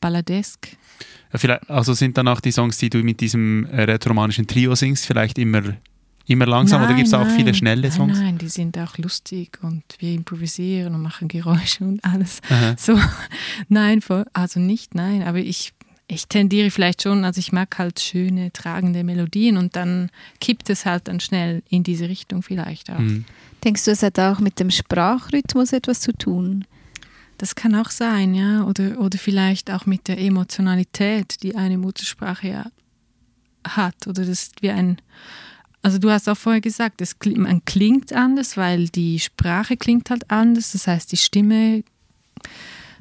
balladesk. 0.00 0.76
Ja, 1.34 1.38
vielleicht, 1.38 1.68
also 1.68 1.94
sind 1.94 2.16
dann 2.16 2.28
auch 2.28 2.40
die 2.40 2.52
Songs, 2.52 2.78
die 2.78 2.88
du 2.88 2.98
mit 2.98 3.20
diesem 3.20 3.66
äh, 3.66 3.82
rätoromanischen 3.82 4.46
Trio 4.46 4.76
singst, 4.76 5.04
vielleicht 5.04 5.36
immer, 5.36 5.62
immer 6.26 6.46
langsam 6.46 6.80
oder 6.80 6.94
gibt 6.94 7.08
es 7.08 7.14
auch 7.14 7.26
viele 7.26 7.46
nein, 7.46 7.54
schnelle 7.54 7.90
Songs? 7.90 8.18
Nein, 8.18 8.26
nein, 8.26 8.38
die 8.38 8.48
sind 8.48 8.78
auch 8.78 8.96
lustig 8.98 9.58
und 9.60 9.82
wir 9.98 10.14
improvisieren 10.14 10.94
und 10.94 11.02
machen 11.02 11.26
Geräusche 11.26 11.82
und 11.82 12.04
alles. 12.04 12.40
Aha. 12.48 12.76
So, 12.78 12.96
nein, 13.68 14.00
also 14.32 14.60
nicht, 14.60 14.94
nein, 14.94 15.24
aber 15.24 15.38
ich, 15.38 15.72
ich 16.06 16.28
tendiere 16.28 16.70
vielleicht 16.70 17.02
schon, 17.02 17.24
also 17.24 17.40
ich 17.40 17.50
mag 17.50 17.76
halt 17.78 17.98
schöne, 17.98 18.52
tragende 18.52 19.02
Melodien 19.02 19.56
und 19.56 19.74
dann 19.74 20.10
kippt 20.40 20.70
es 20.70 20.86
halt 20.86 21.08
dann 21.08 21.18
schnell 21.18 21.64
in 21.68 21.82
diese 21.82 22.08
Richtung 22.08 22.44
vielleicht 22.44 22.90
auch. 22.90 23.00
Mhm. 23.00 23.24
Denkst 23.64 23.84
du, 23.86 23.90
es 23.90 24.04
hat 24.04 24.20
auch 24.20 24.38
mit 24.38 24.60
dem 24.60 24.70
Sprachrhythmus 24.70 25.72
etwas 25.72 25.98
zu 25.98 26.12
tun? 26.12 26.64
Das 27.38 27.54
kann 27.54 27.74
auch 27.74 27.90
sein, 27.90 28.34
ja, 28.34 28.64
oder, 28.64 29.00
oder 29.00 29.18
vielleicht 29.18 29.70
auch 29.70 29.86
mit 29.86 30.08
der 30.08 30.18
Emotionalität, 30.18 31.42
die 31.42 31.56
eine 31.56 31.78
Muttersprache 31.78 32.48
ja 32.48 32.64
hat, 33.66 34.06
oder 34.06 34.22
das 34.24 34.42
ist 34.42 34.62
wie 34.62 34.70
ein, 34.70 35.00
also 35.82 35.98
du 35.98 36.10
hast 36.10 36.28
auch 36.28 36.36
vorher 36.36 36.60
gesagt, 36.60 37.00
es, 37.00 37.16
man 37.36 37.64
klingt 37.64 38.12
anders, 38.12 38.56
weil 38.56 38.88
die 38.88 39.18
Sprache 39.18 39.76
klingt 39.76 40.10
halt 40.10 40.30
anders, 40.30 40.72
das 40.72 40.86
heißt, 40.86 41.10
die 41.12 41.16
Stimme 41.16 41.82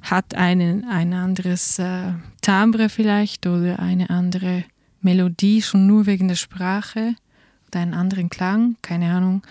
hat 0.02 0.36
einen, 0.36 0.86
ein 0.86 1.14
anderes 1.14 1.80
äh, 1.80 2.14
Timbre 2.42 2.90
vielleicht 2.90 3.48
oder 3.48 3.80
eine 3.80 4.10
andere 4.10 4.66
Melodie, 5.02 5.62
schon 5.62 5.88
nur 5.88 6.06
wegen 6.06 6.28
der 6.28 6.36
Sprache 6.36 7.16
oder 7.68 7.80
einen 7.80 7.94
anderen 7.94 8.30
Klang, 8.30 8.76
keine 8.82 9.14
Ahnung. 9.14 9.44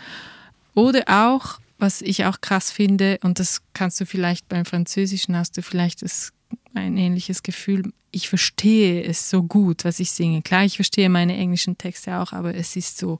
Oder 0.74 1.02
auch, 1.06 1.58
was 1.82 2.00
ich 2.00 2.24
auch 2.24 2.40
krass 2.40 2.70
finde, 2.70 3.18
und 3.22 3.38
das 3.38 3.60
kannst 3.74 4.00
du 4.00 4.06
vielleicht 4.06 4.48
beim 4.48 4.64
Französischen 4.64 5.36
hast 5.36 5.56
du 5.56 5.62
vielleicht 5.62 6.00
das, 6.02 6.32
ein 6.74 6.96
ähnliches 6.96 7.42
Gefühl, 7.42 7.92
ich 8.10 8.28
verstehe 8.28 9.02
es 9.04 9.28
so 9.30 9.42
gut, 9.42 9.84
was 9.84 9.98
ich 10.00 10.10
singe. 10.12 10.42
Klar, 10.42 10.64
ich 10.64 10.76
verstehe 10.76 11.08
meine 11.08 11.36
englischen 11.36 11.76
Texte 11.78 12.18
auch, 12.18 12.32
aber 12.32 12.54
es 12.54 12.76
ist 12.76 12.98
so, 12.98 13.18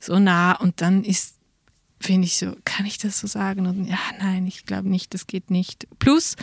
so 0.00 0.18
nah 0.18 0.52
und 0.52 0.80
dann 0.80 1.04
ist, 1.04 1.36
finde 2.00 2.26
ich 2.26 2.36
so, 2.36 2.54
kann 2.64 2.84
ich 2.86 2.98
das 2.98 3.20
so 3.20 3.26
sagen? 3.26 3.66
Und 3.66 3.84
ja, 3.86 3.98
nein, 4.18 4.46
ich 4.46 4.66
glaube 4.66 4.88
nicht, 4.88 5.14
das 5.14 5.26
geht 5.26 5.50
nicht. 5.50 5.86
Plus, 5.98 6.36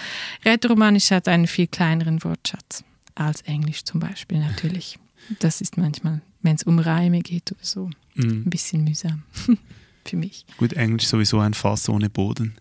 Rätoromanisch 0.46 1.12
hat 1.12 1.28
einen 1.28 1.48
viel 1.48 1.68
kleineren 1.68 2.24
Wortschatz 2.24 2.84
als 3.16 3.42
Englisch 3.42 3.84
zum 3.84 4.00
Beispiel 4.00 4.40
natürlich. 4.40 4.98
Das 5.40 5.60
ist 5.62 5.78
manchmal, 5.78 6.22
wenn 6.42 6.56
es 6.56 6.64
um 6.64 6.80
Reime 6.80 7.22
geht 7.22 7.52
oder 7.52 7.64
so, 7.64 7.90
Mhm. 8.16 8.44
ein 8.46 8.50
bisschen 8.50 8.84
mühsam 8.84 9.24
für 10.06 10.18
mich. 10.18 10.46
Gut, 10.58 10.74
Englisch 10.74 11.08
sowieso 11.08 11.40
ein 11.40 11.54
Fass 11.54 11.90
ohne 11.90 12.10
Boden. 12.10 12.56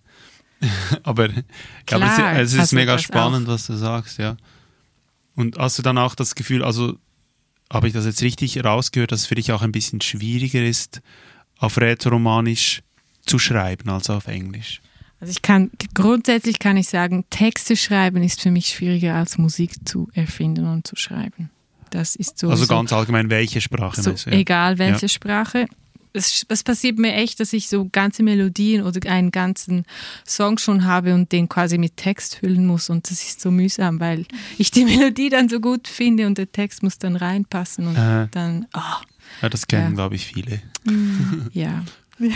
aber 1.02 1.28
ja, 1.28 1.42
aber 1.90 2.06
Klar, 2.06 2.32
es, 2.34 2.48
es 2.48 2.52
ist 2.54 2.60
also 2.60 2.76
mega 2.76 2.98
spannend, 2.98 3.46
was 3.46 3.66
du 3.66 3.74
sagst, 3.74 4.18
ja. 4.18 4.36
Und 5.34 5.58
hast 5.58 5.78
du 5.78 5.82
dann 5.82 5.98
auch 5.98 6.14
das 6.14 6.34
Gefühl, 6.34 6.62
also 6.62 6.98
habe 7.72 7.86
ich 7.86 7.94
das 7.94 8.04
jetzt 8.04 8.22
richtig 8.22 8.62
rausgehört, 8.62 9.12
dass 9.12 9.20
es 9.20 9.26
für 9.26 9.36
dich 9.36 9.52
auch 9.52 9.62
ein 9.62 9.72
bisschen 9.72 10.00
schwieriger 10.00 10.62
ist, 10.62 11.00
auf 11.58 11.78
Rätoromanisch 11.78 12.82
zu 13.24 13.38
schreiben 13.38 13.88
als 13.90 14.10
auf 14.10 14.26
Englisch? 14.26 14.80
Also 15.20 15.30
ich 15.30 15.42
kann 15.42 15.70
grundsätzlich 15.94 16.58
kann 16.58 16.76
ich 16.76 16.88
sagen, 16.88 17.24
Texte 17.30 17.76
schreiben 17.76 18.22
ist 18.22 18.40
für 18.40 18.50
mich 18.50 18.68
schwieriger 18.68 19.14
als 19.14 19.38
Musik 19.38 19.86
zu 19.86 20.08
erfinden 20.14 20.66
und 20.66 20.86
zu 20.86 20.96
schreiben. 20.96 21.50
Das 21.90 22.16
ist 22.16 22.38
so. 22.38 22.48
also 22.48 22.66
ganz 22.66 22.92
allgemein, 22.92 23.30
welche 23.30 23.60
Sprache? 23.60 24.00
so 24.00 24.12
ja. 24.12 24.32
egal 24.32 24.78
welche 24.78 25.08
Sprache. 25.08 25.66
Es, 26.12 26.44
es 26.48 26.62
passiert 26.64 26.98
mir 26.98 27.14
echt, 27.14 27.38
dass 27.40 27.52
ich 27.52 27.68
so 27.68 27.88
ganze 27.90 28.22
Melodien 28.22 28.82
oder 28.82 29.08
einen 29.10 29.30
ganzen 29.30 29.84
Song 30.26 30.58
schon 30.58 30.84
habe 30.84 31.14
und 31.14 31.30
den 31.32 31.48
quasi 31.48 31.78
mit 31.78 31.96
Text 31.96 32.36
füllen 32.36 32.66
muss 32.66 32.90
und 32.90 33.10
das 33.10 33.22
ist 33.22 33.40
so 33.40 33.50
mühsam, 33.50 34.00
weil 34.00 34.26
ich 34.58 34.70
die 34.70 34.84
Melodie 34.86 35.28
dann 35.28 35.48
so 35.48 35.60
gut 35.60 35.86
finde 35.88 36.26
und 36.26 36.36
der 36.38 36.50
Text 36.50 36.82
muss 36.82 36.98
dann 36.98 37.16
reinpassen 37.16 37.86
und 37.86 37.96
Äh, 37.96 38.28
dann, 38.30 38.66
oh, 38.74 38.80
ja, 39.42 39.48
das 39.48 39.66
kennen, 39.66 39.90
Ja. 39.90 39.94
glaube 39.94 40.16
ich, 40.16 40.26
viele. 40.26 40.60
ja. 41.52 41.84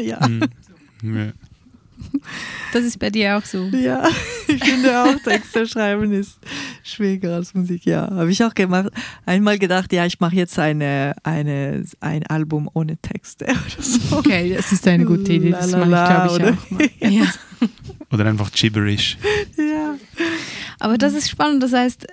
Ja, 0.00 0.24
Mhm. 0.28 0.42
ja. 1.02 1.32
Das 2.72 2.84
ist 2.84 2.98
bei 2.98 3.08
dir 3.08 3.38
auch 3.38 3.44
so. 3.44 3.64
ja, 3.68 4.06
ich 4.46 4.62
finde 4.62 5.02
auch 5.02 5.14
Texte 5.24 5.66
schreiben 5.66 6.12
ist 6.12 6.38
schwieriger 6.82 7.36
als 7.36 7.54
Musik. 7.54 7.86
Ja, 7.86 8.10
habe 8.10 8.30
ich 8.30 8.44
auch 8.44 8.52
gemacht. 8.52 8.90
Einmal 9.24 9.58
gedacht, 9.58 9.90
ja, 9.92 10.04
ich 10.04 10.20
mache 10.20 10.36
jetzt 10.36 10.58
eine, 10.58 11.14
eine, 11.22 11.82
ein 12.00 12.26
Album 12.26 12.68
ohne 12.74 12.98
Texte 12.98 13.46
oder 13.48 13.82
so. 13.82 14.18
Okay, 14.18 14.54
das 14.54 14.70
ist 14.70 14.86
eine 14.86 15.06
gute 15.06 15.32
Idee, 15.32 15.52
das 15.52 15.70
mache 15.70 15.82
ich 15.82 15.88
glaube 15.88 16.26
ich 16.26 16.32
oder? 16.34 16.52
auch 16.52 16.70
mal. 16.70 16.90
Ja. 17.10 17.26
Oder 18.12 18.26
einfach 18.26 18.52
Gibberish. 18.52 19.16
Ja. 19.56 19.96
Aber 20.78 20.98
das 20.98 21.14
ist 21.14 21.30
spannend. 21.30 21.62
Das 21.62 21.72
heißt, 21.72 22.06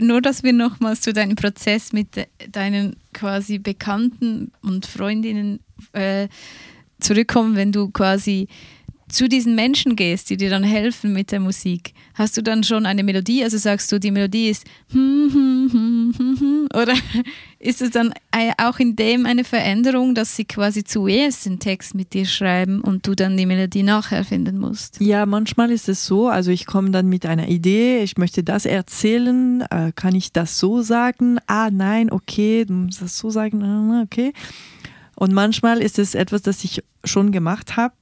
nur, 0.00 0.20
dass 0.20 0.42
wir 0.42 0.52
nochmals 0.52 1.00
zu 1.00 1.12
deinem 1.12 1.36
Prozess 1.36 1.92
mit 1.92 2.16
de 2.16 2.26
deinen 2.50 2.96
quasi 3.12 3.58
Bekannten 3.58 4.50
und 4.62 4.86
Freundinnen 4.86 5.60
äh, 5.92 6.28
zurückkommen, 7.00 7.56
wenn 7.56 7.72
du 7.72 7.90
quasi 7.90 8.48
zu 9.08 9.28
diesen 9.28 9.54
Menschen 9.54 9.96
gehst, 9.96 10.30
die 10.30 10.36
dir 10.36 10.50
dann 10.50 10.64
helfen 10.64 11.12
mit 11.12 11.30
der 11.30 11.40
Musik, 11.40 11.94
hast 12.14 12.36
du 12.36 12.42
dann 12.42 12.64
schon 12.64 12.86
eine 12.86 13.02
Melodie? 13.02 13.44
Also 13.44 13.58
sagst 13.58 13.90
du, 13.92 14.00
die 14.00 14.10
Melodie 14.10 14.48
ist 14.48 14.64
hm, 14.90 15.30
hm, 15.32 16.14
hm, 16.16 16.68
oder 16.74 16.94
ist 17.58 17.82
es 17.82 17.90
dann 17.90 18.14
auch 18.58 18.78
in 18.78 18.96
dem 18.96 19.26
eine 19.26 19.44
Veränderung, 19.44 20.14
dass 20.14 20.36
sie 20.36 20.44
quasi 20.44 20.84
zuerst 20.84 21.46
den 21.46 21.58
Text 21.58 21.94
mit 21.94 22.14
dir 22.14 22.26
schreiben 22.26 22.80
und 22.80 23.06
du 23.06 23.14
dann 23.14 23.36
die 23.36 23.46
Melodie 23.46 23.82
nachher 23.82 24.24
finden 24.24 24.58
musst? 24.58 25.00
Ja, 25.00 25.26
manchmal 25.26 25.70
ist 25.70 25.88
es 25.88 26.06
so, 26.06 26.28
also 26.28 26.50
ich 26.50 26.66
komme 26.66 26.90
dann 26.90 27.08
mit 27.08 27.26
einer 27.26 27.48
Idee, 27.48 28.02
ich 28.02 28.16
möchte 28.16 28.42
das 28.42 28.64
erzählen, 28.66 29.62
äh, 29.70 29.92
kann 29.94 30.14
ich 30.14 30.32
das 30.32 30.58
so 30.58 30.82
sagen? 30.82 31.38
Ah, 31.46 31.70
nein, 31.70 32.10
okay, 32.10 32.64
du 32.64 32.72
musst 32.72 33.02
das 33.02 33.18
so 33.18 33.30
sagen, 33.30 33.62
ah, 33.62 34.02
okay. 34.02 34.32
Und 35.16 35.32
manchmal 35.32 35.80
ist 35.80 35.98
es 35.98 36.14
etwas, 36.14 36.42
das 36.42 36.64
ich 36.64 36.82
schon 37.04 37.30
gemacht 37.30 37.76
habe 37.76 37.94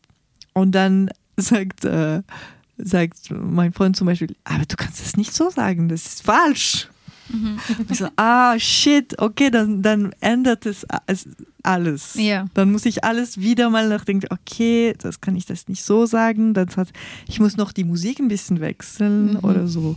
und 0.53 0.73
dann 0.73 1.11
sagt, 1.37 1.85
äh, 1.85 2.23
sagt 2.79 3.31
mein 3.31 3.73
Freund 3.73 3.97
zum 3.97 4.07
Beispiel, 4.07 4.35
aber 4.45 4.65
du 4.67 4.77
kannst 4.77 5.01
das 5.01 5.17
nicht 5.17 5.35
so 5.35 5.51
sagen, 5.51 5.89
das 5.89 6.07
ist 6.07 6.23
falsch. 6.25 6.89
Ich 7.89 7.99
so, 7.99 8.09
ah, 8.17 8.59
shit, 8.59 9.19
okay, 9.19 9.49
dann, 9.51 9.81
dann 9.81 10.13
ändert 10.21 10.67
es 10.67 10.85
alles. 11.63 12.15
Ja. 12.15 12.47
Dann 12.53 12.73
muss 12.73 12.85
ich 12.85 13.05
alles 13.05 13.39
wieder 13.39 13.71
mal 13.71 13.89
nachdenken, 13.89 14.27
okay, 14.31 14.95
das 14.99 15.21
kann 15.23 15.35
ich 15.37 15.47
das 15.47 15.67
nicht 15.69 15.83
so 15.83 16.05
sagen. 16.05 16.53
Das 16.53 16.77
hat, 16.77 16.89
ich 17.27 17.41
muss 17.41 17.57
noch 17.57 17.73
die 17.73 17.85
Musik 17.85 18.19
ein 18.19 18.29
bisschen 18.29 18.61
wechseln 18.61 19.35
Mhm. 19.35 19.39
oder 19.45 19.67
so. 19.67 19.97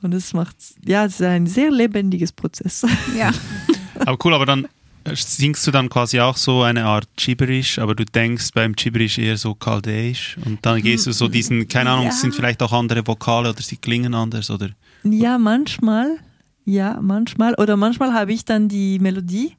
Und 0.00 0.12
das 0.12 0.32
macht, 0.32 0.56
ja, 0.84 1.04
es 1.04 1.20
ist 1.20 1.22
ein 1.22 1.46
sehr 1.46 1.70
lebendiges 1.70 2.32
Prozess. 2.32 2.84
Ja. 3.16 3.30
Aber 4.04 4.18
cool, 4.24 4.34
aber 4.34 4.46
dann 4.46 4.66
singst 5.14 5.66
du 5.66 5.70
dann 5.70 5.88
quasi 5.88 6.20
auch 6.20 6.36
so 6.36 6.62
eine 6.62 6.84
Art 6.84 7.08
Gibberish, 7.16 7.78
aber 7.78 7.94
du 7.94 8.04
denkst 8.04 8.50
beim 8.54 8.74
Gibberish 8.74 9.18
eher 9.18 9.36
so 9.36 9.54
chaldäisch 9.54 10.36
und 10.44 10.64
dann 10.64 10.80
gehst 10.82 11.06
du 11.06 11.12
so 11.12 11.28
diesen, 11.28 11.68
keine 11.68 11.90
Ahnung, 11.90 12.06
es 12.08 12.20
sind 12.20 12.30
Ja. 12.32 12.36
vielleicht 12.36 12.62
auch 12.62 12.72
andere 12.72 13.06
Vokale 13.06 13.50
oder 13.50 13.62
sie 13.62 13.76
klingen 13.76 14.14
anders 14.14 14.50
oder 14.50 14.70
Ja, 15.04 15.38
manchmal. 15.38 16.18
Ja, 16.64 16.98
manchmal. 17.00 17.54
Oder 17.54 17.76
manchmal 17.76 18.12
habe 18.14 18.32
ich 18.32 18.44
dann 18.44 18.68
die 18.68 18.98
Melodie 19.00 19.56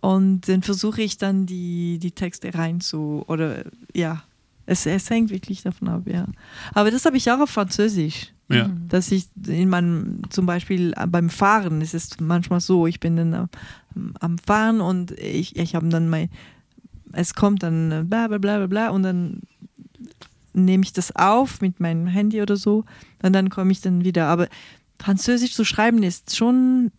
und 0.00 0.48
dann 0.48 0.62
versuche 0.62 1.02
ich 1.02 1.18
dann 1.18 1.46
die, 1.46 1.98
die 2.00 2.10
Texte 2.10 2.52
rein 2.54 2.80
zu, 2.80 3.24
oder 3.28 3.64
ja, 3.94 4.22
es, 4.66 4.84
es 4.86 5.08
hängt 5.10 5.30
wirklich 5.30 5.62
davon 5.62 5.88
ab, 5.88 6.02
ja. 6.06 6.26
Aber 6.74 6.90
das 6.90 7.04
habe 7.04 7.16
ich 7.16 7.30
auch 7.30 7.38
auf 7.40 7.50
Französisch. 7.50 8.32
Ja. 8.48 8.70
Dass 8.88 9.10
ich 9.10 9.28
in 9.46 9.68
meinem, 9.68 10.22
zum 10.30 10.46
Beispiel 10.46 10.94
beim 11.08 11.30
Fahren, 11.30 11.80
ist 11.80 11.94
es 11.94 12.20
manchmal 12.20 12.60
so, 12.60 12.86
ich 12.86 13.00
bin 13.00 13.16
dann 13.16 13.34
am, 13.34 13.48
am 14.20 14.38
Fahren 14.38 14.80
und 14.80 15.12
ich, 15.12 15.56
ich 15.56 15.74
habe 15.74 15.88
dann 15.88 16.08
mein, 16.08 16.30
es 17.12 17.34
kommt 17.34 17.62
dann 17.62 17.90
äh, 17.90 18.04
bla 18.04 18.28
bla 18.28 18.38
bla 18.38 18.58
bla 18.58 18.66
bla 18.66 18.88
und 18.90 19.02
dann 19.02 19.42
nehme 20.52 20.84
ich 20.84 20.92
das 20.92 21.14
auf 21.16 21.60
mit 21.60 21.80
meinem 21.80 22.06
Handy 22.06 22.40
oder 22.40 22.56
so 22.56 22.84
und 23.22 23.32
dann 23.32 23.50
komme 23.50 23.72
ich 23.72 23.80
dann 23.80 24.04
wieder. 24.04 24.26
Aber 24.28 24.48
Französisch 24.98 25.52
zu 25.52 25.64
schreiben 25.64 26.02
ist 26.02 26.36
schon, 26.36 26.92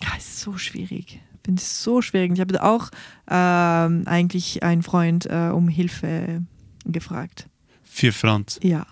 ja, 0.00 0.08
ist 0.16 0.40
so 0.40 0.56
schwierig. 0.56 1.20
Finde 1.44 1.60
ich 1.60 1.68
so 1.68 2.02
schwierig. 2.02 2.32
Ich 2.32 2.40
habe 2.40 2.62
auch 2.62 2.90
ähm, 3.28 4.02
eigentlich 4.06 4.62
einen 4.62 4.82
Freund 4.82 5.26
äh, 5.26 5.50
um 5.50 5.68
Hilfe 5.68 6.42
gefragt. 6.84 7.46
Für 7.84 8.12
Franz. 8.12 8.58
Ja, 8.62 8.86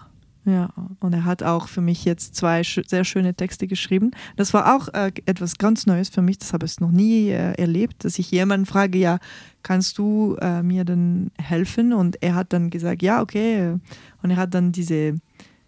Ja, 0.49 0.73
und 1.01 1.13
er 1.13 1.25
hat 1.25 1.43
auch 1.43 1.67
für 1.67 1.81
mich 1.81 2.05
jetzt 2.05 2.37
zwei 2.37 2.63
sch 2.63 2.81
sehr 2.87 3.03
schöne 3.03 3.35
Texte 3.35 3.67
geschrieben. 3.67 4.13
Das 4.37 4.55
war 4.55 4.77
auch 4.77 4.87
äh, 4.95 5.11
etwas 5.27 5.59
ganz 5.59 5.87
Neues 5.87 6.09
für 6.09 6.23
mich, 6.23 6.39
das 6.39 6.53
habe 6.53 6.65
ich 6.67 6.79
noch 6.79 6.93
nie 6.93 7.31
äh, 7.31 7.55
erlebt, 7.55 8.05
dass 8.05 8.17
ich 8.21 8.31
jemanden 8.31 8.65
frage, 8.65 8.97
ja, 8.97 9.19
kannst 9.65 9.99
du 9.99 10.37
äh, 10.41 10.63
mir 10.63 10.85
denn 10.85 11.33
helfen? 11.37 11.93
Und 11.93 12.23
er 12.23 12.37
hat 12.37 12.53
dann 12.53 12.71
gesagt, 12.71 13.03
ja, 13.03 13.21
okay. 13.23 13.75
Und 14.23 14.31
er 14.31 14.37
hat 14.37 14.55
dann 14.55 14.71
diese, 14.71 15.17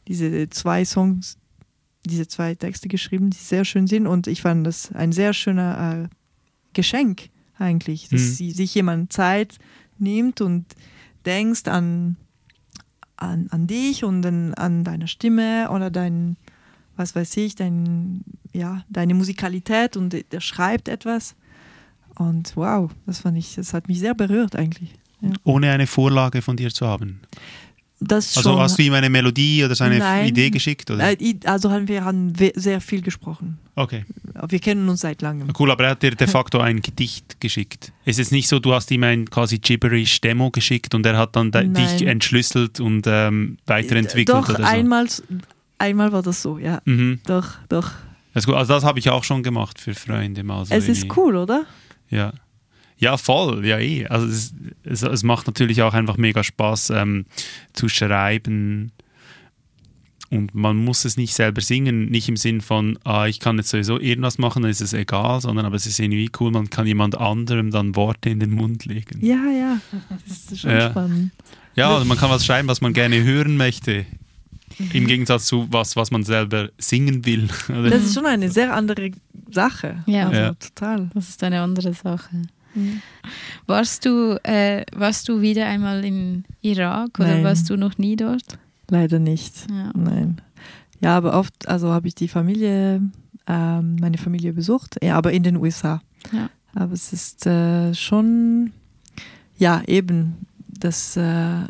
diese 0.06 0.48
zwei 0.50 0.84
Songs, 0.84 1.38
diese 2.06 2.28
zwei 2.28 2.54
Texte 2.54 2.86
geschrieben, 2.86 3.30
die 3.30 3.36
sehr 3.36 3.64
schön 3.64 3.88
sind. 3.88 4.06
Und 4.06 4.28
ich 4.28 4.42
fand 4.42 4.64
das 4.64 4.92
ein 4.92 5.10
sehr 5.10 5.32
schöner 5.32 6.04
äh, 6.04 6.08
Geschenk 6.72 7.30
eigentlich, 7.58 8.08
dass 8.10 8.20
Mhm. 8.20 8.26
sie, 8.34 8.50
sich 8.52 8.76
jemand 8.76 9.12
Zeit 9.12 9.58
nimmt 9.98 10.40
und 10.40 10.66
denkst 11.26 11.66
an 11.66 12.16
an, 13.18 13.48
an 13.50 13.66
dich 13.66 14.04
und 14.04 14.24
an, 14.24 14.54
an 14.54 14.84
deine 14.84 15.08
Stimme 15.08 15.68
oder 15.70 15.90
dein, 15.90 16.36
was 16.96 17.14
weiß 17.14 17.36
ich, 17.38 17.54
dein, 17.56 18.22
ja, 18.52 18.84
deine 18.88 19.14
Musikalität 19.14 19.96
und 19.96 20.12
der- 20.32 20.40
schreibt 20.40 20.88
etwas. 20.88 21.34
Und 22.16 22.56
wow, 22.56 22.90
das 23.06 23.20
fand 23.20 23.36
ich, 23.38 23.54
das 23.56 23.74
hat 23.74 23.88
mich 23.88 23.98
sehr 24.00 24.14
berührt 24.14 24.56
eigentlich. 24.56 24.90
Ohne 25.44 25.70
eine 25.72 25.86
Vorlage 25.86 26.42
von 26.42 26.56
dir 26.56 26.70
zu 26.72 26.86
haben. 26.86 27.20
Das 28.00 28.36
Also 28.36 28.50
schon, 28.50 28.60
hast 28.60 28.78
du 28.78 28.82
ihm 28.82 28.92
eine 28.94 29.10
Melodie 29.10 29.64
oder 29.64 29.74
seine 29.74 29.98
Nein. 29.98 30.26
Idee 30.28 30.50
geschickt? 30.50 30.88
Oder? 30.90 31.20
äh, 31.20 31.34
also 31.44 31.70
haben 31.72 31.88
wir 31.88 32.04
haben 32.04 32.32
sehr 32.54 32.80
viel 32.80 33.02
gesprochen. 33.02 33.58
Okay, 33.74 34.04
Wir 34.48 34.58
kennen 34.60 34.88
uns 34.88 35.00
seit 35.00 35.22
langem. 35.22 35.48
cool, 35.58 35.70
aber 35.70 35.84
er 35.84 35.90
hat 35.90 36.02
dir 36.02 36.12
de 36.14 36.26
facto 36.26 36.60
ein 36.60 36.80
Gedicht 36.80 37.40
geschickt. 37.40 37.92
Es 38.04 38.18
ist 38.18 38.30
nicht 38.32 38.48
so, 38.48 38.58
du 38.58 38.72
hast 38.74 38.90
ihm 38.90 39.02
ein 39.02 39.28
quasi 39.28 39.58
gibberish 39.58 40.20
Demo 40.20 40.50
geschickt 40.50 40.94
und 40.94 41.04
er 41.06 41.16
hat 41.16 41.34
dann 41.36 41.50
de- 41.50 41.64
dich 41.68 42.00
Nein. 42.00 42.06
entschlüsselt 42.08 42.80
und 42.80 43.06
ähm, 43.06 43.58
weiterentwickelt 43.66 44.28
Doch, 44.28 44.48
oder 44.48 44.58
so. 44.58 44.64
einmal, 44.64 45.06
einmal 45.78 46.12
war 46.12 46.22
das 46.22 46.42
so, 46.42 46.58
ja. 46.58 46.80
Mhm. 46.84 47.20
Doch, 47.26 47.54
doch. 47.68 47.90
Gut. 48.44 48.54
Also 48.54 48.72
das 48.74 48.84
habe 48.84 49.00
ich 49.00 49.10
auch 49.10 49.24
schon 49.24 49.42
gemacht 49.42 49.80
für 49.80 49.94
Freunde 49.94 50.44
mal. 50.44 50.64
so 50.64 50.72
es 50.72 50.88
ist 50.88 51.16
cool, 51.16 51.34
oder? 51.36 51.64
Ja. 52.08 52.32
Ja, 52.96 53.16
voll, 53.16 53.64
ja 53.66 53.78
eh. 53.78 54.06
Also 54.06 54.26
es, 54.28 54.54
es, 54.84 55.02
es 55.02 55.22
macht 55.24 55.46
natürlich 55.48 55.82
auch 55.82 55.92
einfach 55.94 56.16
mega 56.16 56.44
Spaß 56.44 56.90
ähm, 56.90 57.26
zu 57.72 57.88
schreiben 57.88 58.92
und 60.30 60.54
man 60.54 60.76
muss 60.76 61.04
es 61.04 61.16
nicht 61.16 61.34
selber 61.34 61.60
singen, 61.60 62.06
nicht 62.10 62.28
im 62.28 62.36
Sinn 62.36 62.60
von, 62.60 62.98
ah, 63.04 63.26
ich 63.26 63.40
kann 63.40 63.56
jetzt 63.56 63.70
sowieso 63.70 63.98
irgendwas 63.98 64.38
machen, 64.38 64.62
dann 64.62 64.70
ist 64.70 64.80
es 64.82 64.92
egal, 64.92 65.40
sondern 65.40 65.64
aber 65.66 65.76
es 65.76 65.86
ist 65.86 65.98
irgendwie 65.98 66.30
cool, 66.38 66.50
man 66.50 66.68
kann 66.70 66.86
jemand 66.86 67.16
anderem 67.18 67.70
dann 67.70 67.96
Worte 67.96 68.28
in 68.30 68.40
den 68.40 68.50
Mund 68.50 68.84
legen. 68.84 69.24
Ja, 69.24 69.36
ja. 69.50 69.80
Das 70.26 70.52
ist 70.52 70.60
schon 70.60 70.70
Ja. 70.70 70.90
spannend. 70.90 71.32
Ja, 71.76 71.90
also 71.94 72.04
man 72.04 72.18
kann 72.18 72.28
was 72.30 72.44
schreiben, 72.44 72.68
was 72.68 72.80
man 72.80 72.92
gerne 72.92 73.22
hören 73.22 73.56
möchte. 73.56 74.04
Im 74.92 75.06
Gegensatz 75.06 75.46
zu 75.46 75.66
was, 75.70 75.96
was 75.96 76.10
man 76.10 76.24
selber 76.24 76.68
singen 76.78 77.24
will. 77.24 77.48
Das 77.68 78.04
ist 78.04 78.14
schon 78.14 78.26
eine 78.26 78.50
sehr 78.50 78.74
andere 78.74 79.10
Sache. 79.50 80.02
Ja. 80.06 80.28
also, 80.28 80.40
Ja. 80.40 80.54
total. 80.54 81.10
Das 81.14 81.28
ist 81.30 81.42
eine 81.42 81.60
andere 81.62 81.94
Sache. 81.94 82.42
Mhm. 82.74 83.00
Warst 83.66 84.04
du, 84.04 84.38
äh, 84.44 84.84
warst 84.94 85.28
du 85.28 85.40
wieder 85.40 85.66
einmal 85.66 86.04
in 86.04 86.44
Irak 86.60 87.18
oder 87.18 87.28
Nein. 87.36 87.44
warst 87.44 87.70
du 87.70 87.76
noch 87.76 87.96
nie 87.98 88.14
dort? 88.14 88.58
Leider 88.90 89.18
nicht. 89.18 89.66
Ja. 89.70 89.90
Nein. 89.94 90.40
Ja, 91.00 91.16
aber 91.16 91.38
oft, 91.38 91.68
also 91.68 91.90
habe 91.90 92.08
ich 92.08 92.14
die 92.14 92.28
Familie, 92.28 93.02
ähm, 93.46 93.96
meine 94.00 94.18
Familie 94.18 94.52
besucht, 94.52 94.96
ja, 95.02 95.16
aber 95.16 95.32
in 95.32 95.42
den 95.42 95.56
USA. 95.56 96.02
Ja. 96.32 96.50
Aber 96.74 96.92
es 96.92 97.12
ist 97.12 97.46
äh, 97.46 97.94
schon, 97.94 98.72
ja, 99.56 99.82
eben, 99.86 100.46
dass, 100.66 101.16
äh, 101.16 101.66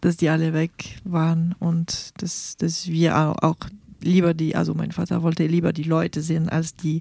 dass 0.00 0.16
die 0.16 0.28
alle 0.28 0.52
weg 0.52 0.98
waren 1.04 1.54
und 1.58 2.12
dass, 2.22 2.56
dass 2.56 2.86
wir 2.86 3.16
auch, 3.16 3.36
auch 3.42 3.56
lieber 4.00 4.34
die, 4.34 4.56
also 4.56 4.74
mein 4.74 4.92
Vater 4.92 5.22
wollte 5.22 5.46
lieber 5.46 5.72
die 5.72 5.82
Leute 5.82 6.22
sehen 6.22 6.48
als 6.48 6.74
die, 6.74 7.00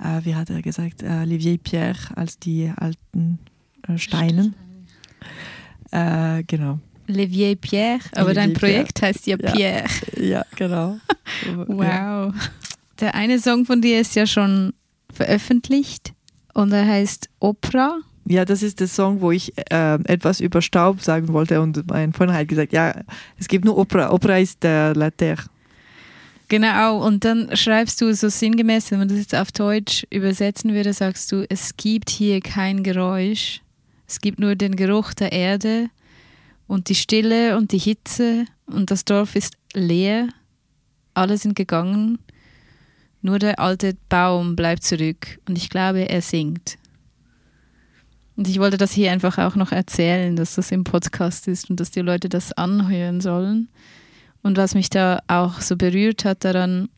äh, 0.00 0.24
wie 0.24 0.34
hat 0.34 0.50
er 0.50 0.62
gesagt, 0.62 1.02
äh, 1.02 1.24
les 1.24 1.42
vieilles 1.42 1.60
pierres, 1.62 2.08
als 2.14 2.38
die 2.38 2.72
alten 2.76 3.38
äh, 3.88 3.98
Steinen. 3.98 4.54
Äh, 5.90 6.44
genau. 6.44 6.78
Le 7.06 7.30
Vieil 7.30 7.56
Pierre, 7.56 8.00
aber 8.12 8.30
Le 8.30 8.34
dein 8.34 8.52
Projekt 8.52 9.02
heißt 9.02 9.26
ja 9.26 9.36
Ja. 9.40 9.52
Pierre. 9.52 9.84
Ja, 10.20 10.44
genau. 10.56 10.98
Ja. 11.68 12.28
Wow. 12.28 12.34
Der 13.00 13.14
eine 13.14 13.38
Song 13.40 13.64
von 13.66 13.82
dir 13.82 14.00
ist 14.00 14.14
ja 14.14 14.26
schon 14.26 14.72
veröffentlicht 15.12 16.12
und 16.54 16.72
er 16.72 16.86
heißt 16.86 17.28
Opera. 17.40 17.98
Ja, 18.28 18.44
das 18.44 18.62
ist 18.62 18.80
der 18.80 18.88
Song, 18.88 19.20
wo 19.20 19.30
ich 19.32 19.52
äh, 19.70 19.94
etwas 20.04 20.40
über 20.40 20.62
Staub 20.62 21.02
sagen 21.02 21.28
wollte 21.32 21.60
und 21.60 21.88
mein 21.90 22.12
Freund 22.12 22.32
hat 22.32 22.48
gesagt, 22.48 22.72
ja, 22.72 22.94
es 23.38 23.48
gibt 23.48 23.64
nur 23.64 23.76
Opera. 23.76 24.12
Opera 24.12 24.38
ist 24.38 24.62
der 24.62 24.94
La 24.94 25.10
Terre. 25.10 25.44
Genau, 26.48 27.04
und 27.04 27.24
dann 27.24 27.56
schreibst 27.56 28.00
du 28.00 28.14
so 28.14 28.28
sinngemäß, 28.28 28.90
wenn 28.92 29.00
man 29.00 29.08
das 29.08 29.18
jetzt 29.18 29.34
auf 29.34 29.50
Deutsch 29.50 30.06
übersetzen 30.10 30.72
würde, 30.74 30.92
sagst 30.92 31.32
du, 31.32 31.44
es 31.48 31.76
gibt 31.76 32.08
hier 32.08 32.40
kein 32.40 32.84
Geräusch, 32.84 33.62
es 34.06 34.20
gibt 34.20 34.38
nur 34.38 34.54
den 34.54 34.76
Geruch 34.76 35.12
der 35.12 35.32
Erde 35.32 35.88
und 36.66 36.88
die 36.88 36.94
Stille 36.94 37.56
und 37.56 37.72
die 37.72 37.78
Hitze 37.78 38.44
und 38.66 38.90
das 38.90 39.04
Dorf 39.04 39.36
ist 39.36 39.54
leer, 39.74 40.28
alle 41.14 41.38
sind 41.38 41.54
gegangen, 41.54 42.18
nur 43.22 43.38
der 43.38 43.58
alte 43.58 43.96
Baum 44.08 44.56
bleibt 44.56 44.82
zurück 44.84 45.38
und 45.48 45.56
ich 45.56 45.70
glaube, 45.70 46.08
er 46.08 46.22
singt. 46.22 46.78
Und 48.36 48.48
ich 48.48 48.58
wollte 48.58 48.76
das 48.76 48.92
hier 48.92 49.12
einfach 49.12 49.38
auch 49.38 49.56
noch 49.56 49.72
erzählen, 49.72 50.36
dass 50.36 50.56
das 50.56 50.70
im 50.70 50.84
Podcast 50.84 51.48
ist 51.48 51.70
und 51.70 51.80
dass 51.80 51.90
die 51.90 52.02
Leute 52.02 52.28
das 52.28 52.52
anhören 52.52 53.22
sollen. 53.22 53.68
Und 54.42 54.58
was 54.58 54.74
mich 54.74 54.90
da 54.90 55.20
auch 55.26 55.60
so 55.62 55.76
berührt 55.76 56.24
hat 56.26 56.44
daran, 56.44 56.90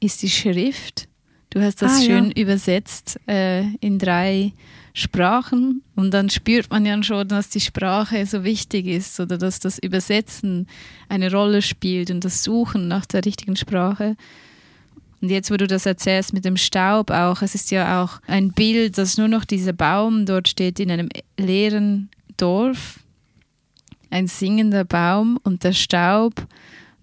ist 0.00 0.22
die 0.22 0.28
Schrift. 0.28 1.08
Du 1.50 1.62
hast 1.62 1.80
das 1.80 1.92
Ah, 1.92 1.98
ja. 2.00 2.04
schön 2.04 2.30
übersetzt 2.30 3.18
äh, 3.26 3.62
in 3.80 3.98
drei 3.98 4.52
Sprachen 4.94 5.82
und 5.94 6.12
dann 6.12 6.30
spürt 6.30 6.70
man 6.70 6.86
ja 6.86 7.02
schon, 7.02 7.28
dass 7.28 7.48
die 7.48 7.60
Sprache 7.60 8.24
so 8.26 8.44
wichtig 8.44 8.86
ist 8.86 9.20
oder 9.20 9.38
dass 9.38 9.60
das 9.60 9.78
Übersetzen 9.78 10.66
eine 11.08 11.30
Rolle 11.30 11.62
spielt 11.62 12.10
und 12.10 12.24
das 12.24 12.42
Suchen 12.42 12.88
nach 12.88 13.06
der 13.06 13.24
richtigen 13.24 13.56
Sprache. 13.56 14.16
Und 15.20 15.30
jetzt, 15.30 15.50
wo 15.50 15.56
du 15.56 15.66
das 15.66 15.86
erzählst 15.86 16.32
mit 16.32 16.44
dem 16.44 16.56
Staub 16.56 17.10
auch, 17.10 17.42
es 17.42 17.54
ist 17.54 17.70
ja 17.70 18.02
auch 18.02 18.20
ein 18.26 18.52
Bild, 18.52 18.98
dass 18.98 19.18
nur 19.18 19.28
noch 19.28 19.44
dieser 19.44 19.72
Baum 19.72 20.26
dort 20.26 20.48
steht 20.48 20.78
in 20.78 20.90
einem 20.90 21.08
leeren 21.36 22.08
Dorf 22.36 23.00
ein 24.10 24.26
singender 24.26 24.84
Baum 24.84 25.38
und 25.42 25.64
der 25.64 25.72
Staub. 25.72 26.46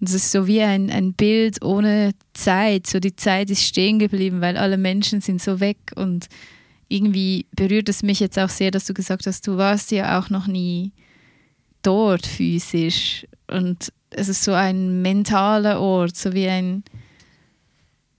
Und 0.00 0.08
es 0.08 0.14
ist 0.14 0.32
so 0.32 0.46
wie 0.46 0.62
ein, 0.62 0.90
ein 0.90 1.12
Bild 1.12 1.64
ohne 1.64 2.12
Zeit. 2.34 2.86
So 2.86 3.00
die 3.00 3.16
Zeit 3.16 3.50
ist 3.50 3.62
stehen 3.62 3.98
geblieben, 3.98 4.40
weil 4.40 4.56
alle 4.56 4.76
Menschen 4.76 5.20
sind 5.20 5.40
so 5.40 5.60
weg. 5.60 5.78
Und 5.94 6.28
irgendwie 6.88 7.46
berührt 7.54 7.88
es 7.88 8.02
mich 8.02 8.20
jetzt 8.20 8.38
auch 8.38 8.48
sehr, 8.48 8.70
dass 8.70 8.84
du 8.84 8.94
gesagt 8.94 9.26
hast, 9.26 9.46
du 9.46 9.56
warst 9.56 9.90
ja 9.90 10.18
auch 10.18 10.30
noch 10.30 10.46
nie 10.46 10.92
dort 11.82 12.26
physisch. 12.26 13.26
Und 13.48 13.92
es 14.10 14.28
ist 14.28 14.44
so 14.44 14.52
ein 14.52 15.02
mentaler 15.02 15.80
Ort, 15.80 16.16
so 16.16 16.32
wie 16.32 16.48
ein, 16.48 16.84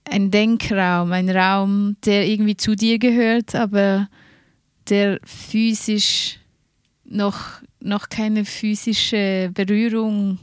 ein 0.04 0.30
Denkraum, 0.30 1.12
ein 1.12 1.30
Raum, 1.30 1.96
der 2.04 2.26
irgendwie 2.26 2.56
zu 2.56 2.74
dir 2.74 2.98
gehört, 2.98 3.54
aber 3.54 4.08
der 4.88 5.18
physisch 5.24 6.38
noch, 7.04 7.62
noch 7.80 8.08
keine 8.08 8.44
physische 8.44 9.50
Berührung 9.52 10.38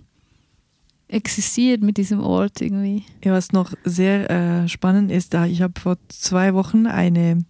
existiert 1.08 1.82
mit 1.82 1.98
diesem 1.98 2.20
Ort 2.22 2.62
irgendwie. 2.62 3.04
Ja, 3.24 3.34
was 3.34 3.52
noch 3.52 3.74
sehr 3.84 4.30
äh, 4.30 4.68
spannend 4.68 5.12
ist, 5.12 5.34
da 5.34 5.46
ich 5.46 5.62
habe 5.62 5.80
vor 5.80 5.98
zwei 6.10 6.54
Wochen 6.54 6.88
eine, 6.88 7.46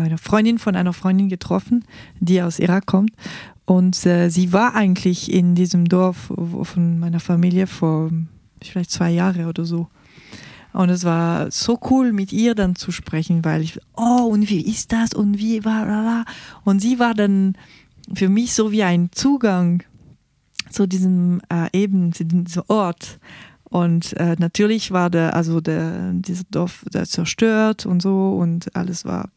eine 0.00 0.18
Freundin 0.18 0.58
von 0.58 0.76
einer 0.76 0.92
Freundin 0.92 1.28
getroffen, 1.28 1.84
die 2.20 2.42
aus 2.42 2.58
Irak 2.58 2.86
kommt. 2.86 3.12
Und 3.64 4.04
äh, 4.06 4.30
sie 4.30 4.52
war 4.52 4.74
eigentlich 4.74 5.32
in 5.32 5.54
diesem 5.54 5.88
Dorf 5.88 6.32
von 6.62 6.98
meiner 6.98 7.20
Familie 7.20 7.66
vor 7.66 8.10
vielleicht 8.62 8.90
zwei 8.90 9.10
Jahren 9.10 9.46
oder 9.46 9.64
so. 9.64 9.88
Und 10.72 10.90
es 10.90 11.04
war 11.04 11.50
so 11.50 11.78
cool, 11.90 12.12
mit 12.12 12.32
ihr 12.32 12.54
dann 12.54 12.76
zu 12.76 12.92
sprechen, 12.92 13.44
weil 13.44 13.62
ich, 13.62 13.78
oh, 13.96 14.28
und 14.30 14.48
wie 14.48 14.60
ist 14.60 14.92
das 14.92 15.12
und 15.14 15.38
wie 15.38 15.64
war, 15.64 16.24
und 16.64 16.80
sie 16.80 16.98
war 16.98 17.14
dann 17.14 17.56
für 18.12 18.28
mich 18.28 18.54
so 18.54 18.70
wie 18.70 18.82
ein 18.82 19.10
Zugang 19.12 19.82
zu 20.70 20.86
diesem 20.86 21.40
äh, 21.52 21.68
eben, 21.72 22.12
zu 22.12 22.24
diesem 22.24 22.62
Ort. 22.68 23.18
Und 23.64 24.14
äh, 24.16 24.36
natürlich 24.38 24.92
war 24.92 25.10
der, 25.10 25.34
also 25.34 25.60
der, 25.60 26.12
dieses 26.12 26.46
Dorf 26.48 26.84
der 26.92 27.04
zerstört 27.04 27.84
und 27.84 28.00
so 28.00 28.32
und 28.32 28.74
alles 28.74 29.04
war 29.04 29.30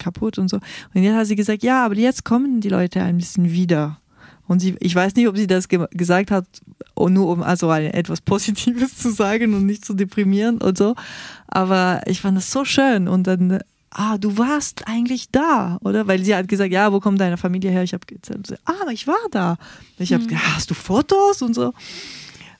kaputt 0.00 0.38
und 0.38 0.48
so. 0.48 0.56
Und 0.94 1.02
jetzt 1.02 1.14
hat 1.14 1.26
sie 1.26 1.36
gesagt, 1.36 1.62
ja, 1.62 1.84
aber 1.84 1.94
jetzt 1.94 2.24
kommen 2.24 2.60
die 2.60 2.68
Leute 2.68 3.00
ein 3.02 3.18
bisschen 3.18 3.52
wieder. 3.52 4.00
Und 4.48 4.58
sie, 4.58 4.74
ich 4.80 4.92
weiß 4.92 5.14
nicht, 5.14 5.28
ob 5.28 5.36
sie 5.36 5.46
das 5.46 5.68
ge 5.68 5.86
gesagt 5.92 6.32
hat, 6.32 6.44
oh, 6.96 7.08
nur 7.08 7.28
um 7.28 7.42
also 7.42 7.70
etwas 7.70 8.20
Positives 8.20 8.96
zu 8.98 9.12
sagen 9.12 9.54
und 9.54 9.64
nicht 9.64 9.84
zu 9.84 9.94
deprimieren 9.94 10.58
und 10.58 10.76
so. 10.76 10.96
Aber 11.46 12.02
ich 12.06 12.20
fand 12.20 12.36
das 12.36 12.50
so 12.50 12.64
schön. 12.64 13.06
Und 13.06 13.28
dann, 13.28 13.60
ah, 13.90 14.18
du 14.18 14.38
warst 14.38 14.88
eigentlich 14.88 15.30
da, 15.30 15.78
oder? 15.82 16.08
Weil 16.08 16.24
sie 16.24 16.34
hat 16.34 16.48
gesagt, 16.48 16.72
ja, 16.72 16.92
wo 16.92 16.98
kommt 16.98 17.20
deine 17.20 17.36
Familie 17.36 17.70
her? 17.70 17.84
Ich 17.84 17.94
habe 17.94 18.04
gesagt, 18.04 18.60
ah, 18.64 18.90
ich 18.90 19.06
war 19.06 19.14
da. 19.30 19.56
Ich 19.98 20.12
habe 20.12 20.26
gesagt, 20.26 20.56
hast 20.56 20.70
du 20.70 20.74
Fotos 20.74 21.42
und 21.42 21.54
so? 21.54 21.72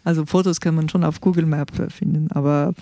Also 0.05 0.25
Fotos 0.27 0.61
kann 0.61 0.77
man 0.77 0.89
schon 0.89 1.05
auf 1.05 1.21
Google 1.21 1.47
Map 1.47 1.79
äh, 1.79 1.91
finden, 1.91 2.31
aber 2.31 2.75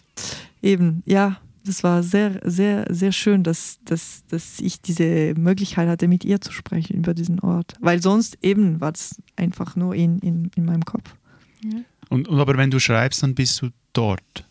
eben, 0.62 1.02
ja, 1.04 1.38
das 1.68 1.84
war 1.84 2.02
sehr, 2.02 2.40
sehr, 2.44 2.86
sehr 2.90 3.12
schön, 3.12 3.42
dass, 3.44 3.78
dass, 3.84 4.24
dass 4.28 4.58
ich 4.60 4.80
diese 4.80 5.34
Möglichkeit 5.36 5.88
hatte, 5.88 6.08
mit 6.08 6.24
ihr 6.24 6.40
zu 6.40 6.50
sprechen 6.52 6.96
über 6.96 7.14
diesen 7.14 7.40
Ort. 7.40 7.74
Weil 7.80 8.02
sonst 8.02 8.38
eben 8.42 8.80
war 8.80 8.92
es 8.92 9.20
einfach 9.36 9.76
nur 9.76 9.94
in, 9.94 10.18
in, 10.20 10.50
in 10.56 10.64
meinem 10.64 10.84
Kopf. 10.84 11.14
Ja. 11.62 11.80
Und, 12.08 12.26
und 12.28 12.40
aber 12.40 12.56
wenn 12.56 12.70
du 12.70 12.78
schreibst, 12.80 13.22
dann 13.22 13.34
bist 13.34 13.60
du 13.62 13.68
dort. 13.92 14.44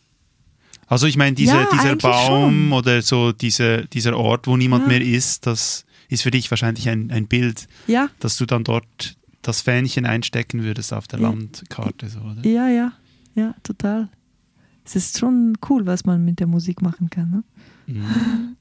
Also 0.88 1.08
ich 1.08 1.18
meine, 1.18 1.36
diese, 1.36 1.56
Ja, 1.56 1.68
dieser 1.72 1.96
Baum 1.98 2.68
schon. 2.70 2.72
oder 2.74 3.02
so 3.02 3.32
diese, 3.34 3.86
dieser 3.88 4.16
Ort, 4.18 4.48
wo 4.48 4.56
niemand 4.56 4.84
Ja. 4.84 4.90
mehr 4.90 5.02
ist, 5.02 5.46
das 5.48 5.86
ist 6.08 6.22
für 6.24 6.32
dich 6.32 6.50
wahrscheinlich 6.52 6.88
ein, 6.88 7.12
ein 7.12 7.28
Bild, 7.28 7.68
Ja, 7.88 8.10
dass 8.20 8.38
du 8.38 8.46
dann 8.46 8.64
dort 8.64 9.18
das 9.42 9.62
Fähnchen 9.62 10.06
einstecken 10.06 10.64
würdest 10.64 10.94
auf 10.94 11.08
der. 11.08 11.20
Landkarte. 11.20 12.08
So, 12.10 12.20
oder? 12.20 12.46
ja, 12.48 12.70
ja, 12.70 12.94
ja, 13.36 13.56
total. 13.64 14.10
Es 14.88 14.96
ist 14.96 15.20
schon 15.20 15.58
cool, 15.70 15.86
was 15.86 16.06
man 16.06 16.24
mit 16.24 16.40
der 16.40 16.48
Musik 16.48 16.82
machen 16.82 17.10
kann. 17.10 17.30
Ne? 17.30 17.44
Mhm. 17.88 18.56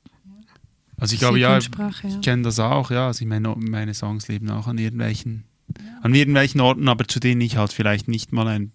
Also 0.98 1.12
ich 1.14 1.20
glaube, 1.20 1.38
ja, 1.38 1.60
Sprache, 1.60 2.08
ja. 2.08 2.14
ich 2.14 2.20
kenne 2.22 2.42
das 2.42 2.58
auch, 2.58 2.90
ja. 2.90 3.06
Also 3.06 3.22
ich 3.22 3.28
meine, 3.28 3.54
meine 3.56 3.94
Songs 3.94 4.28
leben 4.28 4.50
auch 4.50 4.66
an 4.66 4.78
irgendwelchen, 4.78 5.44
an 6.02 6.14
irgendwelchen 6.14 6.60
Orten, 6.60 6.88
aber 6.88 7.06
zu 7.06 7.20
denen 7.20 7.40
ich 7.42 7.56
halt 7.58 7.72
vielleicht 7.72 8.08
nicht 8.08 8.32
mal 8.32 8.48
ein 8.48 8.72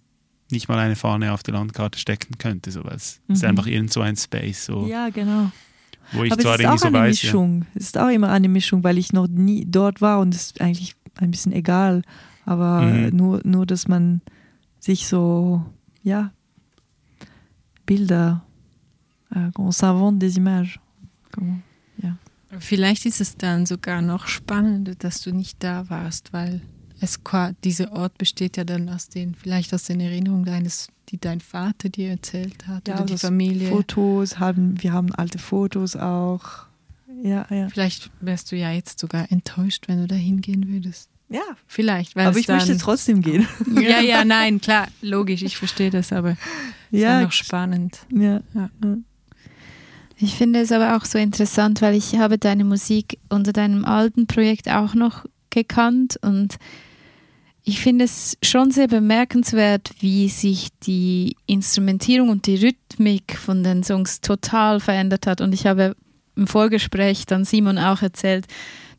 nicht 0.50 0.68
mal 0.68 0.78
eine 0.78 0.96
Fahne 0.96 1.32
auf 1.32 1.42
der 1.42 1.54
Landkarte 1.54 1.98
stecken 1.98 2.36
könnte, 2.36 2.70
so, 2.70 2.84
weil 2.84 2.96
es 2.96 3.22
ist 3.28 3.42
Mhm. 3.42 3.48
einfach 3.48 3.66
irgend 3.66 3.90
so 3.92 4.02
ein 4.02 4.16
Space, 4.16 4.66
so, 4.66 4.86
Ja, 4.86 5.08
genau. 5.08 5.50
wo 6.12 6.24
ich 6.24 6.32
Aber 6.32 6.42
zwar 6.42 6.54
es 6.56 6.60
ist 6.60 6.66
auch 6.66 6.78
so 6.78 6.88
eine 6.88 6.98
weiß, 6.98 7.22
ja. 7.22 7.26
Mischung. 7.28 7.66
Es 7.74 7.84
ist 7.84 7.96
auch 7.98 8.08
immer 8.10 8.28
eine 8.30 8.50
Mischung, 8.50 8.84
weil 8.84 8.98
ich 8.98 9.14
noch 9.14 9.28
nie 9.28 9.64
dort 9.66 10.02
war 10.02 10.20
und 10.20 10.34
es 10.34 10.42
ist 10.48 10.60
eigentlich 10.60 10.94
ein 11.16 11.30
bisschen 11.30 11.52
egal. 11.52 12.02
Aber 12.44 12.82
Mhm. 12.82 13.16
nur, 13.16 13.40
nur, 13.44 13.64
dass 13.66 13.88
man 13.88 14.20
sich 14.78 15.06
so, 15.06 15.64
ja, 16.02 16.32
Bilder, 17.94 18.42
äh, 19.34 19.50
on 19.58 19.72
s'invente 19.72 20.18
des 20.18 20.36
images. 20.36 20.78
Comment? 21.32 21.62
Vielleicht 22.58 23.06
ist 23.06 23.20
es 23.20 23.36
dann 23.36 23.66
sogar 23.66 24.02
noch 24.02 24.26
spannender, 24.26 24.94
dass 24.94 25.22
du 25.22 25.32
nicht 25.32 25.62
da 25.62 25.88
warst, 25.88 26.32
weil 26.32 26.60
es 27.00 27.18
dieser 27.64 27.92
Ort 27.92 28.18
besteht 28.18 28.56
ja 28.56 28.64
dann 28.64 28.88
aus 28.88 29.08
den, 29.08 29.34
vielleicht 29.34 29.72
aus 29.74 29.84
den 29.84 30.00
Erinnerungen 30.00 30.44
deines, 30.44 30.88
die 31.08 31.18
dein 31.18 31.40
Vater 31.40 31.88
dir 31.88 32.10
erzählt 32.10 32.66
hat 32.68 32.88
oder 32.88 33.04
die 33.04 33.16
Familie. 33.16 33.70
Fotos 33.70 34.38
haben, 34.38 34.80
wir 34.82 34.92
haben 34.92 35.14
alte 35.14 35.38
Fotos 35.38 35.96
auch. 35.96 36.66
Ja, 37.22 37.46
ja. 37.50 37.68
Vielleicht 37.68 38.10
wärst 38.20 38.52
du 38.52 38.56
ja 38.56 38.70
jetzt 38.70 38.98
sogar 38.98 39.30
enttäuscht, 39.32 39.88
wenn 39.88 39.98
du 39.98 40.06
da 40.06 40.14
hingehen 40.14 40.68
würdest. 40.68 41.08
Ja, 41.30 41.40
Vielleicht, 41.66 42.14
weil 42.14 42.26
aber 42.26 42.38
ich 42.38 42.48
möchte 42.48 42.76
trotzdem 42.76 43.22
gehen. 43.22 43.48
Ja, 43.74 44.00
ja, 44.00 44.24
nein, 44.26 44.60
klar, 44.60 44.88
logisch, 45.00 45.42
ich 45.42 45.56
verstehe 45.56 45.88
das, 45.90 46.12
aber 46.12 46.36
ist 46.92 47.00
ja 47.00 47.18
ja, 47.18 47.22
noch 47.22 47.32
spannend. 47.32 48.06
ja. 48.10 48.40
Ja. 48.54 48.70
Ich 50.18 50.34
finde 50.34 50.60
es 50.60 50.70
aber 50.70 50.96
auch 50.96 51.04
so 51.04 51.18
interessant, 51.18 51.82
weil 51.82 51.96
ich 51.96 52.16
habe 52.16 52.38
deine 52.38 52.62
Musik 52.64 53.18
unter 53.28 53.52
deinem 53.52 53.84
alten 53.84 54.28
Projekt 54.28 54.68
auch 54.68 54.94
noch 54.94 55.24
gekannt 55.50 56.16
und 56.22 56.58
ich 57.64 57.80
finde 57.80 58.04
es 58.04 58.36
schon 58.42 58.70
sehr 58.70 58.88
bemerkenswert, 58.88 59.90
wie 60.00 60.28
sich 60.28 60.68
die 60.84 61.36
Instrumentierung 61.46 62.28
und 62.28 62.46
die 62.46 62.56
Rhythmik 62.56 63.36
von 63.36 63.62
den 63.62 63.84
Songs 63.84 64.20
total 64.20 64.80
verändert 64.80 65.26
hat. 65.28 65.40
Und 65.40 65.52
ich 65.52 65.66
habe 65.66 65.94
im 66.34 66.48
Vorgespräch 66.48 67.24
dann 67.26 67.44
Simon 67.44 67.78
auch 67.78 68.02
erzählt, 68.02 68.46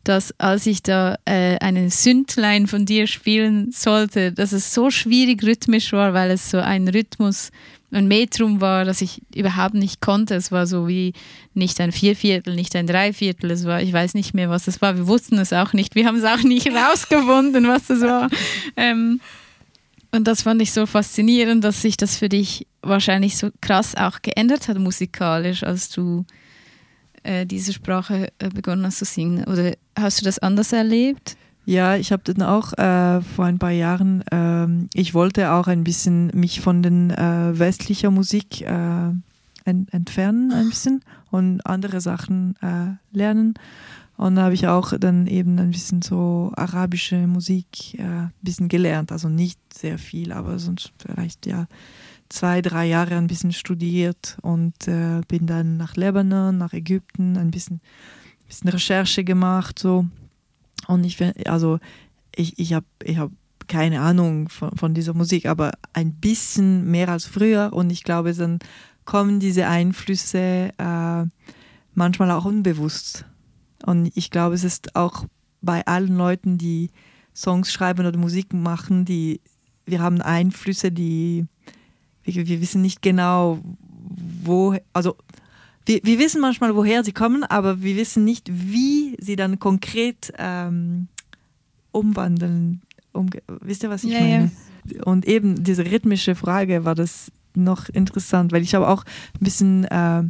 dass 0.05 0.37
als 0.39 0.65
ich 0.65 0.83
da 0.83 1.17
äh, 1.25 1.57
einen 1.59 1.89
Sündlein 1.89 2.67
von 2.67 2.85
dir 2.85 3.07
spielen 3.07 3.71
sollte, 3.71 4.31
dass 4.31 4.51
es 4.51 4.73
so 4.73 4.89
schwierig 4.89 5.43
rhythmisch 5.43 5.91
war, 5.93 6.13
weil 6.13 6.31
es 6.31 6.49
so 6.49 6.57
ein 6.57 6.87
Rhythmus, 6.87 7.51
ein 7.93 8.07
Metrum 8.07 8.61
war, 8.61 8.85
das 8.85 9.01
ich 9.01 9.21
überhaupt 9.35 9.75
nicht 9.75 10.01
konnte. 10.01 10.35
Es 10.35 10.51
war 10.51 10.67
so 10.67 10.87
wie 10.87 11.13
nicht 11.53 11.79
ein 11.79 11.91
Vierviertel, 11.91 12.55
nicht 12.55 12.75
ein 12.75 12.87
Dreiviertel. 12.87 13.51
Es 13.51 13.65
war, 13.65 13.81
ich 13.81 13.93
weiß 13.93 14.13
nicht 14.15 14.33
mehr, 14.33 14.49
was 14.49 14.67
es 14.67 14.81
war. 14.81 14.97
Wir 14.97 15.07
wussten 15.07 15.37
es 15.37 15.53
auch 15.53 15.73
nicht. 15.73 15.95
Wir 15.95 16.07
haben 16.07 16.17
es 16.17 16.23
auch 16.23 16.43
nicht 16.43 16.67
rausgefunden, 16.73 17.67
was 17.67 17.87
das 17.87 18.01
war. 18.01 18.29
Ähm, 18.75 19.21
und 20.11 20.27
das 20.27 20.43
fand 20.43 20.61
ich 20.61 20.71
so 20.71 20.85
faszinierend, 20.85 21.63
dass 21.63 21.81
sich 21.81 21.97
das 21.97 22.17
für 22.17 22.29
dich 22.29 22.67
wahrscheinlich 22.81 23.37
so 23.37 23.49
krass 23.61 23.95
auch 23.95 24.21
geändert 24.21 24.67
hat 24.67 24.77
musikalisch, 24.77 25.63
als 25.63 25.89
du 25.89 26.25
äh, 27.23 27.45
diese 27.45 27.73
Sprache 27.73 28.27
äh, 28.39 28.49
begonnen 28.49 28.85
hast 28.85 28.99
zu 28.99 29.05
singen. 29.05 29.45
Oder 29.45 29.73
hast 29.97 30.21
du 30.21 30.25
das 30.25 30.39
anders 30.39 30.73
erlebt? 30.73 31.35
Ja, 31.65 31.95
ich 31.95 32.11
habe 32.11 32.23
dann 32.25 32.41
auch 32.41 32.73
äh, 32.73 33.21
vor 33.21 33.45
ein 33.45 33.57
paar 33.57 33.71
Jahren, 33.71 34.23
ähm, 34.31 34.89
ich 34.93 35.13
wollte 35.13 35.51
auch 35.51 35.67
ein 35.67 35.83
bisschen 35.83 36.27
mich 36.33 36.59
von 36.59 36.83
den 36.83 37.09
äh, 37.11 37.57
westlicher 37.57 38.11
Musik 38.11 38.61
äh, 38.61 39.11
en 39.65 39.87
entfernen 39.91 40.51
ein 40.51 40.69
bisschen 40.69 41.01
und 41.31 41.65
andere 41.65 42.01
Sachen 42.01 42.55
äh, 42.61 43.17
lernen. 43.17 43.53
Und 44.17 44.35
da 44.35 44.43
habe 44.43 44.53
ich 44.53 44.67
auch 44.67 44.93
dann 44.99 45.25
eben 45.25 45.57
ein 45.57 45.71
bisschen 45.71 46.01
so 46.01 46.51
arabische 46.55 47.27
Musik 47.27 47.97
äh, 47.97 48.03
ein 48.03 48.33
bisschen 48.41 48.67
gelernt. 48.67 49.11
Also 49.11 49.29
nicht 49.29 49.59
sehr 49.73 49.97
viel, 49.97 50.31
aber 50.33 50.59
sonst 50.59 50.91
vielleicht 50.99 51.45
ja 51.45 51.67
zwei, 52.29 52.61
drei 52.61 52.85
Jahre 52.85 53.15
ein 53.15 53.27
bisschen 53.27 53.53
studiert 53.53 54.37
und 54.41 54.87
äh, 54.87 55.21
bin 55.27 55.47
dann 55.47 55.77
nach 55.77 55.95
Lebanon, 55.95 56.57
nach 56.57 56.73
Ägypten, 56.73 57.37
ein 57.37 57.51
bisschen, 57.51 57.79
bisschen 58.47 58.69
Recherche 58.69 59.23
gemacht 59.23 59.79
so. 59.79 60.05
Und 60.87 61.03
ich 61.03 61.17
finde, 61.17 61.49
also 61.49 61.79
ich, 62.35 62.59
ich 62.59 62.73
habe 62.73 62.85
ich 63.03 63.17
hab 63.17 63.31
keine 63.67 64.01
Ahnung 64.01 64.49
von, 64.49 64.71
von 64.75 64.93
dieser 64.93 65.13
Musik, 65.13 65.45
aber 65.45 65.71
ein 65.93 66.13
bisschen 66.13 66.89
mehr 66.89 67.09
als 67.09 67.25
früher. 67.25 67.71
Und 67.73 67.91
ich 67.91 68.03
glaube, 68.03 68.33
dann 68.33 68.59
kommen 69.05 69.39
diese 69.39 69.67
Einflüsse 69.67 70.71
äh, 70.77 71.25
manchmal 71.93 72.31
auch 72.31 72.45
unbewusst. 72.45 73.25
Und 73.85 74.11
ich 74.15 74.31
glaube, 74.31 74.55
es 74.55 74.63
ist 74.63 74.95
auch 74.95 75.25
bei 75.61 75.85
allen 75.85 76.15
Leuten, 76.17 76.57
die 76.57 76.91
Songs 77.35 77.71
schreiben 77.71 78.05
oder 78.05 78.17
Musik 78.17 78.53
machen, 78.53 79.05
die 79.05 79.41
wir 79.85 80.01
haben 80.01 80.21
Einflüsse, 80.21 80.91
die 80.91 81.45
wir, 82.23 82.47
wir 82.47 82.61
wissen 82.61 82.81
nicht 82.81 83.01
genau, 83.01 83.59
wo, 84.43 84.77
also 84.93 85.17
wir, 85.85 85.99
wir 86.03 86.19
wissen 86.19 86.41
manchmal, 86.41 86.75
woher 86.75 87.03
sie 87.03 87.11
kommen, 87.11 87.43
aber 87.43 87.81
wir 87.81 87.95
wissen 87.95 88.23
nicht, 88.23 88.49
wie 88.51 89.17
sie 89.19 89.35
dann 89.35 89.59
konkret 89.59 90.33
ähm, 90.37 91.07
umwandeln. 91.91 92.81
Umge 93.11 93.41
Wisst 93.61 93.83
ihr, 93.83 93.89
was 93.89 94.03
ich 94.03 94.13
Ja, 94.13 94.19
meine? 94.19 94.51
Und 95.05 95.25
eben 95.25 95.63
diese 95.63 95.85
rhythmische 95.85 96.35
Frage 96.35 96.83
war 96.83 96.95
das 96.95 97.31
noch 97.55 97.89
interessant, 97.89 98.51
weil 98.51 98.63
ich 98.63 98.75
habe 98.75 98.87
auch 98.87 99.03
ein 99.03 99.43
bisschen, 99.43 99.85
äh, 99.85 100.23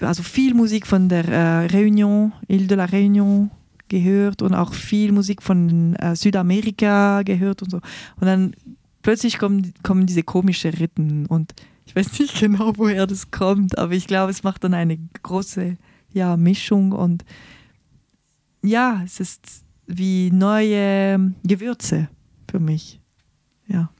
also 0.00 0.22
viel 0.22 0.54
Musik 0.54 0.86
von 0.86 1.08
der 1.08 1.24
äh, 1.24 1.66
Réunion, 1.66 2.32
Ile 2.48 2.66
de 2.66 2.76
la 2.76 2.84
Réunion 2.84 3.50
gehört 3.88 4.42
und 4.42 4.54
auch 4.54 4.74
viel 4.74 5.12
Musik 5.12 5.42
von 5.42 5.94
äh, 5.96 6.14
Südamerika 6.14 7.22
gehört 7.22 7.62
und 7.62 7.70
so. 7.70 7.78
Und 8.20 8.26
dann 8.26 8.54
plötzlich 9.02 9.38
kommen, 9.38 9.72
kommen 9.82 10.06
diese 10.06 10.22
komischen 10.22 10.72
Rhythmen 10.72 11.26
und 11.26 11.54
ich 11.94 12.06
weiß 12.06 12.18
nicht 12.18 12.40
genau, 12.40 12.72
woher 12.76 13.06
das 13.06 13.30
kommt, 13.30 13.78
aber 13.78 13.92
ich 13.92 14.06
glaube, 14.06 14.30
es 14.30 14.42
macht 14.42 14.64
dann 14.64 14.74
eine 14.74 14.98
große 15.22 15.76
ja, 16.12 16.36
Mischung 16.36 16.92
und 16.92 17.24
ja, 18.62 19.02
es 19.04 19.20
ist 19.20 19.64
wie 19.86 20.30
neue 20.30 21.32
Gewürze 21.44 22.08
für 22.50 22.58
mich. 22.58 23.00
Ja. 23.68 23.90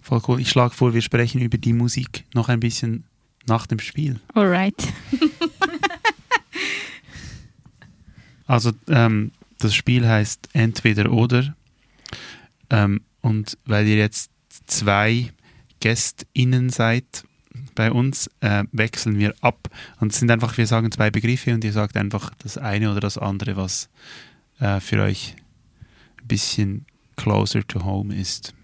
Voll 0.00 0.22
cool. 0.28 0.40
Ich 0.40 0.50
schlage 0.50 0.74
vor, 0.74 0.92
wir 0.94 1.02
sprechen 1.02 1.40
über 1.40 1.58
die 1.58 1.72
Musik 1.72 2.24
noch 2.34 2.48
ein 2.48 2.60
bisschen 2.60 3.04
nach 3.46 3.66
dem 3.66 3.78
Spiel. 3.78 4.20
Alright. 4.34 4.86
Also 8.46 8.72
ähm, 8.88 9.32
das 9.58 9.74
Spiel 9.74 10.06
heißt 10.06 10.50
Entweder 10.52 11.10
oder. 11.10 11.56
Ähm, 12.70 13.00
und 13.20 13.56
weil 13.64 13.86
ihr 13.86 13.96
jetzt 13.96 14.30
zwei 14.66 15.32
GästInnen 15.84 16.70
seid 16.70 17.24
bei 17.74 17.92
uns, 17.92 18.30
äh, 18.40 18.64
wechseln 18.72 19.18
wir 19.18 19.34
ab. 19.42 19.68
Und 20.00 20.12
es 20.12 20.18
sind 20.18 20.30
einfach, 20.30 20.56
wir 20.56 20.66
sagen 20.66 20.90
zwei 20.90 21.10
Begriffe 21.10 21.52
und 21.52 21.62
ihr 21.62 21.72
sagt 21.72 21.98
einfach 21.98 22.30
das 22.42 22.56
eine 22.56 22.90
oder 22.90 23.00
das 23.00 23.18
andere, 23.18 23.56
was 23.56 23.90
äh, 24.60 24.80
für 24.80 25.02
euch 25.02 25.36
ein 26.22 26.26
bisschen 26.26 26.86
closer 27.16 27.68
to 27.68 27.84
home 27.84 28.14
ist. 28.14 28.54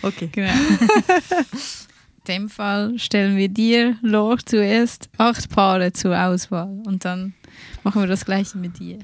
Okay. 0.00 0.30
Genau. 0.32 0.50
In 0.50 2.24
dem 2.26 2.48
Fall 2.48 2.98
stellen 2.98 3.36
wir 3.36 3.50
dir, 3.50 3.98
Lor, 4.00 4.38
zuerst 4.38 5.10
acht 5.18 5.50
Paare 5.50 5.92
zur 5.92 6.18
Auswahl 6.18 6.80
und 6.86 7.04
dann 7.04 7.34
machen 7.84 8.00
wir 8.00 8.08
das 8.08 8.24
gleiche 8.24 8.56
mit 8.56 8.78
dir. 8.78 9.00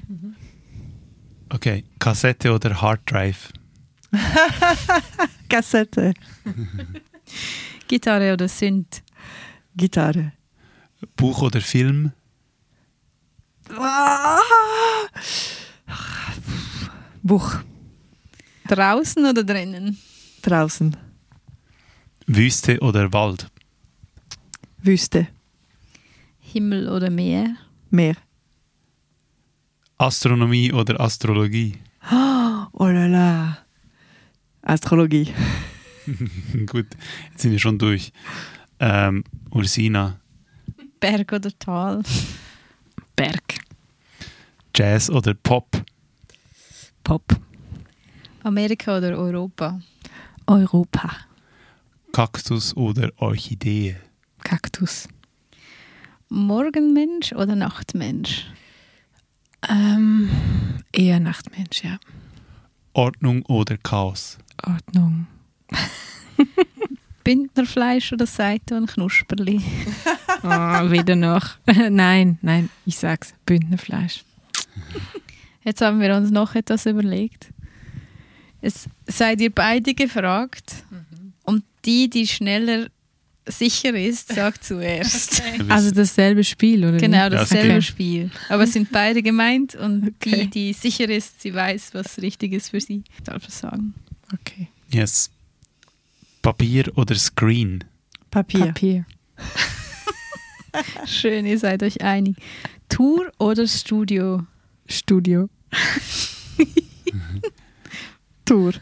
Okay, 1.49 1.83
Kassette 1.99 2.51
oder 2.51 2.81
Hard 2.81 3.01
Drive? 3.05 3.53
Kassette, 5.49 6.15
Gitarre 7.87 8.33
oder 8.33 8.47
Synth? 8.47 9.03
Gitarre. 9.75 10.33
Buch 11.15 11.41
oder 11.41 11.61
Film? 11.61 12.11
Ah! 13.77 14.39
Buch 17.21 17.57
Draußen 18.67 19.25
oder 19.25 19.43
drinnen? 19.43 19.97
draußen. 20.41 20.95
Wüste 22.27 22.79
oder 22.79 23.11
Wald? 23.13 23.47
Wüste, 24.81 25.27
Himmel 26.39 26.87
oder 26.89 27.09
Meer? 27.09 27.55
Meer. 27.89 28.15
Astronomie 29.97 30.71
oder 30.71 30.99
Astrologie? 30.99 31.77
Oh 32.77 32.87
la 32.87 33.07
la. 33.07 33.57
Astrologie. 34.61 35.33
Gut, 36.65 36.87
jetzt 37.31 37.41
sind 37.41 37.51
wir 37.51 37.59
schon 37.59 37.77
durch. 37.77 38.11
Ähm, 38.79 39.23
Ursina, 39.51 40.19
Berg 40.99 41.33
oder 41.33 41.51
Tal? 41.59 42.01
Berg. 43.15 43.59
Jazz 44.75 45.09
oder 45.09 45.33
Pop? 45.33 45.69
Pop. 47.03 47.23
Amerika 48.43 48.97
oder 48.97 49.17
Europa? 49.17 49.79
Europa. 50.47 51.11
Kaktus 52.11 52.75
oder 52.75 53.11
Orchidee? 53.17 53.97
Kaktus. 54.43 55.07
Morgenmensch 56.29 57.33
oder 57.33 57.55
Nachtmensch? 57.55 58.47
Ähm, 59.69 60.29
eher 60.91 61.19
Nachtmensch, 61.19 61.83
ja. 61.83 61.99
Ordnung 62.93 63.43
oder 63.45 63.77
Chaos? 63.77 64.37
Ordnung. 64.63 65.27
Bündnerfleisch 67.23 68.13
oder 68.13 68.27
Seitan 68.27 68.85
Knusperli? 68.85 69.61
Oh, 70.43 70.47
wieder 70.91 71.15
noch. 71.15 71.55
nein, 71.89 72.37
nein, 72.41 72.69
ich 72.85 72.97
sag's. 72.97 73.33
Bündnerfleisch. 73.45 74.23
Jetzt 75.63 75.81
haben 75.81 75.99
wir 76.01 76.15
uns 76.15 76.29
noch 76.29 76.53
etwas 76.53 76.85
überlegt. 76.85 77.47
Es 78.61 78.87
seid 79.07 79.41
ihr 79.41 79.49
beide 79.49 79.93
gefragt 79.93 80.83
und 81.43 81.63
die, 81.85 82.09
die 82.09 82.27
schneller 82.27 82.87
sicher 83.47 83.93
ist, 83.93 84.33
sagt 84.33 84.63
zuerst. 84.63 85.41
Also 85.69 85.91
dasselbe 85.91 86.43
Spiel, 86.43 86.83
oder? 86.83 86.97
Genau, 86.97 87.29
dasselbe 87.29 87.73
Okay. 87.73 87.81
Spiel. 87.81 88.31
Aber 88.49 88.63
es 88.63 88.73
sind 88.73 88.91
beide 88.91 89.21
gemeint 89.21 89.75
und 89.75 90.13
Okay. 90.19 90.45
die, 90.45 90.49
die 90.49 90.73
sicher 90.73 91.09
ist, 91.09 91.41
sie 91.41 91.53
weiß, 91.53 91.93
was 91.93 92.19
richtig 92.21 92.53
ist 92.53 92.69
für 92.69 92.81
sie. 92.81 93.03
Darf 93.23 93.47
ich 93.47 93.53
sagen. 93.53 93.93
Okay. 94.33 94.67
Yes. 94.91 95.29
Papier 96.45 96.95
oder 96.95 97.15
Screen? 97.15 97.83
Papier. 98.29 98.67
Papier. 98.67 99.05
Schön, 101.07 101.47
ihr 101.47 101.57
seid 101.57 101.81
euch 101.81 102.01
einig. 102.01 102.35
Tour 102.87 103.31
oder 103.39 103.65
Studio? 103.65 104.45
Studio. 104.87 105.49
Tour. 108.45 108.73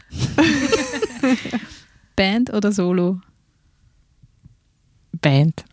Band 2.16 2.52
oder 2.52 2.70
Solo? 2.70 3.22
Band. 5.22 5.64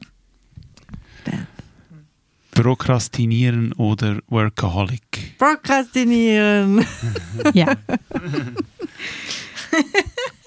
Prokrastinieren 2.51 3.73
oder 3.73 4.21
Workaholic? 4.27 5.37
Prokrastinieren. 5.37 6.85
Ja. 7.53 7.75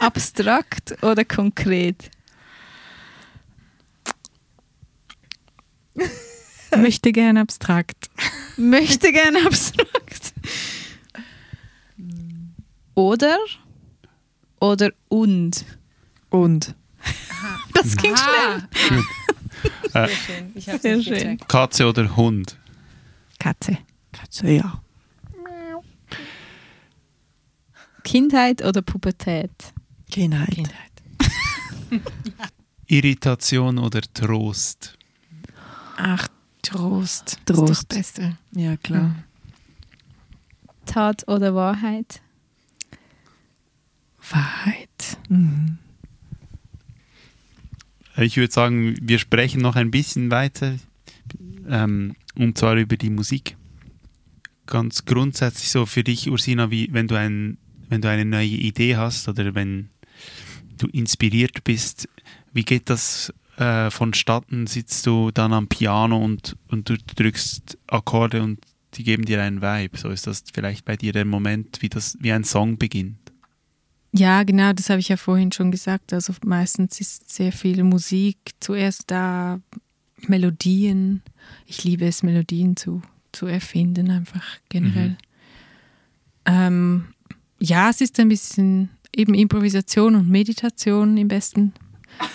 Abstrakt 0.05 1.03
oder 1.03 1.25
konkret? 1.25 2.11
Möchte 6.77 7.13
gern 7.13 7.37
abstrakt. 7.39 8.11
Möchte 8.57 9.13
gerne 9.13 9.47
abstrakt. 9.47 10.35
Oder? 12.95 13.39
Oder 14.61 14.91
und? 15.09 15.65
Und. 16.31 16.75
Das 17.73 17.97
ging 17.97 18.15
schnell. 18.17 18.69
Äh, 19.95 20.09
Ich 20.55 20.69
hab's 20.69 20.83
Sehr 20.83 21.01
schön. 21.03 21.15
gecheckt. 21.15 21.49
Katze 21.49 21.87
oder 21.87 22.17
Hund? 22.17 22.59
Katze. 23.39 23.79
Katze, 24.13 24.51
ja. 24.51 24.81
Kindheit 28.03 28.63
oder 28.65 28.83
Pubertät? 28.83 29.51
Kindheit. 30.11 30.51
Kindheit. 30.51 30.95
Irritation 32.87 33.79
oder 33.79 34.01
Trost? 34.03 34.97
Ach, 35.97 36.29
Trost. 36.63 37.39
Trost. 37.47 37.71
Ist 37.71 37.71
das 37.71 37.85
Beste. 37.85 38.39
Ja, 38.53 38.77
klar. 38.77 39.15
Tat 40.87 41.27
oder 41.29 41.55
Wahrheit? 41.55 42.21
Wahrheit. 44.31 45.19
Mhm. 45.29 45.79
Ich 48.17 48.37
würde 48.37 48.53
sagen, 48.53 48.97
wir 49.01 49.19
sprechen 49.19 49.61
noch 49.61 49.77
ein 49.77 49.91
bisschen 49.91 50.31
weiter, 50.31 50.77
ähm, 51.69 52.15
und 52.37 52.57
zwar 52.57 52.77
über 52.77 52.97
die 52.97 53.11
Musik. 53.11 53.57
Ganz 54.67 55.05
grundsätzlich 55.05 55.71
so 55.71 55.85
für 55.85 56.05
dich, 56.05 56.31
Ursina, 56.31 56.71
wie 56.71 56.89
wenn 56.93 57.09
du, 57.09 57.17
ein, 57.17 57.59
wenn 57.89 58.01
du 58.01 58.09
eine 58.09 58.25
neue 58.25 58.47
Idee 58.47 58.97
hast 58.97 59.29
oder 59.29 59.55
wenn 59.55 59.91
du 60.79 60.87
inspiriert 60.89 61.65
bist, 61.65 62.09
wie 62.53 62.65
geht 62.65 62.91
das 62.91 63.33
äh, 63.57 63.91
vonstatten? 63.91 64.67
Sitzt 64.67 65.07
du 65.07 65.31
dann 65.31 65.53
am 65.53 65.69
Piano 65.69 66.23
und, 66.23 66.57
und 66.69 66.89
du 66.89 66.97
drückst 66.97 67.79
Akkorde 67.87 68.43
und 68.43 68.61
die 68.95 69.05
geben 69.05 69.25
dir 69.25 69.43
einen 69.43 69.63
Vibe? 69.63 69.99
So 69.99 70.11
ist 70.11 70.27
das 70.27 70.45
vielleicht 70.53 70.85
bei 70.85 70.97
dir 70.97 71.13
der 71.13 71.25
Moment, 71.25 71.79
wie, 71.81 71.89
das, 71.89 72.17
wie 72.21 72.33
ein 72.33 72.45
Song 72.45 72.79
beginnt. 72.79 73.19
Ja, 74.13 74.45
genau, 74.45 74.73
das 74.73 74.91
habe 74.91 75.01
ich 75.01 75.09
ja 75.09 75.17
vorhin 75.17 75.51
schon 75.51 75.73
gesagt. 75.73 76.13
Also 76.13 76.33
meistens 76.45 77.01
ist 77.01 77.33
sehr 77.33 77.51
viel 77.51 77.83
Musik 77.83 78.37
zuerst 78.61 79.11
da, 79.11 79.59
Melodien. 80.29 81.23
Ich 81.67 81.83
liebe 81.83 82.07
es, 82.07 82.23
Melodien 82.23 82.77
zu, 82.77 83.03
zu 83.33 83.47
erfinden, 83.47 84.11
einfach 84.11 84.45
generell. 84.69 85.17
Ähm, 86.47 87.07
ja, 87.59 87.91
es 87.91 88.01
ist 88.01 88.21
ein 88.21 88.29
bisschen 88.29 88.91
eben 89.19 89.35
Improvisation 89.35 90.15
und 90.15 90.29
Meditation 90.29 91.17
im 91.17 91.29
besten, 91.29 91.73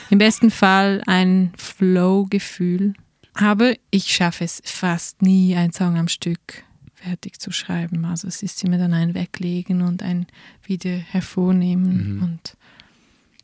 im 0.10 0.18
besten 0.18 0.52
Fall 0.52 1.02
ein 1.06 1.52
Flow-Gefühl. 1.58 2.94
Aber 3.34 3.74
ich 3.92 4.14
schaffe 4.14 4.44
es 4.44 4.62
fast 4.66 5.22
nie, 5.22 5.56
einen 5.56 5.72
Song 5.74 5.98
am 5.98 6.08
Stück 6.08 6.64
fertig 6.94 7.40
zu 7.40 7.52
schreiben. 7.52 8.04
Also 8.06 8.28
es 8.28 8.44
ist 8.44 8.62
immer 8.64 8.78
dann 8.78 8.94
ein 8.94 9.14
Weglegen 9.14 9.82
und 9.82 10.04
ein 10.04 10.28
wieder 10.66 10.92
hervornehmen 10.92 12.16
Mhm. 12.18 12.24
und 12.24 12.58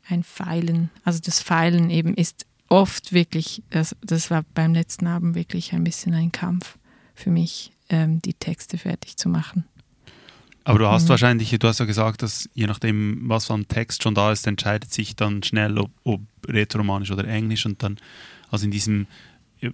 ein 0.08 0.22
Feilen. 0.22 0.90
Also 1.04 1.20
das 1.24 1.40
Feilen 1.40 1.88
eben 1.90 2.14
ist 2.14 2.46
oft 2.68 3.12
wirklich, 3.12 3.62
das, 3.70 3.96
das 4.02 4.30
war 4.30 4.44
beim 4.54 4.74
letzten 4.74 5.06
Abend 5.06 5.34
wirklich 5.34 5.72
ein 5.72 5.84
bisschen 5.84 6.14
ein 6.14 6.32
Kampf 6.32 6.76
für 7.14 7.30
mich, 7.30 7.72
ähm, 7.88 8.20
die 8.20 8.34
Texte 8.34 8.76
fertig 8.76 9.16
zu 9.16 9.28
machen. 9.28 9.64
Aber 10.68 10.80
du 10.80 10.88
hast 10.88 11.04
Mhm. 11.04 11.08
wahrscheinlich, 11.10 11.50
du 11.56 11.68
hast 11.68 11.78
ja 11.78 11.86
gesagt, 11.86 12.22
dass 12.22 12.48
je 12.54 12.66
nachdem, 12.66 13.20
was 13.28 13.50
am 13.52 13.68
Text 13.68 14.02
schon 14.02 14.14
da 14.16 14.32
ist, 14.32 14.46
entscheidet 14.48 14.92
sich 14.92 15.14
dann 15.14 15.42
schnell, 15.44 15.78
ob, 15.78 15.90
ob 16.02 16.20
rätoromanisch 16.48 17.12
oder 17.12 17.24
englisch. 17.28 17.66
Und 17.66 17.82
dann, 17.84 17.98
also 18.50 18.64
in 18.64 18.72
diesem 18.72 19.06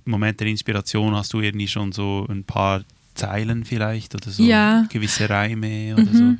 Moment 0.05 0.39
der 0.41 0.49
Inspiration 0.49 1.15
hast 1.15 1.33
du 1.33 1.41
irgendwie 1.41 1.67
schon 1.69 1.93
so 1.93 2.27
ein 2.29 2.45
paar 2.45 2.85
Zeilen 3.15 3.65
vielleicht 3.65 4.15
oder 4.15 4.31
so 4.31 4.43
Ja. 4.43 4.87
gewisse 4.91 5.29
Reime 5.31 5.95
oder 5.95 6.13
Mhm. 6.13 6.39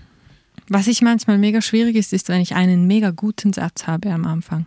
Was 0.69 0.87
ich 0.87 1.01
manchmal 1.03 1.39
mega 1.39 1.61
schwierig 1.63 1.97
ist, 1.97 2.13
ist, 2.13 2.29
wenn 2.29 2.41
ich 2.43 2.55
einen 2.55 2.87
mega 2.87 3.11
guten 3.11 3.53
Satz 3.53 3.87
habe 3.87 4.11
am 4.13 4.27
Anfang 4.27 4.67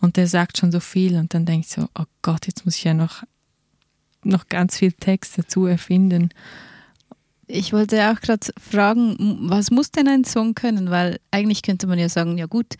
und 0.00 0.16
der 0.16 0.26
sagt 0.26 0.58
schon 0.58 0.72
so 0.72 0.80
viel 0.80 1.16
und 1.16 1.32
dann 1.34 1.44
denke 1.44 1.66
ich 1.66 1.72
so, 1.72 1.88
oh 1.98 2.04
Gott, 2.22 2.46
jetzt 2.46 2.64
muss 2.64 2.76
ich 2.76 2.84
ja 2.84 2.94
noch, 2.94 3.22
noch 4.24 4.48
ganz 4.48 4.78
viel 4.78 4.92
Text 4.92 5.38
dazu 5.38 5.66
erfinden. 5.66 6.30
Ich 7.48 7.72
wollte 7.72 8.10
auch 8.10 8.20
gerade 8.20 8.46
fragen, 8.60 9.16
was 9.48 9.70
muss 9.70 9.90
denn 9.90 10.06
ein 10.06 10.24
Song 10.24 10.54
können? 10.54 10.90
Weil 10.90 11.18
eigentlich 11.30 11.62
könnte 11.62 11.86
man 11.86 11.98
ja 11.98 12.08
sagen, 12.08 12.36
ja 12.38 12.46
gut, 12.46 12.74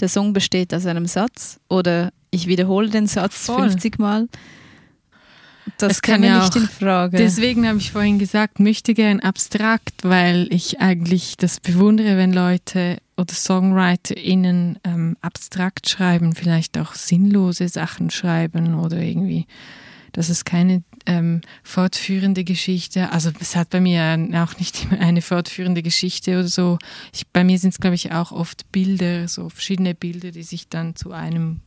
der 0.00 0.08
Song 0.08 0.32
besteht 0.32 0.74
aus 0.74 0.86
einem 0.86 1.06
Satz 1.06 1.60
oder 1.68 2.12
ich 2.30 2.46
wiederhole 2.48 2.88
den 2.90 3.06
Satz 3.06 3.46
Voll. 3.46 3.70
50 3.70 3.98
Mal. 3.98 4.28
Das 5.78 5.92
Es 5.92 6.02
kann 6.02 6.24
ja 6.24 6.40
nicht 6.40 6.52
auch- 6.52 6.56
in 6.56 6.68
Frage. 6.68 7.16
Deswegen 7.16 7.68
habe 7.68 7.78
ich 7.78 7.92
vorhin 7.92 8.18
gesagt, 8.18 8.58
möchte 8.58 8.94
gern 8.94 9.20
abstrakt, 9.20 9.94
weil 10.02 10.48
ich 10.50 10.80
eigentlich 10.80 11.36
das 11.36 11.60
bewundere, 11.60 12.16
wenn 12.16 12.32
Leute 12.32 12.98
oder 13.16 13.32
SongwriterInnen 13.32 14.78
ähm, 14.82 15.16
abstrakt 15.20 15.88
schreiben, 15.88 16.34
vielleicht 16.34 16.76
auch 16.78 16.94
sinnlose 16.94 17.68
Sachen 17.68 18.10
schreiben 18.10 18.74
oder 18.74 18.96
irgendwie, 18.98 19.46
dass 20.10 20.28
es 20.28 20.44
keine 20.44 20.82
ähm, 21.06 21.40
fortführende 21.62 22.44
Geschichte, 22.44 23.10
also 23.10 23.30
es 23.40 23.56
hat 23.56 23.70
bei 23.70 23.80
mir 23.80 24.18
auch 24.34 24.58
nicht 24.58 24.84
immer 24.84 25.00
eine 25.00 25.22
fortführende 25.22 25.82
Geschichte 25.82 26.38
oder 26.38 26.48
so. 26.48 26.78
Ich, 27.12 27.26
bei 27.28 27.44
mir 27.44 27.58
sind 27.58 27.70
es, 27.70 27.80
glaube 27.80 27.94
ich, 27.94 28.12
auch 28.12 28.32
oft 28.32 28.70
Bilder, 28.72 29.28
so 29.28 29.48
verschiedene 29.48 29.94
Bilder, 29.94 30.30
die 30.30 30.42
sich 30.42 30.68
dann 30.68 30.96
zu 30.96 31.12
einem 31.12 31.60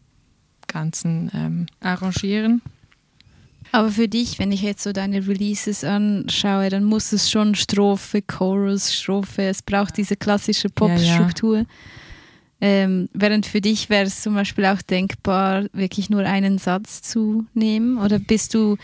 Ganzen 0.67 1.31
ähm, 1.33 1.65
arrangieren. 1.79 2.61
Aber 3.71 3.89
für 3.89 4.07
dich, 4.07 4.39
wenn 4.39 4.51
ich 4.51 4.61
jetzt 4.61 4.83
so 4.83 4.93
deine 4.93 5.27
Releases 5.27 5.83
anschaue, 5.83 6.69
dann 6.69 6.83
muss 6.83 7.11
es 7.11 7.29
schon 7.29 7.55
Strophe, 7.55 8.21
Chorus, 8.21 8.93
Strophe, 8.93 9.43
es 9.43 9.61
braucht 9.61 9.97
diese 9.97 10.15
klassische 10.15 10.69
Popstruktur. 10.69 11.65
Ähm, 12.61 13.09
während 13.13 13.45
für 13.45 13.59
dich 13.59 13.89
wäre 13.89 14.05
es 14.05 14.21
zum 14.21 14.33
Beispiel 14.33 14.65
auch 14.65 14.81
denkbar, 14.81 15.65
wirklich 15.73 16.09
nur 16.09 16.21
einen 16.21 16.57
Satz 16.57 17.01
zu 17.01 17.45
nehmen? 17.53 17.97
Oder 17.97 18.17
bist 18.17 18.53
du, 18.53 18.77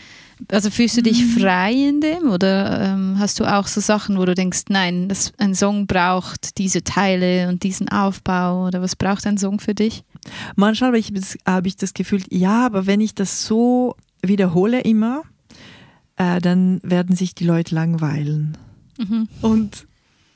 also 0.50 0.70
fühlst 0.70 0.96
du 0.96 1.02
dich 1.02 1.24
mhm. 1.24 1.40
frei 1.40 1.72
in 1.72 2.00
dem? 2.00 2.30
Oder 2.30 2.80
ähm, 2.80 3.16
hast 3.18 3.38
du 3.40 3.44
auch 3.44 3.66
so 3.66 3.80
Sachen, 3.80 4.18
wo 4.18 4.24
du 4.24 4.34
denkst, 4.34 4.64
nein, 4.68 5.08
das, 5.08 5.32
ein 5.38 5.54
Song 5.54 5.86
braucht 5.86 6.58
diese 6.58 6.82
Teile 6.82 7.48
und 7.48 7.62
diesen 7.62 7.88
Aufbau? 7.88 8.66
Oder 8.66 8.82
was 8.82 8.96
braucht 8.96 9.26
ein 9.26 9.38
Song 9.38 9.60
für 9.60 9.74
dich? 9.74 10.04
Manchmal 10.56 10.88
habe 10.88 10.98
ich, 10.98 11.12
hab 11.46 11.66
ich 11.66 11.76
das 11.76 11.94
Gefühl, 11.94 12.22
ja, 12.30 12.66
aber 12.66 12.86
wenn 12.86 13.00
ich 13.00 13.14
das 13.14 13.44
so 13.44 13.96
wiederhole 14.22 14.80
immer, 14.80 15.22
äh, 16.16 16.40
dann 16.40 16.80
werden 16.82 17.16
sich 17.16 17.34
die 17.34 17.44
Leute 17.44 17.74
langweilen. 17.74 18.56
Mhm. 18.98 19.28
Und 19.40 19.86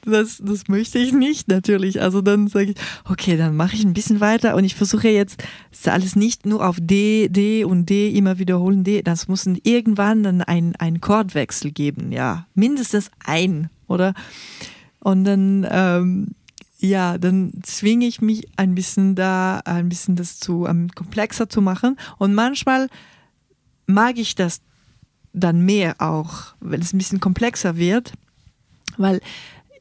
das, 0.06 0.40
das 0.42 0.68
möchte 0.68 0.98
ich 0.98 1.12
nicht 1.12 1.48
natürlich. 1.48 2.00
Also 2.00 2.22
dann 2.22 2.48
sage 2.48 2.72
ich, 2.72 2.76
okay, 3.04 3.36
dann 3.36 3.56
mache 3.56 3.76
ich 3.76 3.84
ein 3.84 3.94
bisschen 3.94 4.20
weiter 4.20 4.54
und 4.54 4.64
ich 4.64 4.74
versuche 4.74 5.08
jetzt 5.08 5.42
das 5.70 5.92
alles 5.92 6.16
nicht 6.16 6.46
nur 6.46 6.66
auf 6.66 6.76
D, 6.80 7.28
D 7.28 7.64
und 7.64 7.86
D 7.90 8.10
immer 8.10 8.38
wiederholen. 8.38 8.84
D, 8.84 9.02
das 9.02 9.28
muss 9.28 9.46
irgendwann 9.46 10.22
dann 10.22 10.42
ein, 10.42 10.74
ein 10.76 11.00
Chordwechsel 11.00 11.72
geben, 11.72 12.12
ja, 12.12 12.46
mindestens 12.54 13.10
ein, 13.24 13.68
oder? 13.88 14.14
Und 15.00 15.24
dann, 15.24 15.66
ähm, 15.70 16.28
ja, 16.78 17.18
dann 17.18 17.52
zwinge 17.62 18.06
ich 18.06 18.20
mich 18.20 18.48
ein 18.56 18.74
bisschen 18.74 19.14
da, 19.14 19.60
ein 19.64 19.88
bisschen 19.88 20.16
das 20.16 20.38
zu 20.38 20.64
um, 20.64 20.88
komplexer 20.90 21.48
zu 21.48 21.60
machen. 21.60 21.96
Und 22.18 22.34
manchmal 22.34 22.88
mag 23.86 24.18
ich 24.18 24.34
das 24.34 24.60
dann 25.32 25.60
mehr 25.60 25.96
auch, 25.98 26.54
wenn 26.60 26.80
es 26.80 26.92
ein 26.92 26.98
bisschen 26.98 27.20
komplexer 27.20 27.76
wird, 27.76 28.14
weil 28.96 29.20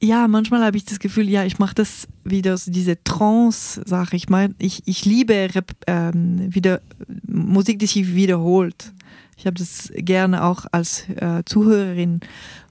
ja, 0.06 0.28
manchmal 0.28 0.64
habe 0.64 0.78
ich 0.78 0.86
das 0.86 1.00
Gefühl, 1.00 1.30
ja, 1.30 1.44
ich 1.44 1.60
mache 1.60 1.76
das 1.76 2.08
wieder 2.24 2.56
so 2.58 2.72
diese 2.72 3.04
Trance-Sache. 3.04 4.16
Ich 4.16 4.30
meine, 4.30 4.54
ich, 4.60 4.84
ich 4.86 5.06
liebe 5.06 5.50
ähm, 5.88 6.54
wieder, 6.54 6.82
Musik, 7.28 7.80
die 7.80 7.88
sich 7.88 8.16
wiederholt. 8.16 8.94
Ich 9.38 9.46
habe 9.46 9.58
das 9.58 9.92
gerne 9.96 10.44
auch 10.44 10.66
als 10.72 11.10
äh, 11.10 11.44
Zuhörerin. 11.46 12.22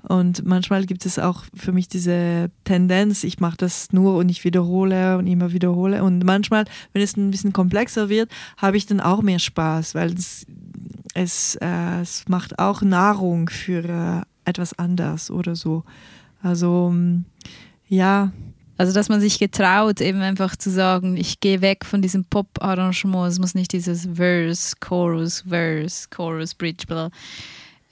Und 0.02 0.44
manchmal 0.44 0.86
gibt 0.86 1.06
es 1.06 1.18
auch 1.18 1.44
für 1.54 1.72
mich 1.72 1.88
diese 1.88 2.50
Tendenz, 2.64 3.24
ich 3.24 3.40
mache 3.40 3.56
das 3.56 3.92
nur 3.92 4.16
und 4.16 4.28
ich 4.28 4.44
wiederhole 4.44 5.18
und 5.18 5.26
immer 5.26 5.52
wiederhole. 5.52 6.02
Und 6.02 6.24
manchmal, 6.24 6.64
wenn 6.92 7.02
es 7.02 7.16
ein 7.16 7.30
bisschen 7.30 7.52
komplexer 7.52 8.08
wird, 8.08 8.30
habe 8.58 8.76
ich 8.76 8.86
dann 8.86 9.00
auch 9.00 9.22
mehr 9.22 9.38
Spaß, 9.38 9.94
weil 9.94 10.12
es, 10.12 10.46
es, 11.14 11.56
äh, 11.56 12.00
es 12.00 12.28
macht 12.28 12.58
auch 12.58 12.82
Nahrung 12.82 13.48
für 13.48 13.84
äh, 13.84 14.22
etwas 14.48 14.78
anders 14.78 15.30
oder 15.30 15.56
so. 15.56 15.84
Also 16.44 16.90
mm, 16.90 17.24
ja. 17.88 18.32
Also 18.76 18.92
dass 18.92 19.08
man 19.08 19.20
sich 19.20 19.38
getraut, 19.38 20.00
eben 20.00 20.20
einfach 20.20 20.56
zu 20.56 20.68
sagen, 20.68 21.16
ich 21.16 21.38
gehe 21.38 21.60
weg 21.60 21.84
von 21.84 22.02
diesem 22.02 22.24
Pop-Arrangement, 22.24 23.30
es 23.30 23.38
muss 23.38 23.54
nicht 23.54 23.72
dieses 23.72 24.08
Verse, 24.14 24.74
Chorus, 24.80 25.44
Verse, 25.48 26.08
Chorus, 26.10 26.54
Bridge, 26.56 26.84
bla, 26.88 27.08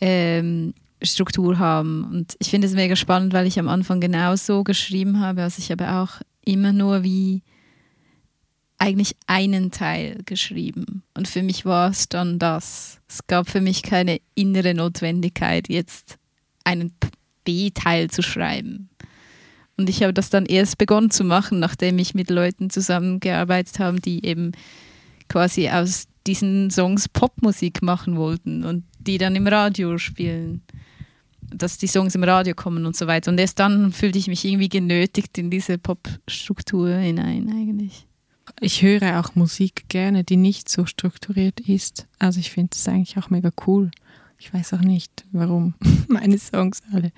ähm, 0.01 0.75
Struktur 1.01 1.61
haben. 1.61 2.05
Und 2.11 2.35
ich 2.41 2.51
finde 2.51 2.67
es 2.67 2.75
mega 2.75 2.97
spannend, 2.97 3.33
weil 3.33 3.47
ich 3.47 3.61
am 3.61 3.69
Anfang 3.69 4.01
genau 4.01 4.35
so 4.35 4.65
geschrieben 4.65 5.21
habe. 5.21 5.43
Also 5.43 5.61
ich 5.61 5.71
habe 5.71 5.89
auch 5.89 6.21
immer 6.45 6.73
nur 6.73 7.05
wie 7.05 7.43
eigentlich 8.79 9.15
einen 9.29 9.71
Teil 9.71 10.19
geschrieben. 10.27 11.05
Und 11.15 11.29
für 11.29 11.45
mich 11.45 11.65
war 11.65 11.91
es 11.91 12.09
dann 12.09 12.41
das. 12.41 12.99
Es 13.09 13.25
gab 13.29 13.49
für 13.49 13.61
mich 13.61 13.85
keine 13.85 14.21
innere 14.35 14.75
Notwendigkeit, 14.75 15.69
jetzt 15.69 16.19
einen 16.65 16.93
B-Teil 17.45 18.11
zu 18.11 18.23
schreiben. 18.23 18.89
Und 19.77 19.89
ich 19.89 20.03
habe 20.03 20.13
das 20.13 20.31
dann 20.31 20.47
erst 20.47 20.79
begonnen 20.79 21.11
zu 21.11 21.25
machen, 21.25 21.59
nachdem 21.59 21.99
ich 21.99 22.15
mit 22.15 22.31
Leuten 22.31 22.71
zusammengearbeitet 22.71 23.79
habe, 23.79 24.01
die 24.01 24.25
eben 24.25 24.53
quasi 25.29 25.69
aus 25.71 26.07
diesen 26.27 26.71
Songs 26.71 27.09
Popmusik 27.09 27.83
machen 27.83 28.17
wollten 28.17 28.65
und 28.65 28.85
die 28.99 29.19
dann 29.19 29.35
im 29.35 29.47
Radio 29.47 29.99
spielen. 29.99 30.63
Dass 31.41 31.79
die 31.79 31.87
Songs 31.87 32.15
im 32.15 32.25
Radio 32.25 32.55
kommen 32.55 32.87
und 32.87 32.97
so 32.97 33.07
weiter. 33.07 33.31
Und 33.31 33.39
erst 33.39 33.59
dann 33.59 33.93
fühlte 33.93 34.19
ich 34.19 34.29
mich 34.29 34.45
irgendwie 34.45 34.69
genötigt 34.69 35.37
in 35.37 35.51
diese 35.51 35.79
Popstruktur 35.79 36.95
hinein 36.95 37.51
eigentlich. 37.51 38.07
Ich 38.61 38.83
höre 38.83 39.21
auch 39.21 39.35
Musik 39.35 39.89
gerne, 39.89 40.25
die 40.25 40.37
nicht 40.37 40.69
so 40.69 40.87
strukturiert 40.87 41.61
ist. 41.61 42.07
Also 42.19 42.41
ich 42.41 42.51
finde 42.51 42.71
es 42.75 42.87
eigentlich 42.89 43.19
auch 43.19 43.31
mega 43.31 43.51
cool. 43.67 43.91
Ich 44.45 44.53
weiß 44.53 44.73
auch 44.73 44.81
nicht, 44.81 45.25
warum 45.31 45.75
meine 46.09 46.37
Songs 46.37 46.83
alle. 46.93 47.13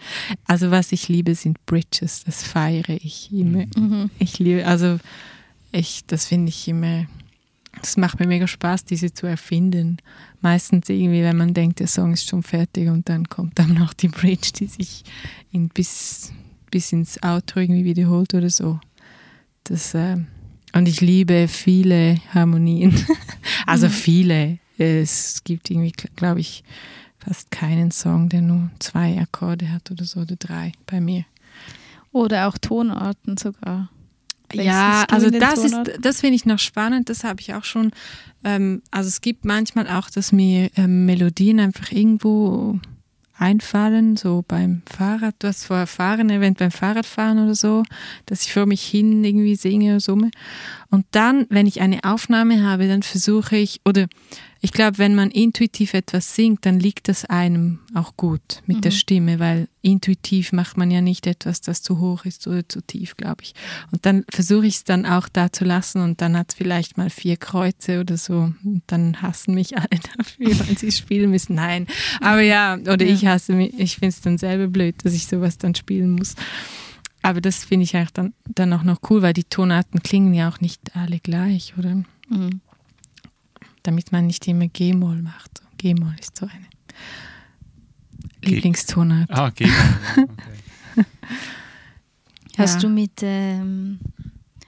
Also 0.45 0.71
was 0.71 0.93
ich 0.93 1.09
liebe, 1.09 1.35
sind 1.35 1.65
Bridges. 1.65 2.23
Das 2.25 2.43
feiere 2.43 2.91
ich 2.91 3.33
immer. 3.33 3.65
Mhm. 3.77 4.11
Ich 4.19 4.39
liebe, 4.39 4.67
also 4.67 4.99
ich, 5.73 6.05
das 6.07 6.27
finde 6.27 6.51
ich 6.51 6.69
immer, 6.69 7.07
es 7.83 7.97
macht 7.97 8.21
mir 8.21 8.27
mega 8.27 8.47
Spaß, 8.47 8.85
diese 8.85 9.15
zu 9.15 9.27
erfinden. 9.27 9.97
Meistens 10.43 10.91
irgendwie, 10.91 11.23
wenn 11.23 11.39
man 11.39 11.55
denkt, 11.55 11.81
der 11.81 11.87
Song 11.87 12.13
ist 12.13 12.29
schon 12.29 12.43
fertig 12.43 12.91
und 12.91 13.09
dann 13.09 13.27
kommt 13.27 13.59
dann 13.59 13.73
noch 13.73 13.95
die 13.95 14.09
Bridge, 14.09 14.51
die 14.59 14.67
sich 14.67 15.03
in 15.51 15.71
bis, 15.71 16.31
bis 16.71 16.93
ins 16.93 17.23
Outro 17.23 17.61
irgendwie 17.61 17.87
wiederholt 17.87 18.35
oder 18.35 18.51
so. 18.51 18.81
Das, 19.65 19.95
äh, 19.95 20.19
und 20.75 20.87
ich 20.87 21.01
liebe 21.01 21.49
viele 21.49 22.19
Harmonien. 22.35 22.95
also 23.67 23.87
mhm. 23.87 23.93
viele. 23.93 24.59
Es 24.77 25.43
gibt 25.43 25.71
irgendwie, 25.71 25.93
glaube 26.17 26.41
ich, 26.41 26.65
fast 27.25 27.51
keinen 27.51 27.91
Song, 27.91 28.29
der 28.29 28.43
nur 28.43 28.71
zwei 28.79 29.19
Akkorde 29.19 29.71
hat 29.73 29.91
oder 29.91 30.05
so, 30.05 30.21
oder 30.21 30.37
drei 30.37 30.73
bei 30.87 31.01
mir. 31.01 31.25
Oder 32.13 32.49
auch 32.49 32.59
Tonarten 32.59 33.37
sogar. 33.37 33.91
Ja, 34.53 35.05
also 35.11 35.31
das 35.31 35.65
ist, 35.65 35.77
das 36.01 36.21
finde 36.21 36.37
ich 36.37 36.47
noch 36.47 36.59
spannend, 36.59 37.09
das 37.09 37.25
habe 37.25 37.41
ich 37.41 37.55
auch 37.55 37.65
schon. 37.65 37.91
Ähm, 38.45 38.83
also 38.91 39.09
es 39.09 39.21
gibt 39.21 39.45
manchmal 39.45 39.89
auch, 39.89 40.11
dass 40.11 40.31
mir 40.33 40.71
ähm, 40.77 41.07
Melodien 41.07 41.59
einfach 41.59 41.91
irgendwo 41.91 42.79
einfallen, 43.37 44.17
so 44.17 44.45
beim 44.47 44.83
Fahrrad, 44.87 45.35
du 45.41 45.49
hast 45.49 45.65
vorher 45.65 45.89
Fahren 45.89 46.31
erwähnt, 46.31 46.59
beim 46.59 46.71
Fahrradfahren 46.71 47.43
oder 47.43 47.55
so, 47.55 47.83
dass 48.27 48.45
ich 48.45 48.53
vor 48.53 48.67
mich 48.67 48.83
hin 48.83 49.25
irgendwie 49.25 49.57
singe 49.57 49.91
oder 49.93 50.01
summe. 50.01 50.31
Und 50.91 51.05
dann, 51.11 51.47
wenn 51.51 51.67
ich 51.67 51.81
eine 51.81 52.05
Aufnahme 52.05 52.63
habe, 52.63 52.87
dann 52.87 53.03
versuche 53.03 53.57
ich, 53.57 53.81
oder 53.85 54.07
ich 54.65 54.73
glaube, 54.73 54.97
wenn 54.97 55.15
man 55.15 55.31
intuitiv 55.31 55.93
etwas 55.93 56.35
singt, 56.35 56.65
dann 56.65 56.81
liegt 56.81 57.09
das 57.09 57.27
einem 57.27 57.81
auch 57.93 58.17
gut 58.17 58.63
mit 58.65 58.79
mhm. 58.79 58.81
der 58.81 58.93
Stimme, 58.93 59.39
weil 59.39 59.69
intuitiv 59.83 60.53
macht 60.53 60.79
man 60.79 60.91
ja 60.91 61.03
nicht 61.03 61.27
etwas, 61.27 61.61
das 61.61 61.83
zu 61.83 62.01
hoch 62.01 62.25
ist 62.25 62.47
oder 62.47 62.67
zu 62.67 62.81
tief, 62.81 63.15
glaube 63.19 63.43
ich. 63.43 63.53
Und 63.93 64.07
dann 64.07 64.25
versuche 64.31 64.65
ich 64.67 64.77
es 64.77 64.85
dann 64.85 65.05
auch 65.05 65.29
da 65.29 65.53
zu 65.53 65.67
lassen 65.67 66.01
und 66.01 66.23
dann 66.23 66.35
hat 66.35 66.53
es 66.53 66.55
vielleicht 66.55 66.97
mal 66.97 67.11
vier 67.11 67.37
Kreuze 67.37 68.01
oder 68.01 68.17
so. 68.17 68.55
Und 68.65 68.83
dann 68.87 69.21
hassen 69.21 69.53
mich 69.53 69.77
alle 69.77 70.01
dafür, 70.17 70.59
weil 70.67 70.79
sie 70.79 70.93
spielen 70.93 71.31
müssen. 71.31 71.57
Nein, 71.57 71.87
aber 72.23 72.41
ja, 72.41 72.79
oder 72.79 73.05
ja. 73.05 73.13
ich 73.13 73.27
hasse 73.27 73.53
mich, 73.53 73.79
ich 73.79 73.97
finde 73.97 74.15
es 74.15 74.23
dann 74.23 74.39
selber 74.39 74.69
blöd, 74.69 74.95
dass 75.05 75.13
ich 75.13 75.27
sowas 75.27 75.59
dann 75.59 75.75
spielen 75.75 76.13
muss. 76.13 76.37
Aber 77.21 77.43
das 77.43 77.67
finde 77.67 77.85
ich 77.85 77.95
eigentlich 77.95 78.15
dann, 78.15 78.33
dann 78.47 78.73
auch 78.73 78.83
noch 78.83 79.01
cool, 79.11 79.21
weil 79.21 79.35
die 79.35 79.45
Tonarten 79.45 80.03
klingen 80.03 80.33
ja 80.33 80.49
auch 80.49 80.61
nicht 80.61 80.97
alle 80.97 81.19
gleich, 81.19 81.75
oder? 81.77 81.97
Mhm 82.31 82.63
damit 83.85 84.11
man 84.11 84.27
nicht 84.27 84.49
immer 84.49 84.67
G-Moll 84.67 85.23
macht. 85.23 85.63
G-Moll 85.79 86.17
ist 86.21 86.37
so 86.37 86.47
eine 86.47 86.67
Lieblingstonart. 88.43 89.31
Ah, 89.31 89.51
G-Moll. 89.51 90.29
Okay. 90.95 91.05
Hast 92.59 92.75
ja. 92.75 92.81
du 92.81 92.89
mit, 92.89 93.21
ähm, 93.23 93.99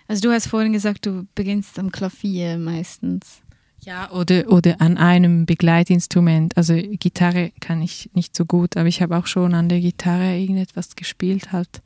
also 0.08 0.22
du 0.28 0.34
hast 0.34 0.48
vorhin 0.48 0.72
gesagt, 0.72 1.06
du 1.06 1.26
beginnst 1.34 1.78
am 1.78 1.92
Klavier 1.92 2.58
meistens. 2.58 3.42
Ja, 3.80 4.10
oder, 4.10 4.48
oder 4.48 4.80
an 4.80 4.98
einem 4.98 5.46
Begleitinstrument. 5.46 6.56
Also 6.56 6.74
Gitarre 6.74 7.52
kann 7.60 7.82
ich 7.82 8.10
nicht 8.14 8.34
so 8.34 8.44
gut, 8.44 8.76
aber 8.76 8.88
ich 8.88 9.00
habe 9.00 9.16
auch 9.16 9.28
schon 9.28 9.54
an 9.54 9.68
der 9.68 9.80
Gitarre 9.80 10.36
irgendetwas 10.36 10.96
gespielt 10.96 11.52
halt. 11.52 11.82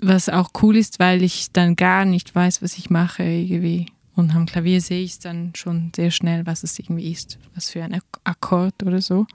Was 0.00 0.28
auch 0.28 0.50
cool 0.62 0.76
ist, 0.76 0.98
weil 0.98 1.22
ich 1.22 1.52
dann 1.52 1.76
gar 1.76 2.04
nicht 2.04 2.34
weiß, 2.34 2.60
was 2.60 2.76
ich 2.76 2.90
mache 2.90 3.22
irgendwie. 3.22 3.86
Und 4.16 4.34
am 4.34 4.46
Klavier 4.46 4.80
sehe 4.80 5.02
ich 5.02 5.12
es 5.12 5.18
dann 5.18 5.52
schon 5.54 5.90
sehr 5.94 6.10
schnell, 6.10 6.46
was 6.46 6.62
es 6.62 6.78
irgendwie 6.78 7.10
ist, 7.10 7.38
was 7.54 7.70
für 7.70 7.82
ein 7.82 8.00
Akkord 8.22 8.82
oder 8.84 9.00
so. 9.00 9.26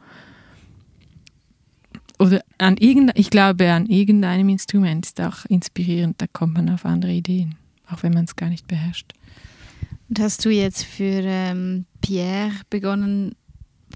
Oder 2.17 2.41
an 2.57 2.77
irgendein, 2.77 3.15
ich 3.17 3.29
glaube, 3.29 3.71
an 3.71 3.85
irgendeinem 3.85 4.49
Instrument 4.49 5.05
ist 5.05 5.21
auch 5.21 5.45
inspirierend, 5.45 6.21
da 6.21 6.27
kommt 6.27 6.53
man 6.53 6.69
auf 6.69 6.85
andere 6.85 7.11
Ideen, 7.11 7.55
auch 7.89 8.03
wenn 8.03 8.13
man 8.13 8.25
es 8.25 8.35
gar 8.35 8.49
nicht 8.49 8.67
beherrscht. 8.67 9.13
Und 10.09 10.19
hast 10.19 10.43
du 10.43 10.49
jetzt 10.49 10.83
für 10.83 11.21
ähm, 11.23 11.85
Pierre 12.01 12.51
begonnen, 12.69 13.35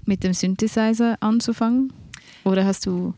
mit 0.06 0.22
dem 0.22 0.32
Synthesizer 0.32 1.16
anzufangen? 1.20 1.92
Oder 2.44 2.64
hast 2.64 2.86
du 2.86 3.14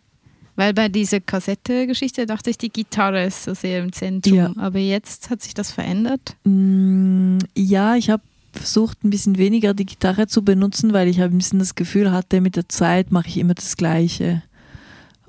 weil 0.57 0.75
bei 0.75 0.89
dieser 0.89 1.21
Kassette-Geschichte 1.21 2.27
dachte 2.27 2.51
ich, 2.51 2.59
die 2.59 2.71
Gitarre 2.71 3.25
ist 3.25 3.45
so 3.45 3.55
sehr 3.55 3.81
im 3.81 3.93
Zentrum. 3.93 4.35
Ja. 4.35 4.53
Aber 4.57 4.79
jetzt 4.79 5.31
hat 5.31 5.43
sich 5.43 5.55
das 5.55 5.71
verändert? 5.71 6.37
Mm, 6.45 7.39
ja, 7.55 7.95
ich 7.95 8.11
habe 8.11 8.23
versucht, 8.53 9.05
ein 9.05 9.11
bisschen 9.11 9.39
weniger 9.39 9.75
die 9.75 9.87
Gitarre 9.87 10.27
zu 10.27 10.43
benutzen, 10.43 10.93
weil 10.93 11.09
ich 11.09 11.21
ein 11.21 11.37
bisschen 11.37 11.59
das 11.59 11.75
Gefühl 11.75 12.11
hatte, 12.11 12.41
mit 12.41 12.57
der 12.57 12.69
Zeit 12.69 13.13
mache 13.13 13.29
ich 13.29 13.37
immer 13.37 13.55
das 13.55 13.77
Gleiche. 13.77 14.43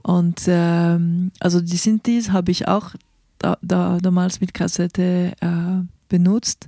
Und 0.01 0.43
ähm, 0.47 1.31
also 1.39 1.59
die 1.59 1.75
Synthes 1.75 2.31
habe 2.31 2.51
ich 2.51 2.67
auch 2.67 2.95
da, 3.39 3.57
da, 3.61 3.99
damals 4.01 4.39
mit 4.39 4.53
Kassette 4.53 5.33
äh, 5.41 5.83
benutzt. 6.07 6.67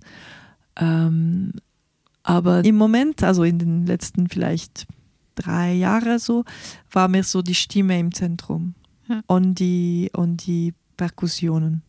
Ähm, 0.75 1.53
aber 2.23 2.63
im 2.65 2.75
Moment, 2.75 3.23
also 3.23 3.43
in 3.43 3.57
den 3.57 3.85
letzten 3.85 4.27
vielleicht 4.27 4.85
drei 5.39 5.73
Jahren 5.73 6.19
so, 6.19 6.45
war 6.91 7.07
mir 7.07 7.23
so 7.23 7.41
die 7.41 7.55
Stimme 7.55 7.97
im 7.99 8.13
Zentrum 8.13 8.73
Ja. 9.07 9.21
und, 9.27 9.55
die, 9.55 10.09
und 10.13 10.45
die 10.45 10.73
Perkussionen. 10.97 11.81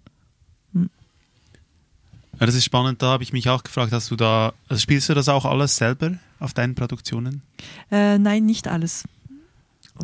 Ja, 2.39 2.47
das 2.47 2.55
ist 2.55 2.65
spannend, 2.65 3.03
da 3.03 3.09
habe 3.09 3.23
ich 3.23 3.33
mich 3.35 3.49
auch 3.51 3.63
gefragt, 3.63 3.93
hast 3.93 4.11
du 4.11 4.17
da, 4.17 4.55
also 4.69 4.81
spielst 4.81 5.09
du 5.11 5.15
das 5.15 5.29
auch 5.29 5.45
alles 5.45 5.77
selber 5.77 6.13
auf 6.39 6.55
deinen 6.55 6.75
Produktionen? 6.75 7.43
Äh, 7.91 8.17
nein, 8.19 8.47
nicht 8.47 8.67
alles. 8.67 9.05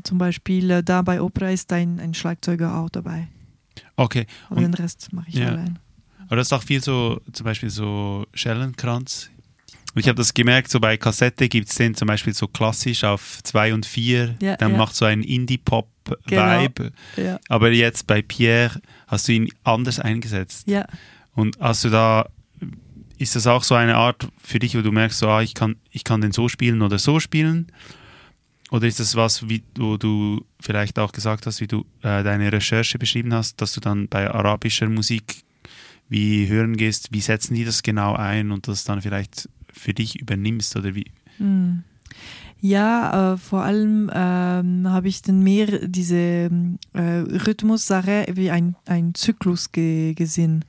Zum 0.02 0.18
Beispiel 0.18 0.70
äh, 0.70 0.82
da 0.82 1.00
bei 1.00 1.22
Opera 1.22 1.48
ist 1.50 1.72
ein, 1.72 1.98
ein 1.98 2.12
Schlagzeuger 2.12 2.76
auch 2.76 2.90
dabei. 2.90 3.28
Okay, 3.96 4.26
Aber 4.50 4.56
Und- 4.56 4.62
den 4.64 4.74
Rest 4.74 5.12
mache 5.14 5.28
ich 5.30 5.36
Ja. 5.36 5.48
allein. 5.48 5.78
aber 6.26 6.36
das 6.36 6.48
ist 6.48 6.52
auch 6.52 6.62
viel 6.62 6.82
so, 6.82 7.22
zum 7.32 7.44
Beispiel 7.44 7.70
so 7.70 8.26
Schellenkranz. 8.34 9.30
Und 9.96 10.00
ich 10.00 10.08
habe 10.08 10.18
das 10.18 10.34
gemerkt, 10.34 10.70
so 10.70 10.78
bei 10.78 10.98
Kassette 10.98 11.48
gibt 11.48 11.70
es 11.70 11.74
den 11.76 11.94
zum 11.94 12.06
Beispiel 12.06 12.34
so 12.34 12.46
klassisch 12.46 13.02
auf 13.02 13.38
2 13.42 13.72
und 13.72 13.86
4, 13.86 14.36
Ja, 14.42 14.56
dann 14.58 14.72
ja. 14.72 14.76
macht 14.76 14.94
so 14.94 15.06
einen 15.06 15.22
Indie-Pop-Vibe. 15.22 16.92
Ja. 17.16 17.40
Aber 17.48 17.70
jetzt 17.70 18.06
bei 18.06 18.20
Pierre 18.20 18.78
hast 19.06 19.26
du 19.26 19.32
ihn 19.32 19.48
anders 19.64 19.98
eingesetzt. 19.98 20.68
Und 21.34 21.58
hast 21.60 21.82
du 21.84 21.88
da, 21.88 22.28
ist 23.16 23.36
das 23.36 23.46
auch 23.46 23.64
so 23.64 23.74
eine 23.74 23.96
Art 23.96 24.28
für 24.36 24.58
dich, 24.58 24.76
wo 24.76 24.82
du 24.82 24.92
merkst, 24.92 25.18
so, 25.18 25.30
ah, 25.30 25.40
ich, 25.40 25.54
kann, 25.54 25.76
ich 25.90 26.04
kann 26.04 26.20
den 26.20 26.32
so 26.32 26.50
spielen 26.50 26.82
oder 26.82 26.98
so 26.98 27.18
spielen? 27.18 27.72
Oder 28.70 28.88
ist 28.88 29.00
das 29.00 29.16
was, 29.16 29.48
wie, 29.48 29.62
wo 29.78 29.96
du 29.96 30.44
vielleicht 30.60 30.98
auch 30.98 31.12
gesagt 31.12 31.46
hast, 31.46 31.62
wie 31.62 31.68
du 31.68 31.86
äh, 32.02 32.22
deine 32.22 32.52
Recherche 32.52 32.98
beschrieben 32.98 33.32
hast, 33.32 33.62
dass 33.62 33.72
du 33.72 33.80
dann 33.80 34.08
bei 34.08 34.30
arabischer 34.30 34.90
Musik 34.90 35.36
wie 36.10 36.48
hören 36.48 36.76
gehst, 36.76 37.08
wie 37.12 37.22
setzen 37.22 37.54
die 37.54 37.64
das 37.64 37.82
genau 37.82 38.14
ein 38.14 38.52
und 38.52 38.68
das 38.68 38.84
dann 38.84 39.00
vielleicht 39.00 39.48
für 39.78 39.94
dich 39.94 40.20
übernimmst 40.20 40.76
oder 40.76 40.94
wie? 40.94 41.06
Hm. 41.38 41.82
Ja, 42.60 43.34
äh, 43.34 43.36
vor 43.36 43.62
allem 43.62 44.10
ähm, 44.12 44.88
habe 44.88 45.08
ich 45.08 45.20
dann 45.22 45.40
mehr 45.42 45.86
diese 45.86 46.50
äh, 46.94 47.00
Rhythmussache 47.46 48.26
wie 48.32 48.50
ein, 48.50 48.76
ein 48.86 49.14
Zyklus 49.14 49.72
ge 49.72 50.14
gesehen, 50.14 50.64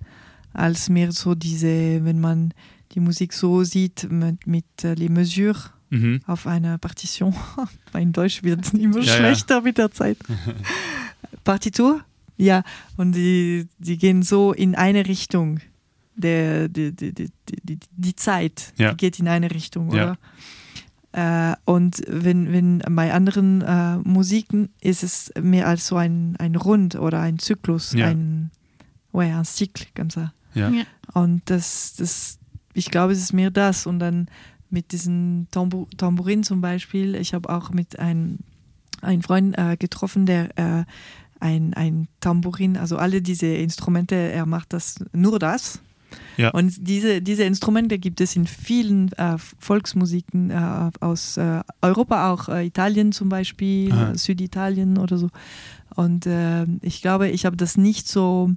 als 0.53 0.89
mehr 0.89 1.11
so 1.13 1.33
diese, 1.33 2.03
wenn 2.03 2.19
man 2.19 2.53
die 2.91 2.99
Musik 2.99 3.31
so 3.33 3.63
sieht 3.63 4.09
mit, 4.11 4.45
mit 4.47 4.65
äh, 4.83 4.93
les 4.95 5.09
mesures 5.09 5.71
Mhm. 5.89 6.19
auf 6.27 6.47
einer 6.47 6.77
Partition. 6.77 7.33
mein 7.93 8.11
Deutsch 8.11 8.43
wird 8.43 8.73
immer 8.73 8.97
Ja, 8.99 9.03
ja. 9.05 9.13
schlechter 9.19 9.61
mit 9.61 9.77
der 9.77 9.89
Zeit. 9.89 10.17
Partitur? 11.45 12.01
Ja, 12.35 12.63
und 12.97 13.13
die, 13.13 13.67
die 13.79 13.97
gehen 13.97 14.21
so 14.21 14.51
in 14.51 14.75
eine 14.75 15.07
Richtung. 15.07 15.59
Der, 16.19 16.67
die, 16.67 16.91
die, 16.95 17.13
die, 17.13 17.29
die, 17.63 17.79
die 17.95 18.15
Zeit 18.15 18.73
Ja. 18.77 18.91
die 18.91 18.97
geht 18.97 19.19
in 19.19 19.27
eine 19.27 19.51
Richtung, 19.51 19.91
Ja. 19.93 20.17
oder? 21.13 21.51
Äh, 21.53 21.55
und 21.65 22.01
wenn, 22.07 22.51
wenn 22.51 22.79
bei 22.95 23.13
anderen 23.13 23.61
äh, 23.61 23.97
Musiken 23.97 24.69
ist 24.81 25.03
es 25.03 25.31
mehr 25.41 25.67
als 25.67 25.87
so 25.87 25.95
ein, 25.95 26.35
ein 26.37 26.55
Rund 26.55 26.95
oder 26.95 27.21
ein 27.21 27.39
Zyklus, 27.39 27.93
Ja. 27.93 28.07
ein, 28.07 28.51
ouais, 29.13 29.31
un 29.33 29.45
cycle, 29.45 29.85
comme 29.95 30.09
ça. 30.09 30.31
Ja. 30.53 30.69
Ja. 30.69 30.83
Und 31.13 31.41
das, 31.45 31.95
das, 31.97 32.39
ich 32.73 32.89
glaube, 32.91 33.13
es 33.13 33.19
ist 33.19 33.33
mehr 33.33 33.51
das. 33.51 33.85
Und 33.85 33.99
dann 33.99 34.27
mit 34.69 34.91
diesen 34.91 35.47
Tambur 35.51 35.87
Tambourin 35.97 36.43
zum 36.43 36.61
Beispiel, 36.61 37.15
ich 37.15 37.33
habe 37.33 37.49
auch 37.49 37.69
mit 37.71 37.99
einem, 37.99 38.39
einem 39.01 39.21
Freund 39.21 39.57
äh, 39.57 39.77
getroffen, 39.77 40.25
der 40.25 40.57
äh, 40.57 40.83
ein, 41.39 41.73
ein 41.75 42.07
Tambourin, 42.19 42.75
also 42.77 42.97
alle 42.97 43.21
diese 43.21 43.45
Instrumente, 43.47 44.15
er 44.15 44.45
macht 44.45 44.73
das 44.73 44.95
nur 45.13 45.37
das. 45.39 45.79
Ja. 46.37 46.51
Und 46.51 46.73
diese, 46.87 47.21
diese 47.21 47.43
Instrumente 47.43 47.97
gibt 47.99 48.21
es 48.21 48.35
in 48.35 48.47
vielen 48.47 49.11
äh, 49.13 49.37
Volksmusiken 49.59 50.49
äh, 50.51 50.91
aus 50.99 51.37
äh, 51.37 51.61
Europa, 51.81 52.31
auch 52.31 52.47
äh, 52.49 52.65
Italien 52.65 53.11
zum 53.11 53.29
Beispiel, 53.29 53.91
äh, 53.91 54.17
Süditalien 54.17 54.97
oder 54.97 55.17
so. 55.17 55.29
Und 55.95 56.25
äh, 56.27 56.65
ich 56.81 57.01
glaube, 57.01 57.29
ich 57.29 57.45
habe 57.45 57.57
das 57.57 57.75
nicht 57.77 58.07
so 58.07 58.51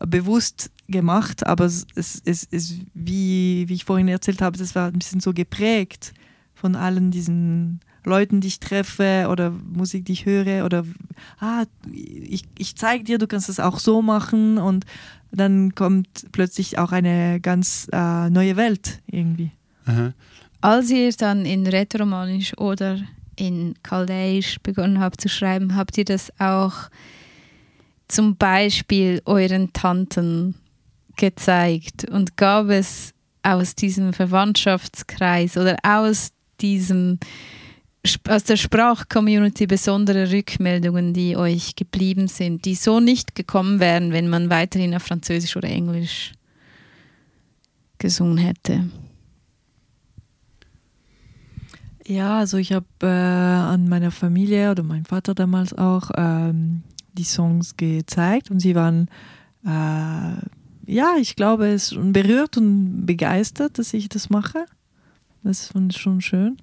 bewusst 0.00 0.70
gemacht, 0.88 1.46
aber 1.46 1.64
es 1.64 1.86
es- 1.94 2.22
es 2.24 2.44
ist, 2.44 2.74
wie, 2.94 3.64
wie 3.68 3.74
ich 3.74 3.84
vorhin 3.84 4.08
erzählt 4.08 4.42
habe, 4.42 4.58
das 4.58 4.74
war 4.74 4.88
ein 4.88 4.98
bisschen 4.98 5.20
so 5.20 5.32
geprägt 5.32 6.12
von 6.54 6.74
allen 6.76 7.10
diesen 7.10 7.80
Leuten, 8.04 8.40
die 8.40 8.48
ich 8.48 8.60
treffe 8.60 9.26
oder 9.30 9.50
Musik, 9.50 10.04
die 10.04 10.12
ich 10.12 10.26
höre 10.26 10.64
oder 10.64 10.84
ah, 11.40 11.64
ich, 11.92 12.44
ich 12.56 12.76
zeige 12.76 13.02
dir, 13.04 13.18
du 13.18 13.26
kannst 13.26 13.48
das 13.48 13.58
auch 13.58 13.80
so 13.80 14.00
machen 14.00 14.58
und 14.58 14.84
dann 15.36 15.74
kommt 15.74 16.26
plötzlich 16.32 16.78
auch 16.78 16.92
eine 16.92 17.40
ganz 17.40 17.88
äh, 17.92 18.30
neue 18.30 18.56
Welt 18.56 19.00
irgendwie. 19.06 19.50
Aha. 19.84 20.12
Als 20.60 20.90
ihr 20.90 21.12
dann 21.12 21.44
in 21.44 21.66
Rätoromanisch 21.66 22.56
oder 22.58 22.98
in 23.36 23.74
Chaldäisch 23.82 24.58
begonnen 24.62 25.00
habt 25.00 25.20
zu 25.20 25.28
schreiben, 25.28 25.76
habt 25.76 25.96
ihr 25.98 26.04
das 26.04 26.32
auch 26.38 26.74
zum 28.08 28.36
Beispiel 28.36 29.20
euren 29.24 29.72
Tanten 29.72 30.54
gezeigt 31.16 32.08
und 32.10 32.36
gab 32.36 32.68
es 32.68 33.12
aus 33.42 33.74
diesem 33.74 34.12
Verwandtschaftskreis 34.12 35.56
oder 35.56 35.76
aus 35.82 36.32
diesem 36.60 37.18
aus 38.28 38.44
der 38.44 38.56
Sprachcommunity 38.56 39.66
besondere 39.66 40.30
Rückmeldungen, 40.32 41.12
die 41.12 41.36
euch 41.36 41.76
geblieben 41.76 42.28
sind, 42.28 42.64
die 42.64 42.74
so 42.74 43.00
nicht 43.00 43.34
gekommen 43.34 43.80
wären, 43.80 44.12
wenn 44.12 44.28
man 44.28 44.50
weiterhin 44.50 44.94
auf 44.94 45.02
Französisch 45.02 45.56
oder 45.56 45.68
Englisch 45.68 46.32
gesungen 47.98 48.38
hätte. 48.38 48.90
Ja, 52.06 52.38
also 52.38 52.56
ich 52.56 52.72
habe 52.72 52.86
äh, 53.02 53.06
an 53.06 53.88
meiner 53.88 54.12
Familie 54.12 54.70
oder 54.70 54.84
meinem 54.84 55.04
Vater 55.04 55.34
damals 55.34 55.76
auch 55.76 56.10
ähm, 56.16 56.82
die 57.14 57.24
Songs 57.24 57.76
gezeigt 57.76 58.50
und 58.50 58.60
sie 58.60 58.76
waren, 58.76 59.08
äh, 59.64 60.38
ja, 60.88 61.16
ich 61.18 61.34
glaube, 61.34 61.66
es 61.66 61.96
berührt 61.98 62.56
und 62.58 63.06
begeistert, 63.06 63.78
dass 63.78 63.92
ich 63.92 64.08
das 64.08 64.30
mache. 64.30 64.66
Das 65.46 65.68
fand 65.68 65.94
ich 65.94 66.00
schon 66.00 66.20
schön. 66.20 66.56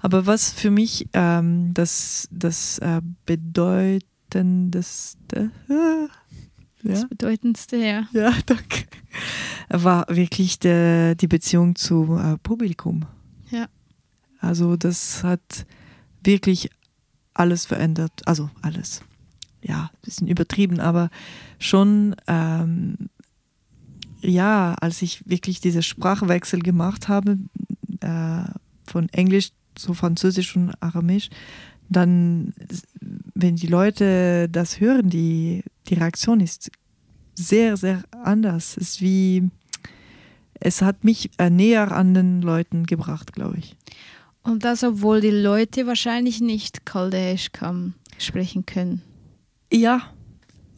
Aber 0.00 0.26
was 0.26 0.52
für 0.52 0.70
mich 0.70 1.08
ähm, 1.14 1.72
das, 1.72 2.28
das 2.30 2.78
äh, 2.78 3.00
bedeutendeste, 3.24 5.50
äh, 5.68 5.72
ja, 6.82 6.92
Das 6.92 7.08
Bedeutendste, 7.08 7.78
ja. 7.78 8.06
ja, 8.12 8.34
danke, 8.46 8.84
war 9.70 10.04
wirklich 10.10 10.58
der, 10.58 11.14
die 11.14 11.26
Beziehung 11.26 11.74
zum 11.74 12.18
äh, 12.18 12.36
Publikum. 12.36 13.06
Ja. 13.50 13.66
Also 14.40 14.76
das 14.76 15.24
hat 15.24 15.64
wirklich 16.22 16.68
alles 17.32 17.64
verändert. 17.64 18.12
Also 18.26 18.50
alles. 18.60 19.00
Ja, 19.62 19.84
ein 19.84 19.98
bisschen 20.02 20.28
übertrieben, 20.28 20.80
aber 20.80 21.08
schon, 21.58 22.14
ähm, 22.26 23.08
ja, 24.20 24.74
als 24.74 25.00
ich 25.00 25.26
wirklich 25.26 25.60
diesen 25.60 25.82
Sprachwechsel 25.82 26.60
gemacht 26.60 27.08
habe, 27.08 27.38
äh, 28.08 28.90
von 28.90 29.08
Englisch 29.10 29.50
zu 29.74 29.94
Französisch 29.94 30.56
und 30.56 30.72
Aramäisch, 30.80 31.30
dann, 31.88 32.52
wenn 33.34 33.56
die 33.56 33.66
Leute 33.66 34.48
das 34.48 34.80
hören, 34.80 35.08
die, 35.08 35.62
die 35.88 35.94
Reaktion 35.94 36.40
ist 36.40 36.70
sehr, 37.34 37.76
sehr 37.76 38.02
anders. 38.10 38.76
Es 38.76 38.88
ist 38.88 39.00
wie, 39.00 39.48
es 40.54 40.82
hat 40.82 41.04
mich 41.04 41.30
äh, 41.38 41.50
näher 41.50 41.92
an 41.92 42.14
den 42.14 42.42
Leuten 42.42 42.84
gebracht, 42.84 43.32
glaube 43.32 43.58
ich. 43.58 43.76
Und 44.42 44.64
das, 44.64 44.82
obwohl 44.82 45.20
die 45.20 45.30
Leute 45.30 45.86
wahrscheinlich 45.86 46.40
nicht 46.40 46.84
Chaldäisch 46.84 47.50
sprechen 48.18 48.66
können. 48.66 49.02
Ja. 49.72 50.02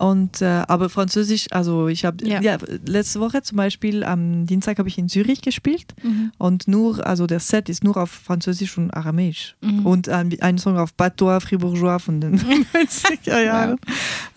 Und 0.01 0.40
äh, 0.40 0.46
aber 0.66 0.88
Französisch, 0.88 1.48
also 1.51 1.86
ich 1.88 2.07
habe 2.07 2.26
Ja. 2.26 2.40
ja. 2.40 2.57
letzte 2.86 3.20
Woche 3.20 3.42
zum 3.42 3.57
Beispiel 3.59 4.03
am 4.03 4.46
Dienstag 4.46 4.78
habe 4.78 4.88
ich 4.88 4.96
in 4.96 5.11
Zürich 5.11 5.42
gespielt 5.42 5.94
und 6.38 6.66
nur, 6.66 7.07
also 7.07 7.26
der 7.26 7.38
Set 7.38 7.68
ist 7.68 7.84
nur 7.84 7.98
auf 7.98 8.11
Französisch 8.11 8.78
und 8.78 8.90
Aramäisch 8.92 9.57
Mhm. 9.61 9.84
und 9.84 10.09
ein, 10.09 10.34
ein 10.40 10.57
Song 10.57 10.78
auf 10.78 10.96
Patois 10.96 11.40
Fribourgeois 11.40 11.98
von 11.98 12.18
den 12.22 12.38
90er 12.72 13.42
Jahren. 13.44 13.76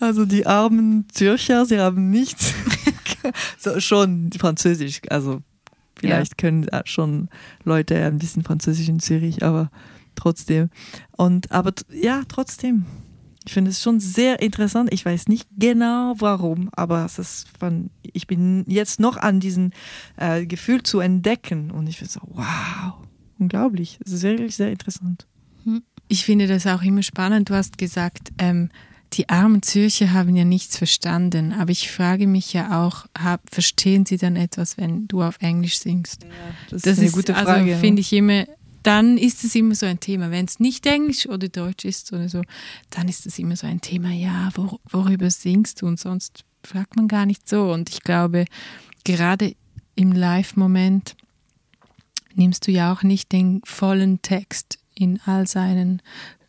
Also 0.00 0.26
die 0.26 0.44
armen 0.46 1.06
Zürcher, 1.10 1.64
sie 1.64 1.80
haben 1.80 2.10
nichts, 2.10 2.52
so, 3.58 3.80
schon 3.80 4.30
Französisch, 4.38 5.00
also 5.08 5.40
vielleicht 5.96 6.36
können 6.36 6.68
äh, 6.68 6.82
schon 6.84 7.30
Leute 7.64 7.96
ein 8.04 8.18
bisschen 8.18 8.42
Französisch 8.44 8.90
in 8.90 9.00
Zürich, 9.00 9.42
aber 9.42 9.70
trotzdem. 10.14 10.68
Und 11.16 11.50
aber 11.52 11.72
ja, 11.90 12.20
trotzdem. 12.28 12.84
Ich 13.46 13.52
finde 13.52 13.70
es 13.70 13.82
schon 13.82 14.00
sehr 14.00 14.40
interessant. 14.40 14.92
Ich 14.92 15.04
weiß 15.04 15.28
nicht 15.28 15.48
genau 15.58 16.14
warum, 16.18 16.70
aber 16.74 17.04
es 17.04 17.18
ist 17.18 17.46
von, 17.58 17.90
ich 18.02 18.26
bin 18.26 18.64
jetzt 18.66 19.00
noch 19.00 19.16
an 19.18 19.38
diesem 19.40 19.70
äh, 20.16 20.46
Gefühl 20.46 20.82
zu 20.82 21.00
entdecken 21.00 21.70
und 21.70 21.86
ich 21.86 21.98
finde 21.98 22.12
so, 22.12 22.20
wow, 22.24 22.94
unglaublich. 23.38 23.98
Es 24.04 24.12
ist 24.12 24.22
wirklich 24.22 24.56
sehr 24.56 24.70
interessant. 24.70 25.26
Ich 26.08 26.24
finde 26.24 26.46
das 26.46 26.66
auch 26.66 26.82
immer 26.82 27.02
spannend. 27.02 27.50
Du 27.50 27.54
hast 27.54 27.78
gesagt, 27.78 28.32
ähm, 28.38 28.70
die 29.14 29.28
armen 29.28 29.62
Zürcher 29.62 30.12
haben 30.12 30.34
ja 30.36 30.44
nichts 30.44 30.76
verstanden, 30.76 31.52
aber 31.52 31.70
ich 31.70 31.90
frage 31.90 32.26
mich 32.26 32.52
ja 32.52 32.84
auch, 32.84 33.06
hab, 33.16 33.40
verstehen 33.50 34.04
sie 34.06 34.16
dann 34.16 34.36
etwas, 34.36 34.76
wenn 34.76 35.06
du 35.06 35.22
auf 35.22 35.36
Englisch 35.40 35.78
singst? 35.78 36.24
Ja, 36.24 36.28
das, 36.70 36.82
Das 36.82 36.92
ist 36.94 36.98
eine 36.98 37.06
ist 37.08 37.14
gute 37.14 37.34
also, 37.34 37.46
Frage. 37.50 37.70
ja. 37.70 37.78
finde 37.78 38.00
ich 38.00 38.12
immer, 38.12 38.44
dann 38.84 39.18
ist 39.18 39.44
es 39.44 39.54
immer 39.54 39.74
so 39.74 39.86
ein 39.86 39.98
Thema. 39.98 40.30
Wenn 40.30 40.44
es 40.44 40.60
nicht 40.60 40.86
Englisch 40.86 41.26
oder 41.26 41.48
Deutsch 41.48 41.84
ist 41.84 42.12
oder 42.12 42.28
so, 42.28 42.42
dann 42.90 43.08
ist 43.08 43.26
es 43.26 43.38
immer 43.38 43.56
so 43.56 43.66
ein 43.66 43.80
Thema, 43.80 44.10
ja, 44.10 44.50
wor 44.54 44.78
worüber 44.90 45.30
singst 45.30 45.82
du? 45.82 45.86
Und 45.86 45.98
sonst 45.98 46.44
fragt 46.62 46.94
man 46.96 47.08
gar 47.08 47.26
nicht 47.26 47.48
so. 47.48 47.72
Und 47.72 47.90
ich 47.90 48.02
glaube, 48.02 48.44
gerade 49.04 49.56
im 49.94 50.12
Live-Moment 50.12 51.16
nimmst 52.34 52.66
du 52.66 52.72
ja 52.72 52.92
auch 52.92 53.02
nicht 53.02 53.32
den 53.32 53.60
vollen 53.64 54.22
Text 54.22 54.78
in 54.94 55.20
all 55.24 55.46
seinen 55.46 56.02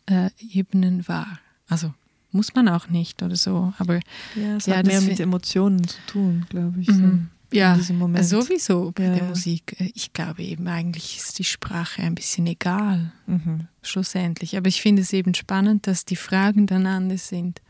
äh, 0.08 0.30
Ebenen 0.52 1.08
wahr. 1.08 1.40
Also 1.68 1.94
muss 2.32 2.54
man 2.54 2.68
auch 2.68 2.90
nicht 2.90 3.24
oder 3.24 3.36
so. 3.36 3.74
Aber 3.78 4.00
ja, 4.36 4.58
es 4.58 4.66
ja, 4.66 4.78
hat 4.78 4.86
mehr 4.86 5.02
mit 5.02 5.20
Emotionen 5.20 5.88
zu 5.88 5.98
tun, 6.08 6.46
glaube 6.50 6.82
ich. 6.82 6.90
Mhm. 6.90 7.30
Ja, 7.54 7.74
in 7.74 7.80
diesem 7.80 7.98
Moment. 7.98 8.26
sowieso 8.26 8.92
bei 8.92 9.04
Ja, 9.04 9.10
der 9.12 9.24
ja. 9.24 9.30
Musik. 9.30 9.76
Ich 9.94 10.14
glaube 10.14 10.44
eben, 10.44 10.68
eigentlich 10.68 11.18
ist 11.18 11.40
die 11.40 11.44
Sprache 11.44 12.02
ein 12.02 12.16
bisschen 12.16 12.48
egal. 12.48 13.12
Mhm. 13.28 13.68
schlussendlich. 13.82 14.58
Aber 14.58 14.68
ich 14.68 14.82
finde 14.82 15.04
es 15.04 15.14
eben 15.14 15.34
spannend, 15.36 15.86
dass 15.88 16.06
die 16.06 16.16
Fragen 16.16 16.66
dann 16.68 16.86
anders 16.88 17.28
sind. 17.28 17.62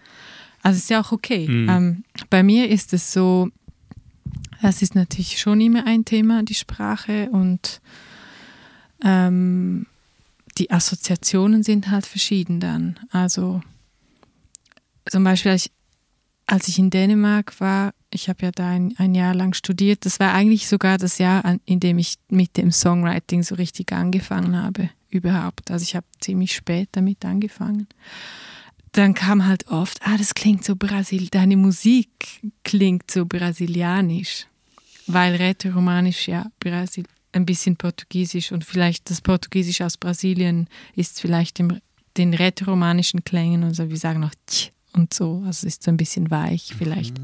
Also 0.64 0.78
ist 0.78 0.90
ja 0.90 1.02
auch 1.02 1.12
okay. 1.12 1.48
Mhm. 1.48 1.70
Ähm, 1.70 2.04
bei 2.30 2.42
mir 2.42 2.70
ist 2.70 2.94
es 2.94 3.12
so, 3.12 3.50
es 4.62 4.82
ist 4.82 4.96
natürlich 4.96 5.40
schon 5.40 5.60
immer 5.62 5.86
ein 5.86 6.06
Thema, 6.06 6.42
die 6.44 6.56
Sprache 6.56 7.30
und 7.32 7.82
ähm, 9.04 9.86
die 10.58 10.72
Assoziationen 10.72 11.64
sind 11.64 11.90
halt 11.92 12.06
verschieden 12.06 12.60
dann. 12.60 13.00
Also 13.12 13.62
zum 15.10 15.24
Beispiel, 15.24 15.58
als 16.48 16.68
ich 16.68 16.80
in 16.80 16.90
Dänemark 16.90 17.60
war, 17.60 17.94
ich 18.16 18.30
habe 18.30 18.43
ja 18.45 18.51
da 18.51 18.70
ein, 18.70 18.95
ein 18.97 19.13
Jahr 19.13 19.36
lang 19.36 19.53
studiert, 19.53 20.05
das 20.05 20.20
war 20.20 20.34
eigentlich 20.34 20.68
sogar 20.68 20.97
das 20.97 21.18
Jahr, 21.20 21.45
an- 21.45 21.61
in 21.66 21.80
dem 21.80 21.99
ich 21.99 22.16
mit 22.30 22.57
dem 22.57 22.72
Songwriting 22.72 23.43
so 23.43 23.55
richtig 23.55 23.91
angefangen 23.93 24.61
habe, 24.61 24.89
überhaupt. 25.09 25.70
Also 25.70 25.84
ich 25.84 25.95
habe 25.95 26.05
ziemlich 26.20 26.53
spät 26.55 26.89
damit 26.93 27.24
angefangen. 27.26 27.88
Dann 28.93 29.13
kam 29.13 29.45
halt 29.45 29.68
oft, 29.68 29.99
ah, 30.03 30.18
das 30.18 30.34
klingt 30.34 30.63
so 30.63 30.76
brasil, 30.76 31.28
deine 31.30 31.57
Musik 31.57 32.09
klingt 32.63 33.11
so 33.11 33.26
brasilianisch, 33.26 34.47
weil 35.07 35.36
Rätoromanisch 35.36 36.28
ja 36.30 36.45
Brasil, 36.59 37.03
ein 37.34 37.45
bisschen 37.45 37.76
Portugiesisch 37.76 38.53
und 38.53 38.63
vielleicht 38.63 39.09
das 39.09 39.22
Portugiesisch 39.22 39.82
aus 39.82 39.97
Brasilien 39.97 40.70
ist 40.95 41.20
vielleicht 41.20 41.59
dem, 41.59 41.80
den 42.16 42.34
rätoromanischen 42.34 43.26
Klängen 43.26 43.63
und 43.63 43.74
so, 43.74 43.89
wir 43.89 43.97
sagen 43.97 44.22
noch 44.22 44.34
tsch 44.47 44.72
und 44.96 45.14
so, 45.14 45.43
also 45.46 45.68
ist 45.68 45.84
so 45.84 45.91
ein 45.91 45.98
bisschen 45.98 46.32
weich 46.32 46.74
vielleicht. 46.78 47.16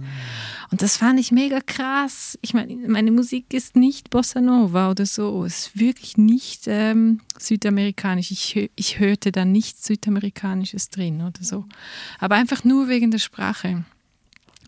Und 0.71 0.81
das 0.81 0.97
fand 0.97 1.19
ich 1.19 1.31
mega 1.31 1.59
krass. 1.59 2.39
Ich 2.41 2.53
meine, 2.53 2.75
meine 2.87 3.11
Musik 3.11 3.53
ist 3.53 3.75
nicht 3.75 4.09
Bossa 4.09 4.39
Nova 4.39 4.91
oder 4.91 5.05
so, 5.05 5.43
es 5.43 5.67
ist 5.67 5.79
wirklich 5.79 6.17
nicht 6.17 6.63
ähm, 6.67 7.19
südamerikanisch. 7.37 8.31
Ich, 8.31 8.71
ich 8.75 8.99
hörte 8.99 9.31
da 9.31 9.43
nichts 9.43 9.85
Südamerikanisches 9.85 10.89
drin 10.89 11.21
oder 11.21 11.43
so. 11.43 11.65
Aber 12.19 12.35
einfach 12.35 12.63
nur 12.63 12.87
wegen 12.87 13.11
der 13.11 13.19
Sprache. 13.19 13.83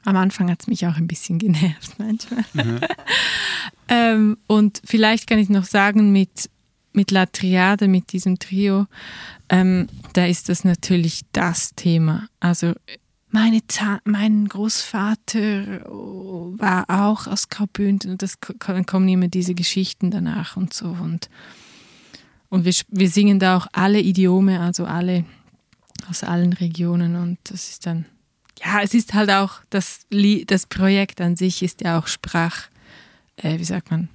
Am 0.05 0.17
Anfang 0.17 0.51
hat 0.51 0.61
es 0.61 0.67
mich 0.67 0.85
auch 0.85 0.97
ein 0.97 1.07
bisschen 1.07 1.39
genervt 1.39 1.97
manchmal. 1.97 2.43
ähm, 3.87 4.37
und 4.47 4.81
vielleicht 4.83 5.27
kann 5.27 5.39
ich 5.39 5.47
noch 5.47 5.63
sagen, 5.63 6.11
mit, 6.11 6.49
mit 6.93 7.11
La 7.11 7.25
Triade, 7.25 7.87
mit 7.87 8.13
diesem 8.13 8.39
Trio, 8.39 8.87
ähm, 9.49 9.87
da 10.13 10.25
ist 10.25 10.49
das 10.49 10.63
natürlich 10.63 11.21
das 11.31 11.75
Thema. 11.75 12.27
Also 12.39 12.73
meine 13.33 13.65
Ta 13.65 13.99
mein 14.05 14.47
Großvater 14.47 15.89
oh, 15.91 16.53
war 16.57 16.85
auch 16.87 17.25
aus 17.25 17.49
Graubünden 17.49 18.11
und 18.11 18.21
das 18.21 18.37
dann 18.59 18.85
kommen 18.85 19.09
immer 19.09 19.27
diese 19.27 19.55
Geschichten 19.55 20.11
danach 20.11 20.55
und 20.55 20.73
so. 20.73 20.85
Und, 20.85 21.29
und 22.49 22.63
wir, 22.63 22.73
wir 22.89 23.09
singen 23.09 23.39
da 23.39 23.57
auch 23.57 23.67
alle 23.71 23.99
Idiome, 23.99 24.59
also 24.59 24.85
alle 24.85 25.25
aus 26.09 26.23
allen 26.23 26.53
Regionen 26.53 27.15
und 27.15 27.39
das 27.45 27.69
ist 27.69 27.87
dann, 27.87 28.05
ja, 28.63 28.81
es 28.81 28.93
ist 28.93 29.15
halt 29.15 29.31
auch, 29.31 29.61
das, 29.71 30.01
das 30.45 30.67
Projekt 30.67 31.19
an 31.19 31.35
sich 31.35 31.63
ist 31.63 31.81
ja 31.81 31.97
auch 31.97 32.05
Sprach, 32.05 32.67
äh, 33.37 33.57
wie 33.57 33.63
sagt 33.63 33.89
man, 33.89 34.09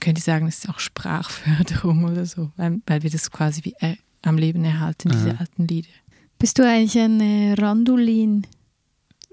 könnte 0.00 0.20
sagen, 0.20 0.46
es 0.46 0.64
ist 0.64 0.68
auch 0.68 0.78
Sprachförderung 0.78 2.04
oder 2.10 2.26
so, 2.26 2.50
weil, 2.56 2.80
weil 2.86 3.02
wir 3.02 3.10
das 3.10 3.30
quasi 3.30 3.64
wie 3.64 3.74
äh, 3.80 3.96
am 4.22 4.38
Leben 4.38 4.64
erhalten, 4.64 5.10
diese 5.10 5.30
Aha. 5.30 5.40
alten 5.40 5.66
Lieder. 5.66 5.88
Bist 6.38 6.58
du 6.58 6.66
eigentlich 6.66 6.98
eine 6.98 7.54
Randulin? 7.58 8.46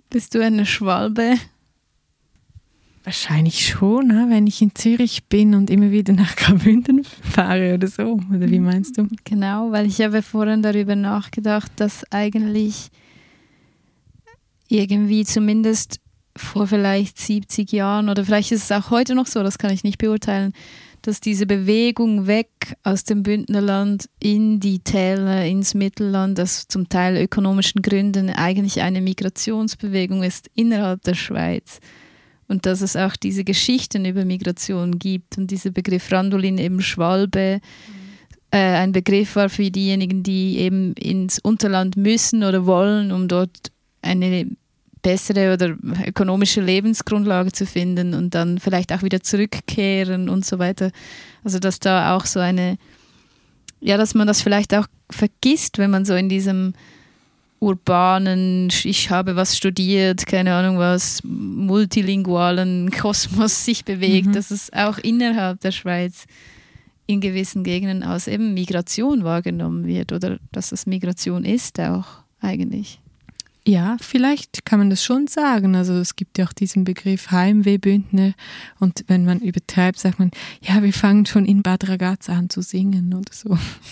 Bist 0.09 0.35
du 0.35 0.43
eine 0.43 0.65
Schwalbe? 0.65 1.35
Wahrscheinlich 3.03 3.65
schon, 3.65 4.07
ne? 4.07 4.27
wenn 4.29 4.47
ich 4.47 4.61
in 4.61 4.75
Zürich 4.75 5.23
bin 5.25 5.55
und 5.55 5.69
immer 5.69 5.91
wieder 5.91 6.11
nach 6.11 6.35
Graubünden 6.35 7.05
fahre 7.05 7.75
oder 7.75 7.87
so. 7.87 8.19
Oder 8.29 8.49
wie 8.49 8.59
meinst 8.59 8.97
du? 8.97 9.07
Genau, 9.23 9.71
weil 9.71 9.85
ich 9.85 10.01
habe 10.01 10.21
vorhin 10.21 10.61
darüber 10.61 10.95
nachgedacht, 10.95 11.71
dass 11.77 12.03
eigentlich 12.11 12.89
irgendwie 14.67 15.23
zumindest 15.23 16.01
vor 16.37 16.67
vielleicht 16.67 17.19
70 17.19 17.71
Jahren 17.71 18.09
oder 18.09 18.23
vielleicht 18.25 18.51
ist 18.51 18.63
es 18.63 18.71
auch 18.71 18.89
heute 18.89 19.15
noch 19.15 19.27
so, 19.27 19.43
das 19.43 19.57
kann 19.57 19.71
ich 19.71 19.83
nicht 19.83 19.97
beurteilen, 19.97 20.53
dass 21.01 21.21
diese 21.21 21.45
Bewegung 21.45 22.27
weg 22.27 22.49
aus 22.83 23.03
dem 23.03 23.23
Bündnerland 23.23 24.09
in 24.19 24.59
die 24.59 24.79
Täler, 24.79 25.45
ins 25.45 25.73
Mittelland, 25.73 26.37
das 26.37 26.67
zum 26.67 26.89
Teil 26.89 27.17
ökonomischen 27.17 27.81
Gründen 27.81 28.29
eigentlich 28.29 28.81
eine 28.81 29.01
Migrationsbewegung 29.01 30.23
ist 30.23 30.49
innerhalb 30.55 31.03
der 31.03 31.13
Schweiz. 31.13 31.79
Und 32.47 32.65
dass 32.65 32.81
es 32.81 32.95
auch 32.95 33.15
diese 33.15 33.43
Geschichten 33.43 34.05
über 34.05 34.25
Migration 34.25 34.99
gibt 34.99 35.37
und 35.37 35.51
dieser 35.51 35.71
Begriff 35.71 36.11
Randolin 36.11 36.57
eben 36.57 36.81
Schwalbe 36.81 37.59
äh, 38.51 38.57
ein 38.57 38.91
Begriff 38.91 39.35
war 39.35 39.49
für 39.49 39.69
diejenigen, 39.69 40.23
die 40.23 40.57
eben 40.59 40.93
ins 40.93 41.39
Unterland 41.39 41.97
müssen 41.97 42.43
oder 42.43 42.65
wollen, 42.65 43.11
um 43.11 43.27
dort 43.27 43.71
eine 44.01 44.47
bessere 45.01 45.53
oder 45.53 45.75
ökonomische 46.05 46.61
Lebensgrundlage 46.61 47.51
zu 47.51 47.65
finden 47.65 48.13
und 48.13 48.35
dann 48.35 48.59
vielleicht 48.59 48.91
auch 48.93 49.03
wieder 49.03 49.21
zurückkehren 49.21 50.29
und 50.29 50.45
so 50.45 50.59
weiter. 50.59 50.91
Also 51.43 51.59
dass 51.59 51.79
da 51.79 52.15
auch 52.15 52.25
so 52.25 52.39
eine, 52.39 52.77
ja, 53.79 53.97
dass 53.97 54.15
man 54.15 54.27
das 54.27 54.41
vielleicht 54.41 54.73
auch 54.73 54.87
vergisst, 55.09 55.77
wenn 55.77 55.91
man 55.91 56.05
so 56.05 56.15
in 56.15 56.29
diesem 56.29 56.73
urbanen, 57.59 58.69
ich 58.83 59.09
habe 59.09 59.35
was 59.35 59.57
studiert, 59.57 60.25
keine 60.27 60.53
Ahnung 60.53 60.77
was, 60.77 61.21
multilingualen 61.23 62.91
Kosmos 62.91 63.65
sich 63.65 63.83
bewegt, 63.85 64.27
Mhm. 64.27 64.33
dass 64.33 64.51
es 64.51 64.71
auch 64.73 64.97
innerhalb 64.99 65.59
der 65.61 65.71
Schweiz 65.71 66.25
in 67.07 67.21
gewissen 67.21 67.63
Gegenden 67.63 68.03
als 68.03 68.27
eben 68.27 68.53
Migration 68.53 69.23
wahrgenommen 69.23 69.87
wird 69.87 70.11
oder 70.11 70.37
dass 70.51 70.71
es 70.71 70.85
Migration 70.85 71.45
ist 71.45 71.79
auch 71.79 72.05
eigentlich. 72.41 72.99
Ja, 73.67 73.97
vielleicht 73.99 74.63
kann 74.63 74.79
man 74.79 74.89
das 74.89 75.03
schon 75.03 75.27
sagen. 75.27 75.75
Also 75.75 75.95
es 75.95 76.15
gibt 76.15 76.37
ja 76.37 76.45
auch 76.45 76.53
diesen 76.53 76.85
Begriff 76.85 77.31
Heimwehbündner 77.31 78.31
und 78.79 79.03
wenn 79.07 79.25
man 79.25 79.41
übertreibt, 79.41 79.99
sagt 79.99 80.19
man, 80.19 80.31
ja, 80.61 80.81
wir 80.83 80.93
fangen 80.93 81.25
schon 81.25 81.43
in 81.43 81.63
Bad 81.63 81.89
Ragaz 81.89 82.29
an 82.29 82.49
zu 82.49 82.61
singen 82.61 83.13
oder 83.13 83.33
so, 83.33 83.49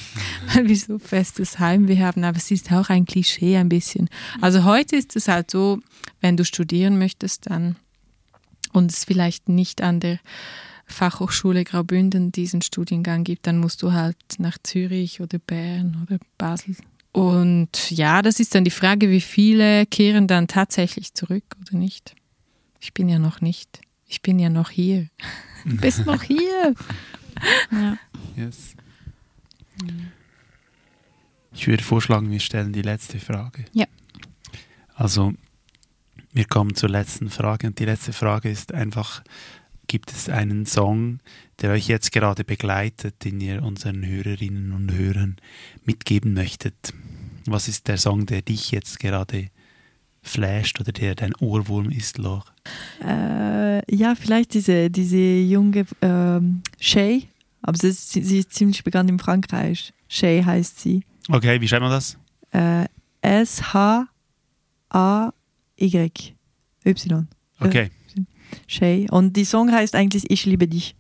weil 0.54 0.70
wir 0.70 0.78
so 0.78 0.98
festes 0.98 1.60
Heimweh 1.60 2.00
haben. 2.00 2.24
Aber 2.24 2.38
es 2.38 2.52
ist 2.52 2.72
auch 2.72 2.88
ein 2.88 3.06
Klischee 3.06 3.58
ein 3.58 3.68
bisschen. 3.68 4.08
Also 4.40 4.64
heute 4.64 4.95
ist 4.95 5.14
es 5.18 5.28
halt 5.28 5.52
so, 5.52 5.82
wenn 6.22 6.38
du 6.38 6.45
studieren 6.45 6.98
möchtest, 6.98 7.50
dann 7.50 7.76
und 8.72 8.94
es 8.94 9.04
vielleicht 9.04 9.50
nicht 9.50 9.82
an 9.82 10.00
der 10.00 10.20
Fachhochschule 10.86 11.66
Graubünden 11.66 12.32
diesen 12.32 12.62
Studiengang 12.62 13.26
gibt, 13.26 13.45
dann 13.45 13.58
musst 13.58 13.84
du 13.84 13.91
halt 13.91 14.16
nach 14.38 14.58
Zürich 14.64 15.20
oder 15.20 15.38
Bern 15.38 16.02
oder 16.02 16.18
Basel 16.38 16.78
und 17.16 17.92
ja, 17.92 18.22
das 18.22 18.42
ist 18.42 18.56
dann 18.56 18.66
die 18.66 18.72
Frage, 18.72 19.10
wie 19.10 19.22
viele 19.22 19.86
kehren 19.86 20.28
dann 20.28 20.50
tatsächlich 20.50 21.14
zurück 21.14 21.46
oder 21.62 21.78
nicht. 21.78 22.14
Ich 22.82 22.94
bin 22.94 23.08
ja 23.08 23.20
noch 23.20 23.40
nicht. 23.40 23.80
Ich 24.06 24.22
bin 24.22 24.38
ja 24.38 24.50
noch 24.50 24.70
hier. 24.70 25.08
Du 25.64 25.78
bist 25.82 26.06
noch 26.06 26.24
hier. 26.24 26.76
ja. 27.72 27.98
Yes. 28.36 28.76
Ich 31.54 31.68
würde 31.68 31.84
vorschlagen, 31.84 32.32
wir 32.32 32.42
stellen 32.42 32.74
die 32.74 32.82
letzte 32.82 33.18
Frage. 33.18 33.64
Ja. 33.72 33.86
Also, 34.94 35.34
wir 36.34 36.46
kommen 36.46 36.76
zur 36.76 36.90
letzten 36.90 37.30
Frage 37.30 37.68
und 37.68 37.80
die 37.80 37.86
letzte 37.86 38.12
Frage 38.12 38.50
ist 38.50 38.74
einfach, 38.74 39.24
gibt 39.96 40.12
es 40.12 40.28
einen 40.28 40.66
Song, 40.66 41.20
der 41.62 41.72
euch 41.72 41.88
jetzt 41.88 42.12
gerade 42.12 42.44
begleitet, 42.44 43.24
den 43.24 43.40
ihr 43.40 43.64
unseren 43.64 44.06
Hörerinnen 44.06 44.74
und 44.74 44.92
Hörern 44.92 45.38
mitgeben 45.86 46.34
möchtet? 46.34 46.94
Was 47.46 47.70
ist 47.70 47.88
der 47.88 47.98
Song, 47.98 48.26
der 48.26 48.42
dich 48.42 48.72
jetzt 48.72 49.00
gerade 49.00 49.48
flasht 50.22 50.82
oder 50.82 50.92
der 50.92 51.16
dein 51.16 51.34
Ohrwurm 51.36 51.90
ist, 51.92 52.18
Lor? 52.18 52.44
Äh, 53.02 53.90
ja, 53.96 54.16
vielleicht 54.16 54.54
diese, 54.54 54.90
diese 54.90 55.16
junge 55.16 55.86
ähm, 56.02 56.62
Shay, 56.78 57.30
aber 57.62 57.78
sie 57.78 57.88
ist, 57.88 58.12
sie 58.12 58.40
ist 58.40 58.52
ziemlich 58.52 58.84
bekannt 58.84 59.10
in 59.10 59.18
Frankreich. 59.18 59.94
Shay 60.10 60.44
heißt 60.44 60.78
sie. 60.78 61.06
Okay, 61.30 61.62
wie 61.62 61.70
schreibt 61.70 61.84
man 61.84 61.92
das? 61.92 62.18
Äh, 62.52 62.90
S-H-A-Y. 63.22 64.12
Y. 65.80 66.36
Y. 66.86 67.28
Okay, 67.62 67.92
Shay. 68.68 69.07
Und 69.11 69.36
die 69.36 69.45
Song 69.45 69.72
heißt 69.72 69.95
eigentlich 69.95 70.30
Ich 70.30 70.45
liebe 70.45 70.68
dich. 70.68 70.95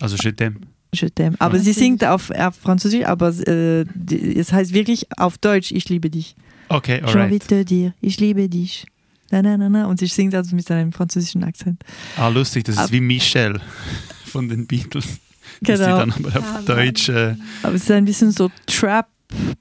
also 0.00 0.16
je 0.16 0.30
t'aime. 0.32 0.56
Je 0.94 1.08
t'aime. 1.08 1.34
Aber 1.38 1.58
sie 1.58 1.72
singt 1.72 2.04
auf, 2.04 2.30
auf 2.30 2.54
Französisch, 2.56 3.04
aber 3.04 3.28
äh, 3.46 3.84
die, 3.94 4.36
es 4.38 4.52
heißt 4.52 4.72
wirklich 4.72 5.06
auf 5.18 5.36
Deutsch 5.38 5.70
Ich 5.72 5.88
liebe 5.88 6.08
dich. 6.10 6.34
Okay, 6.70 7.00
J'ai 7.04 7.12
envie 7.12 7.18
alright. 7.18 7.50
de 7.50 7.58
te 7.58 7.64
dire, 7.64 7.94
ich 8.00 8.20
liebe 8.20 8.48
dich. 8.48 8.86
Na, 9.30 9.42
na, 9.42 9.56
na, 9.58 9.68
na. 9.68 9.86
Und 9.86 9.98
sie 10.00 10.06
singt 10.06 10.34
also 10.34 10.54
mit 10.56 10.70
einem 10.70 10.92
französischen 10.92 11.44
Akzent. 11.44 11.82
Ah, 12.16 12.28
lustig, 12.28 12.64
das 12.64 12.76
ist 12.76 12.80
Ab- 12.82 12.92
wie 12.92 13.00
Michelle 13.00 13.60
von 14.26 14.48
den 14.48 14.66
Beatles. 14.66 15.18
Dass 15.60 15.80
Genau. 15.80 16.04
die 16.04 16.10
dann 16.10 16.24
aber 16.26 16.38
auf 16.38 16.64
Deutsch. 16.64 17.08
Äh, 17.08 17.34
Aber 17.62 17.74
es 17.74 17.82
ist 17.82 17.90
ein 17.90 18.04
bisschen 18.04 18.30
so 18.32 18.50
Trap, 18.66 19.08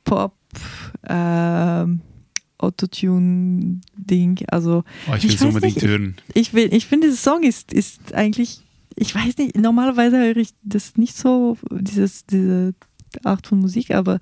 Pop, 0.04 0.36
ähm, 1.08 2.02
Autotune-Ding. 2.60 4.46
Also 4.50 4.84
oh, 5.10 5.14
ich 5.16 5.24
Ich 5.26 5.30
will 5.30 5.36
es 5.36 5.42
weiß 5.42 5.48
unbedingt 5.48 5.76
nicht, 5.76 5.84
ich- 5.84 5.90
hören. 5.90 6.16
ich, 6.34 6.54
will, 6.54 6.74
ich 6.74 6.86
finde, 6.86 7.08
dieser 7.08 7.20
Song 7.22 7.44
ist, 7.44 7.74
ist 7.74 8.14
eigentlich, 8.14 8.62
ich 8.96 9.14
weiß 9.14 9.38
nicht, 9.38 9.58
normalerweise 9.58 10.18
höre 10.18 10.38
ich 10.38 10.50
das 10.64 10.98
nicht 10.98 11.16
so, 11.16 11.58
dieses, 11.72 12.26
diese 12.26 12.74
Art 13.24 13.48
von 13.48 13.60
Musik, 13.60 13.92
aber 13.92 14.20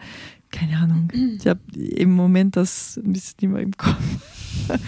keine 0.51 0.77
Ahnung. 0.77 1.09
Ich 1.39 1.47
habe 1.47 1.59
im 1.77 2.11
Moment 2.11 2.55
das 2.55 2.97
ein 2.97 3.13
bisschen 3.13 3.39
immer 3.41 3.59
im 3.59 3.75
Kopf. 3.75 3.97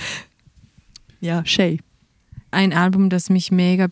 ja, 1.21 1.45
Shay. 1.45 1.79
Ein 2.51 2.73
Album, 2.73 3.09
das 3.09 3.29
mich 3.29 3.51
mega 3.51 3.89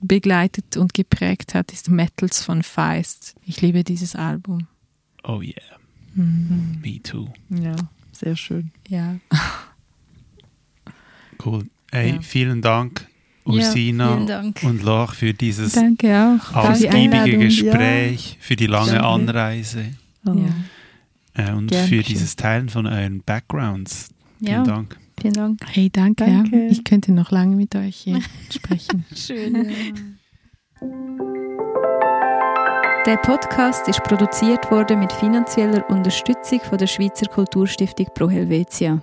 begleitet 0.00 0.76
und 0.78 0.94
geprägt 0.94 1.54
hat, 1.54 1.72
ist 1.72 1.90
Metals 1.90 2.42
von 2.42 2.62
Feist. 2.62 3.34
Ich 3.44 3.60
liebe 3.60 3.84
dieses 3.84 4.16
Album. 4.16 4.66
Oh 5.24 5.42
yeah, 5.42 5.54
Mhm. 6.14 6.78
me 6.82 7.00
too. 7.02 7.28
Ja, 7.50 7.76
sehr 8.20 8.36
schön. 8.36 8.70
Ja. 8.88 9.16
Cool. 11.44 11.64
Ey, 11.90 12.10
Ja. 12.16 12.20
vielen 12.20 12.60
Dank, 12.60 13.06
Ja, 13.46 13.52
Ursina 13.54 14.12
vielen 14.14 14.26
Dank. 14.26 14.62
und 14.62 14.82
Lach 14.82 15.14
für 15.14 15.32
dieses 15.32 15.74
ausgiebige. 15.74 17.38
Gespräch, 17.38 18.36
für 18.40 18.56
die 18.56 18.66
lange 18.66 18.92
Danke. 18.92 19.06
Anreise 19.06 19.86
Oh. 20.26 20.34
Ja. 20.34 20.52
äh, 21.46 21.52
und 21.52 21.68
Gern 21.68 21.88
für 21.88 22.02
dieses 22.02 22.36
Teilen 22.36 22.68
von 22.68 22.86
euren 22.86 23.22
Backgrounds. 23.22 24.10
Vielen 24.38 24.52
Ja, 24.52 24.62
Dank. 24.64 24.98
vielen 25.18 25.32
Dank. 25.32 25.60
Hey, 25.66 25.88
danke. 25.88 26.26
Danke. 26.26 26.64
Ja. 26.66 26.70
Ich 26.70 26.84
könnte 26.84 27.12
noch 27.12 27.30
lange 27.30 27.56
mit 27.56 27.74
euch 27.74 27.96
hier 27.96 28.20
sprechen. 28.50 29.06
Schön. 29.16 30.18
Der 33.10 33.16
Podcast 33.16 33.88
ist 33.88 34.04
produziert 34.04 34.70
worden 34.70 35.00
mit 35.00 35.12
finanzieller 35.12 35.84
Unterstützung 35.90 36.60
von 36.60 36.78
der 36.78 36.86
Schweizer 36.86 37.26
Kulturstiftung 37.26 38.06
Pro 38.14 38.30
Helvetia. 38.30 39.00